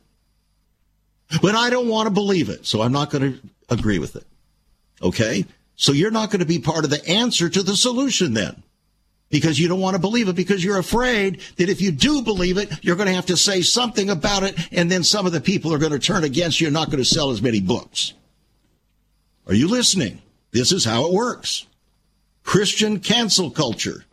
But 1.42 1.54
I 1.54 1.70
don't 1.70 1.88
want 1.88 2.06
to 2.06 2.10
believe 2.10 2.48
it, 2.48 2.66
so 2.66 2.80
I'm 2.80 2.92
not 2.92 3.10
going 3.10 3.34
to 3.34 3.40
agree 3.68 3.98
with 3.98 4.16
it. 4.16 4.26
Okay? 5.02 5.44
So 5.76 5.92
you're 5.92 6.10
not 6.10 6.30
going 6.30 6.40
to 6.40 6.46
be 6.46 6.58
part 6.58 6.84
of 6.84 6.90
the 6.90 7.06
answer 7.08 7.48
to 7.48 7.62
the 7.62 7.76
solution 7.76 8.34
then 8.34 8.62
because 9.30 9.58
you 9.58 9.68
don't 9.68 9.80
want 9.80 9.94
to 9.94 10.00
believe 10.00 10.28
it 10.28 10.36
because 10.36 10.62
you're 10.62 10.78
afraid 10.78 11.40
that 11.56 11.68
if 11.68 11.80
you 11.80 11.92
do 11.92 12.20
believe 12.20 12.58
it, 12.58 12.68
you're 12.82 12.96
going 12.96 13.08
to 13.08 13.14
have 13.14 13.26
to 13.26 13.36
say 13.36 13.62
something 13.62 14.10
about 14.10 14.42
it 14.42 14.58
and 14.72 14.90
then 14.90 15.02
some 15.02 15.24
of 15.24 15.32
the 15.32 15.40
people 15.40 15.72
are 15.72 15.78
going 15.78 15.92
to 15.92 15.98
turn 15.98 16.24
against 16.24 16.60
you 16.60 16.66
and 16.66 16.74
not 16.74 16.88
going 16.90 16.98
to 16.98 17.04
sell 17.04 17.30
as 17.30 17.40
many 17.40 17.60
books. 17.60 18.12
Are 19.46 19.54
you 19.54 19.68
listening? 19.68 20.20
This 20.50 20.72
is 20.72 20.84
how 20.84 21.06
it 21.06 21.12
works. 21.12 21.66
Christian 22.42 22.98
cancel 22.98 23.50
culture. 23.50 24.04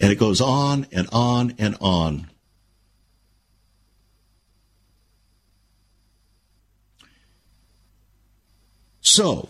And 0.00 0.10
it 0.10 0.18
goes 0.18 0.40
on 0.40 0.86
and 0.90 1.08
on 1.12 1.54
and 1.58 1.76
on. 1.80 2.31
So, 9.02 9.48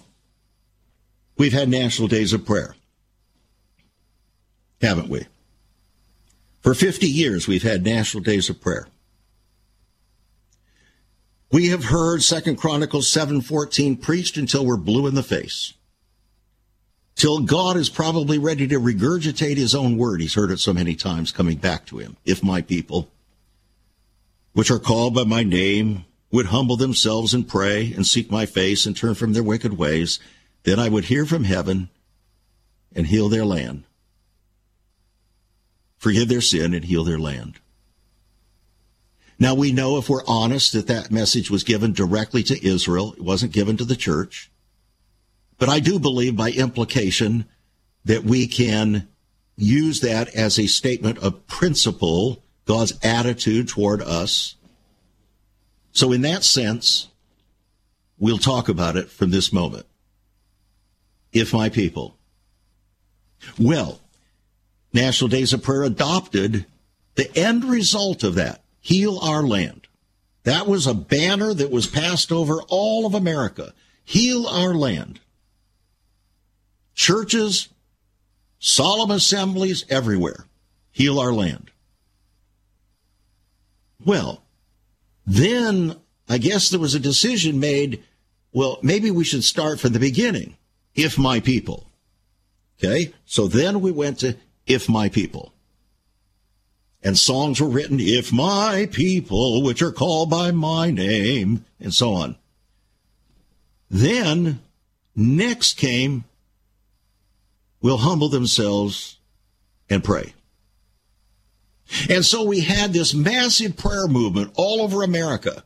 we've 1.37 1.53
had 1.53 1.69
national 1.69 2.09
days 2.09 2.33
of 2.33 2.45
prayer, 2.45 2.75
haven't 4.81 5.09
we? 5.09 5.27
For 6.63 6.75
50 6.75 7.07
years, 7.07 7.47
we've 7.47 7.63
had 7.63 7.85
national 7.85 8.23
days 8.23 8.49
of 8.49 8.61
prayer. 8.61 8.89
We 11.51 11.69
have 11.69 11.85
heard 11.85 12.23
Second 12.23 12.57
Chronicles 12.57 13.09
7:14 13.09 13.97
preached 13.99 14.39
until 14.39 14.65
we're 14.65 14.79
blue 14.79 15.07
in 15.07 15.15
the 15.15 15.23
face. 15.23 15.75
Till 17.15 17.41
God 17.41 17.77
is 17.77 17.91
probably 17.91 18.39
ready 18.39 18.67
to 18.69 18.81
regurgitate 18.81 19.59
his 19.59 19.75
own 19.75 19.99
word. 19.99 20.23
He's 20.23 20.33
heard 20.33 20.51
it 20.51 20.61
so 20.61 20.73
many 20.73 20.95
times 20.95 21.31
coming 21.31 21.59
back 21.59 21.85
to 21.87 21.99
him. 21.99 22.17
If 22.25 22.43
my 22.43 22.63
people, 22.63 23.11
which 24.55 24.71
are 24.71 24.79
called 24.79 25.15
by 25.15 25.25
my 25.25 25.43
name, 25.43 26.07
would 26.33 26.47
humble 26.47 26.77
themselves 26.77 27.35
and 27.35 27.47
pray 27.47 27.93
and 27.93 28.07
seek 28.07 28.31
my 28.31 28.47
face 28.47 28.87
and 28.87 28.97
turn 28.97 29.15
from 29.15 29.35
their 29.35 29.43
wicked 29.43 29.77
ways, 29.77 30.19
then 30.65 30.79
I 30.79 30.89
would 30.89 31.05
hear 31.05 31.27
from 31.27 31.45
heaven 31.45 31.91
and 32.95 33.07
heal 33.07 33.29
their 33.29 33.45
land. 33.45 33.85
Forgive 35.99 36.29
their 36.29 36.41
sin 36.41 36.75
and 36.75 36.85
heal 36.85 37.05
their 37.05 37.19
land. 37.19 37.61
Now 39.39 39.55
we 39.55 39.73
know 39.73 39.99
if 39.99 40.09
we're 40.09 40.25
honest 40.27 40.73
that 40.73 40.87
that 40.87 41.11
message 41.11 41.51
was 41.51 41.65
given 41.65 41.93
directly 41.93 42.43
to 42.45 42.67
Israel. 42.67 43.13
It 43.13 43.23
wasn't 43.23 43.53
given 43.53 43.77
to 43.77 43.85
the 43.85 43.97
church. 43.97 44.51
But 45.59 45.69
I 45.69 45.81
do 45.81 45.99
believe 45.99 46.37
by 46.37 46.51
implication 46.51 47.45
that 48.05 48.25
we 48.25 48.47
can 48.47 49.09
use 49.57 50.01
that 50.01 50.35
as 50.35 50.59
a 50.59 50.67
statement 50.67 51.19
of 51.19 51.47
principle, 51.47 52.43
God's 52.65 52.95
attitude 53.03 53.69
toward 53.69 54.01
us 54.01 54.57
so, 55.93 56.13
in 56.13 56.23
that 56.23 56.43
sense, 56.43 57.09
we'll 58.19 58.39
talk 58.39 58.69
about 58.69 58.97
it 58.97 59.11
from 59.11 59.31
this 59.31 59.53
moment. 59.53 59.87
If 61.33 61.53
my 61.53 61.69
people. 61.69 62.17
Well, 63.59 64.01
National 64.93 65.29
Days 65.29 65.53
of 65.53 65.63
Prayer 65.63 65.85
adopted 65.85 66.67
the 67.15 67.37
end 67.37 67.65
result 67.65 68.25
of 68.25 68.35
that 68.37 68.63
heal 68.81 69.19
our 69.19 69.43
land. 69.43 69.87
That 70.45 70.67
was 70.67 70.87
a 70.87 70.95
banner 70.95 71.55
that 71.55 71.71
was 71.71 71.87
passed 71.87 72.33
over 72.33 72.61
all 72.69 73.07
of 73.07 73.15
America. 73.15 73.73
Heal 74.05 74.47
our 74.47 74.75
land. 74.75 75.21
Churches, 76.95 77.69
solemn 78.59 79.11
assemblies 79.11 79.85
everywhere. 79.89 80.47
Heal 80.91 81.21
our 81.21 81.33
land. 81.33 81.71
Well, 84.05 84.43
then 85.27 85.97
I 86.29 86.39
guess 86.39 86.71
there 86.71 86.81
was 86.81 86.95
a 86.95 87.01
decision 87.01 87.61
made. 87.61 88.03
Well, 88.53 88.79
maybe 88.83 89.11
we 89.11 89.25
should 89.25 89.45
start 89.45 89.81
from 89.81 89.93
the 89.93 89.99
beginning. 89.99 90.57
If 90.95 91.19
my 91.19 91.41
people. 91.41 91.87
Okay. 92.79 93.13
So 93.25 93.47
then 93.47 93.81
we 93.81 93.91
went 93.91 94.21
to 94.21 94.37
if 94.67 94.89
my 94.89 95.09
people. 95.09 95.53
And 97.03 97.19
songs 97.19 97.61
were 97.61 97.69
written, 97.69 97.99
if 97.99 98.33
my 98.33 98.89
people, 98.93 99.63
which 99.63 99.83
are 99.83 99.91
called 99.91 100.31
by 100.31 100.53
my 100.53 100.91
name, 100.91 101.65
and 101.81 101.93
so 101.93 102.13
on. 102.13 102.37
Then 103.91 104.61
next 105.17 105.77
came, 105.77 106.25
will 107.81 107.99
humble 107.99 108.29
themselves 108.29 109.19
and 109.91 110.05
pray. 110.05 110.33
And 112.09 112.25
so 112.25 112.45
we 112.45 112.61
had 112.61 112.93
this 112.93 113.15
massive 113.15 113.77
prayer 113.77 114.07
movement 114.07 114.53
all 114.55 114.81
over 114.81 115.03
America. 115.03 115.65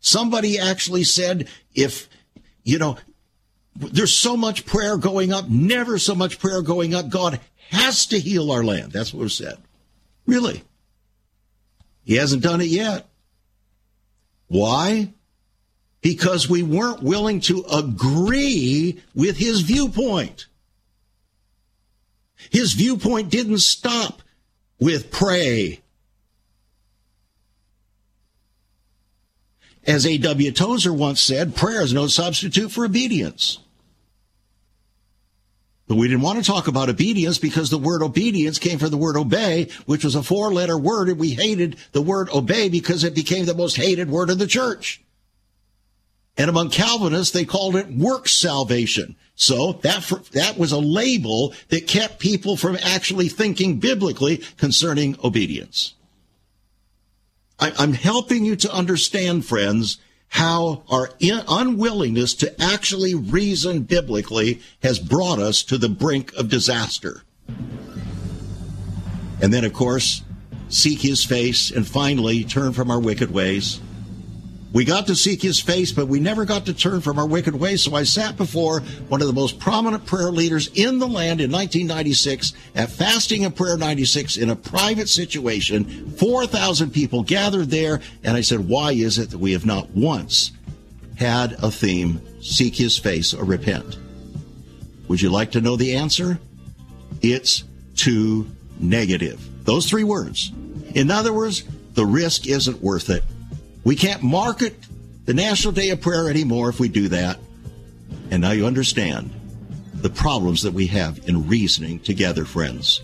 Somebody 0.00 0.58
actually 0.58 1.04
said, 1.04 1.48
if, 1.74 2.08
you 2.62 2.78
know, 2.78 2.96
there's 3.76 4.14
so 4.14 4.36
much 4.36 4.64
prayer 4.64 4.96
going 4.96 5.32
up, 5.32 5.48
never 5.48 5.98
so 5.98 6.14
much 6.14 6.38
prayer 6.38 6.62
going 6.62 6.94
up, 6.94 7.08
God 7.08 7.40
has 7.70 8.06
to 8.06 8.18
heal 8.18 8.50
our 8.50 8.64
land. 8.64 8.92
That's 8.92 9.12
what 9.12 9.22
was 9.22 9.34
said. 9.34 9.58
Really. 10.26 10.64
He 12.04 12.16
hasn't 12.16 12.42
done 12.42 12.60
it 12.60 12.68
yet. 12.68 13.08
Why? 14.48 15.12
Because 16.00 16.48
we 16.48 16.62
weren't 16.62 17.02
willing 17.02 17.40
to 17.42 17.64
agree 17.72 19.00
with 19.14 19.36
his 19.36 19.60
viewpoint. 19.60 20.46
His 22.50 22.72
viewpoint 22.72 23.30
didn't 23.30 23.58
stop 23.58 24.22
with 24.80 25.10
pray. 25.10 25.80
As 29.86 30.06
A.W. 30.06 30.52
Tozer 30.52 30.92
once 30.92 31.20
said, 31.20 31.56
prayer 31.56 31.82
is 31.82 31.92
no 31.92 32.06
substitute 32.06 32.70
for 32.70 32.84
obedience. 32.84 33.58
But 35.88 35.96
we 35.96 36.06
didn't 36.06 36.22
want 36.22 36.38
to 36.38 36.48
talk 36.48 36.68
about 36.68 36.88
obedience 36.88 37.38
because 37.38 37.68
the 37.68 37.78
word 37.78 38.02
obedience 38.02 38.60
came 38.60 38.78
from 38.78 38.90
the 38.90 38.96
word 38.96 39.16
obey, 39.16 39.68
which 39.86 40.04
was 40.04 40.14
a 40.14 40.22
four 40.22 40.52
letter 40.52 40.78
word, 40.78 41.08
and 41.08 41.18
we 41.18 41.30
hated 41.30 41.76
the 41.92 42.02
word 42.02 42.28
obey 42.30 42.68
because 42.68 43.02
it 43.02 43.14
became 43.14 43.44
the 43.44 43.54
most 43.54 43.76
hated 43.76 44.08
word 44.08 44.30
in 44.30 44.38
the 44.38 44.46
church. 44.46 45.02
And 46.40 46.48
among 46.48 46.70
Calvinists, 46.70 47.34
they 47.34 47.44
called 47.44 47.76
it 47.76 47.88
work 47.88 48.26
salvation. 48.26 49.14
So 49.34 49.72
that, 49.82 50.10
that 50.32 50.56
was 50.56 50.72
a 50.72 50.78
label 50.78 51.52
that 51.68 51.86
kept 51.86 52.18
people 52.18 52.56
from 52.56 52.78
actually 52.80 53.28
thinking 53.28 53.78
biblically 53.78 54.38
concerning 54.56 55.18
obedience. 55.22 55.92
I, 57.58 57.74
I'm 57.78 57.92
helping 57.92 58.46
you 58.46 58.56
to 58.56 58.72
understand, 58.72 59.44
friends, 59.44 59.98
how 60.28 60.82
our 60.88 61.10
in, 61.18 61.42
unwillingness 61.46 62.32
to 62.36 62.58
actually 62.58 63.14
reason 63.14 63.82
biblically 63.82 64.62
has 64.82 64.98
brought 64.98 65.40
us 65.40 65.62
to 65.64 65.76
the 65.76 65.90
brink 65.90 66.32
of 66.38 66.48
disaster. 66.48 67.22
And 69.42 69.52
then, 69.52 69.66
of 69.66 69.74
course, 69.74 70.22
seek 70.70 71.02
his 71.02 71.22
face 71.22 71.70
and 71.70 71.86
finally 71.86 72.44
turn 72.44 72.72
from 72.72 72.90
our 72.90 72.98
wicked 72.98 73.30
ways 73.30 73.78
we 74.72 74.84
got 74.84 75.08
to 75.08 75.16
seek 75.16 75.42
his 75.42 75.58
face, 75.58 75.90
but 75.90 76.06
we 76.06 76.20
never 76.20 76.44
got 76.44 76.66
to 76.66 76.74
turn 76.74 77.00
from 77.00 77.18
our 77.18 77.26
wicked 77.26 77.54
ways. 77.54 77.82
So 77.82 77.96
I 77.96 78.04
sat 78.04 78.36
before 78.36 78.80
one 79.08 79.20
of 79.20 79.26
the 79.26 79.32
most 79.32 79.58
prominent 79.58 80.06
prayer 80.06 80.30
leaders 80.30 80.68
in 80.74 80.98
the 80.98 81.08
land 81.08 81.40
in 81.40 81.50
1996 81.50 82.52
at 82.76 82.90
Fasting 82.90 83.44
and 83.44 83.54
Prayer 83.54 83.76
96 83.76 84.36
in 84.36 84.50
a 84.50 84.56
private 84.56 85.08
situation. 85.08 86.10
4,000 86.12 86.92
people 86.92 87.24
gathered 87.24 87.70
there. 87.70 88.00
And 88.22 88.36
I 88.36 88.42
said, 88.42 88.68
why 88.68 88.92
is 88.92 89.18
it 89.18 89.30
that 89.30 89.38
we 89.38 89.52
have 89.52 89.66
not 89.66 89.90
once 89.90 90.52
had 91.16 91.52
a 91.54 91.70
theme, 91.70 92.20
seek 92.40 92.76
his 92.76 92.96
face 92.96 93.34
or 93.34 93.44
repent? 93.44 93.98
Would 95.08 95.20
you 95.20 95.30
like 95.30 95.50
to 95.52 95.60
know 95.60 95.74
the 95.74 95.96
answer? 95.96 96.38
It's 97.22 97.64
too 97.96 98.48
negative. 98.78 99.64
Those 99.64 99.90
three 99.90 100.04
words. 100.04 100.52
In 100.94 101.10
other 101.10 101.32
words, 101.32 101.64
the 101.94 102.06
risk 102.06 102.46
isn't 102.46 102.80
worth 102.80 103.10
it. 103.10 103.24
We 103.84 103.96
can't 103.96 104.22
market 104.22 104.76
the 105.24 105.34
National 105.34 105.72
Day 105.72 105.90
of 105.90 106.00
Prayer 106.00 106.28
anymore 106.28 106.68
if 106.68 106.80
we 106.80 106.88
do 106.88 107.08
that. 107.08 107.38
And 108.30 108.42
now 108.42 108.52
you 108.52 108.66
understand 108.66 109.30
the 109.94 110.10
problems 110.10 110.62
that 110.62 110.72
we 110.72 110.86
have 110.88 111.28
in 111.28 111.48
reasoning 111.48 112.00
together, 112.00 112.44
friends. 112.44 113.02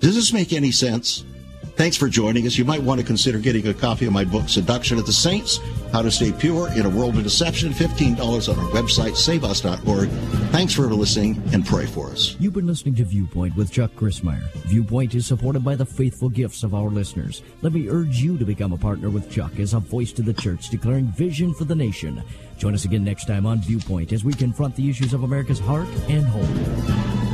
Does 0.00 0.14
this 0.14 0.32
make 0.32 0.52
any 0.52 0.72
sense? 0.72 1.24
Thanks 1.74 1.96
for 1.96 2.08
joining 2.08 2.46
us. 2.46 2.58
You 2.58 2.66
might 2.66 2.82
want 2.82 3.00
to 3.00 3.06
consider 3.06 3.38
getting 3.38 3.66
a 3.66 3.74
copy 3.74 4.04
of 4.04 4.12
my 4.12 4.24
book, 4.24 4.48
Seduction 4.48 4.98
of 4.98 5.06
the 5.06 5.12
Saints 5.12 5.58
How 5.90 6.02
to 6.02 6.10
Stay 6.10 6.30
Pure 6.30 6.72
in 6.72 6.84
a 6.84 6.88
World 6.88 7.16
of 7.16 7.22
Deception. 7.22 7.72
$15 7.72 8.18
on 8.20 8.58
our 8.58 8.70
website, 8.70 9.16
saveus.org. 9.16 10.08
Thanks 10.50 10.74
for 10.74 10.82
listening 10.82 11.42
and 11.52 11.64
pray 11.64 11.86
for 11.86 12.10
us. 12.10 12.36
You've 12.38 12.52
been 12.52 12.66
listening 12.66 12.94
to 12.96 13.04
Viewpoint 13.04 13.56
with 13.56 13.72
Chuck 13.72 13.90
Crismier. 13.96 14.42
Viewpoint 14.66 15.14
is 15.14 15.26
supported 15.26 15.64
by 15.64 15.74
the 15.74 15.86
faithful 15.86 16.28
gifts 16.28 16.62
of 16.62 16.74
our 16.74 16.88
listeners. 16.88 17.42
Let 17.62 17.72
me 17.72 17.88
urge 17.88 18.18
you 18.18 18.36
to 18.36 18.44
become 18.44 18.72
a 18.72 18.78
partner 18.78 19.08
with 19.08 19.30
Chuck 19.30 19.58
as 19.58 19.72
a 19.72 19.80
voice 19.80 20.12
to 20.12 20.22
the 20.22 20.34
church 20.34 20.68
declaring 20.68 21.06
vision 21.06 21.54
for 21.54 21.64
the 21.64 21.74
nation. 21.74 22.22
Join 22.58 22.74
us 22.74 22.84
again 22.84 23.02
next 23.02 23.24
time 23.24 23.46
on 23.46 23.60
Viewpoint 23.62 24.12
as 24.12 24.24
we 24.24 24.34
confront 24.34 24.76
the 24.76 24.88
issues 24.90 25.14
of 25.14 25.24
America's 25.24 25.58
heart 25.58 25.88
and 26.08 26.26
home. 26.26 27.31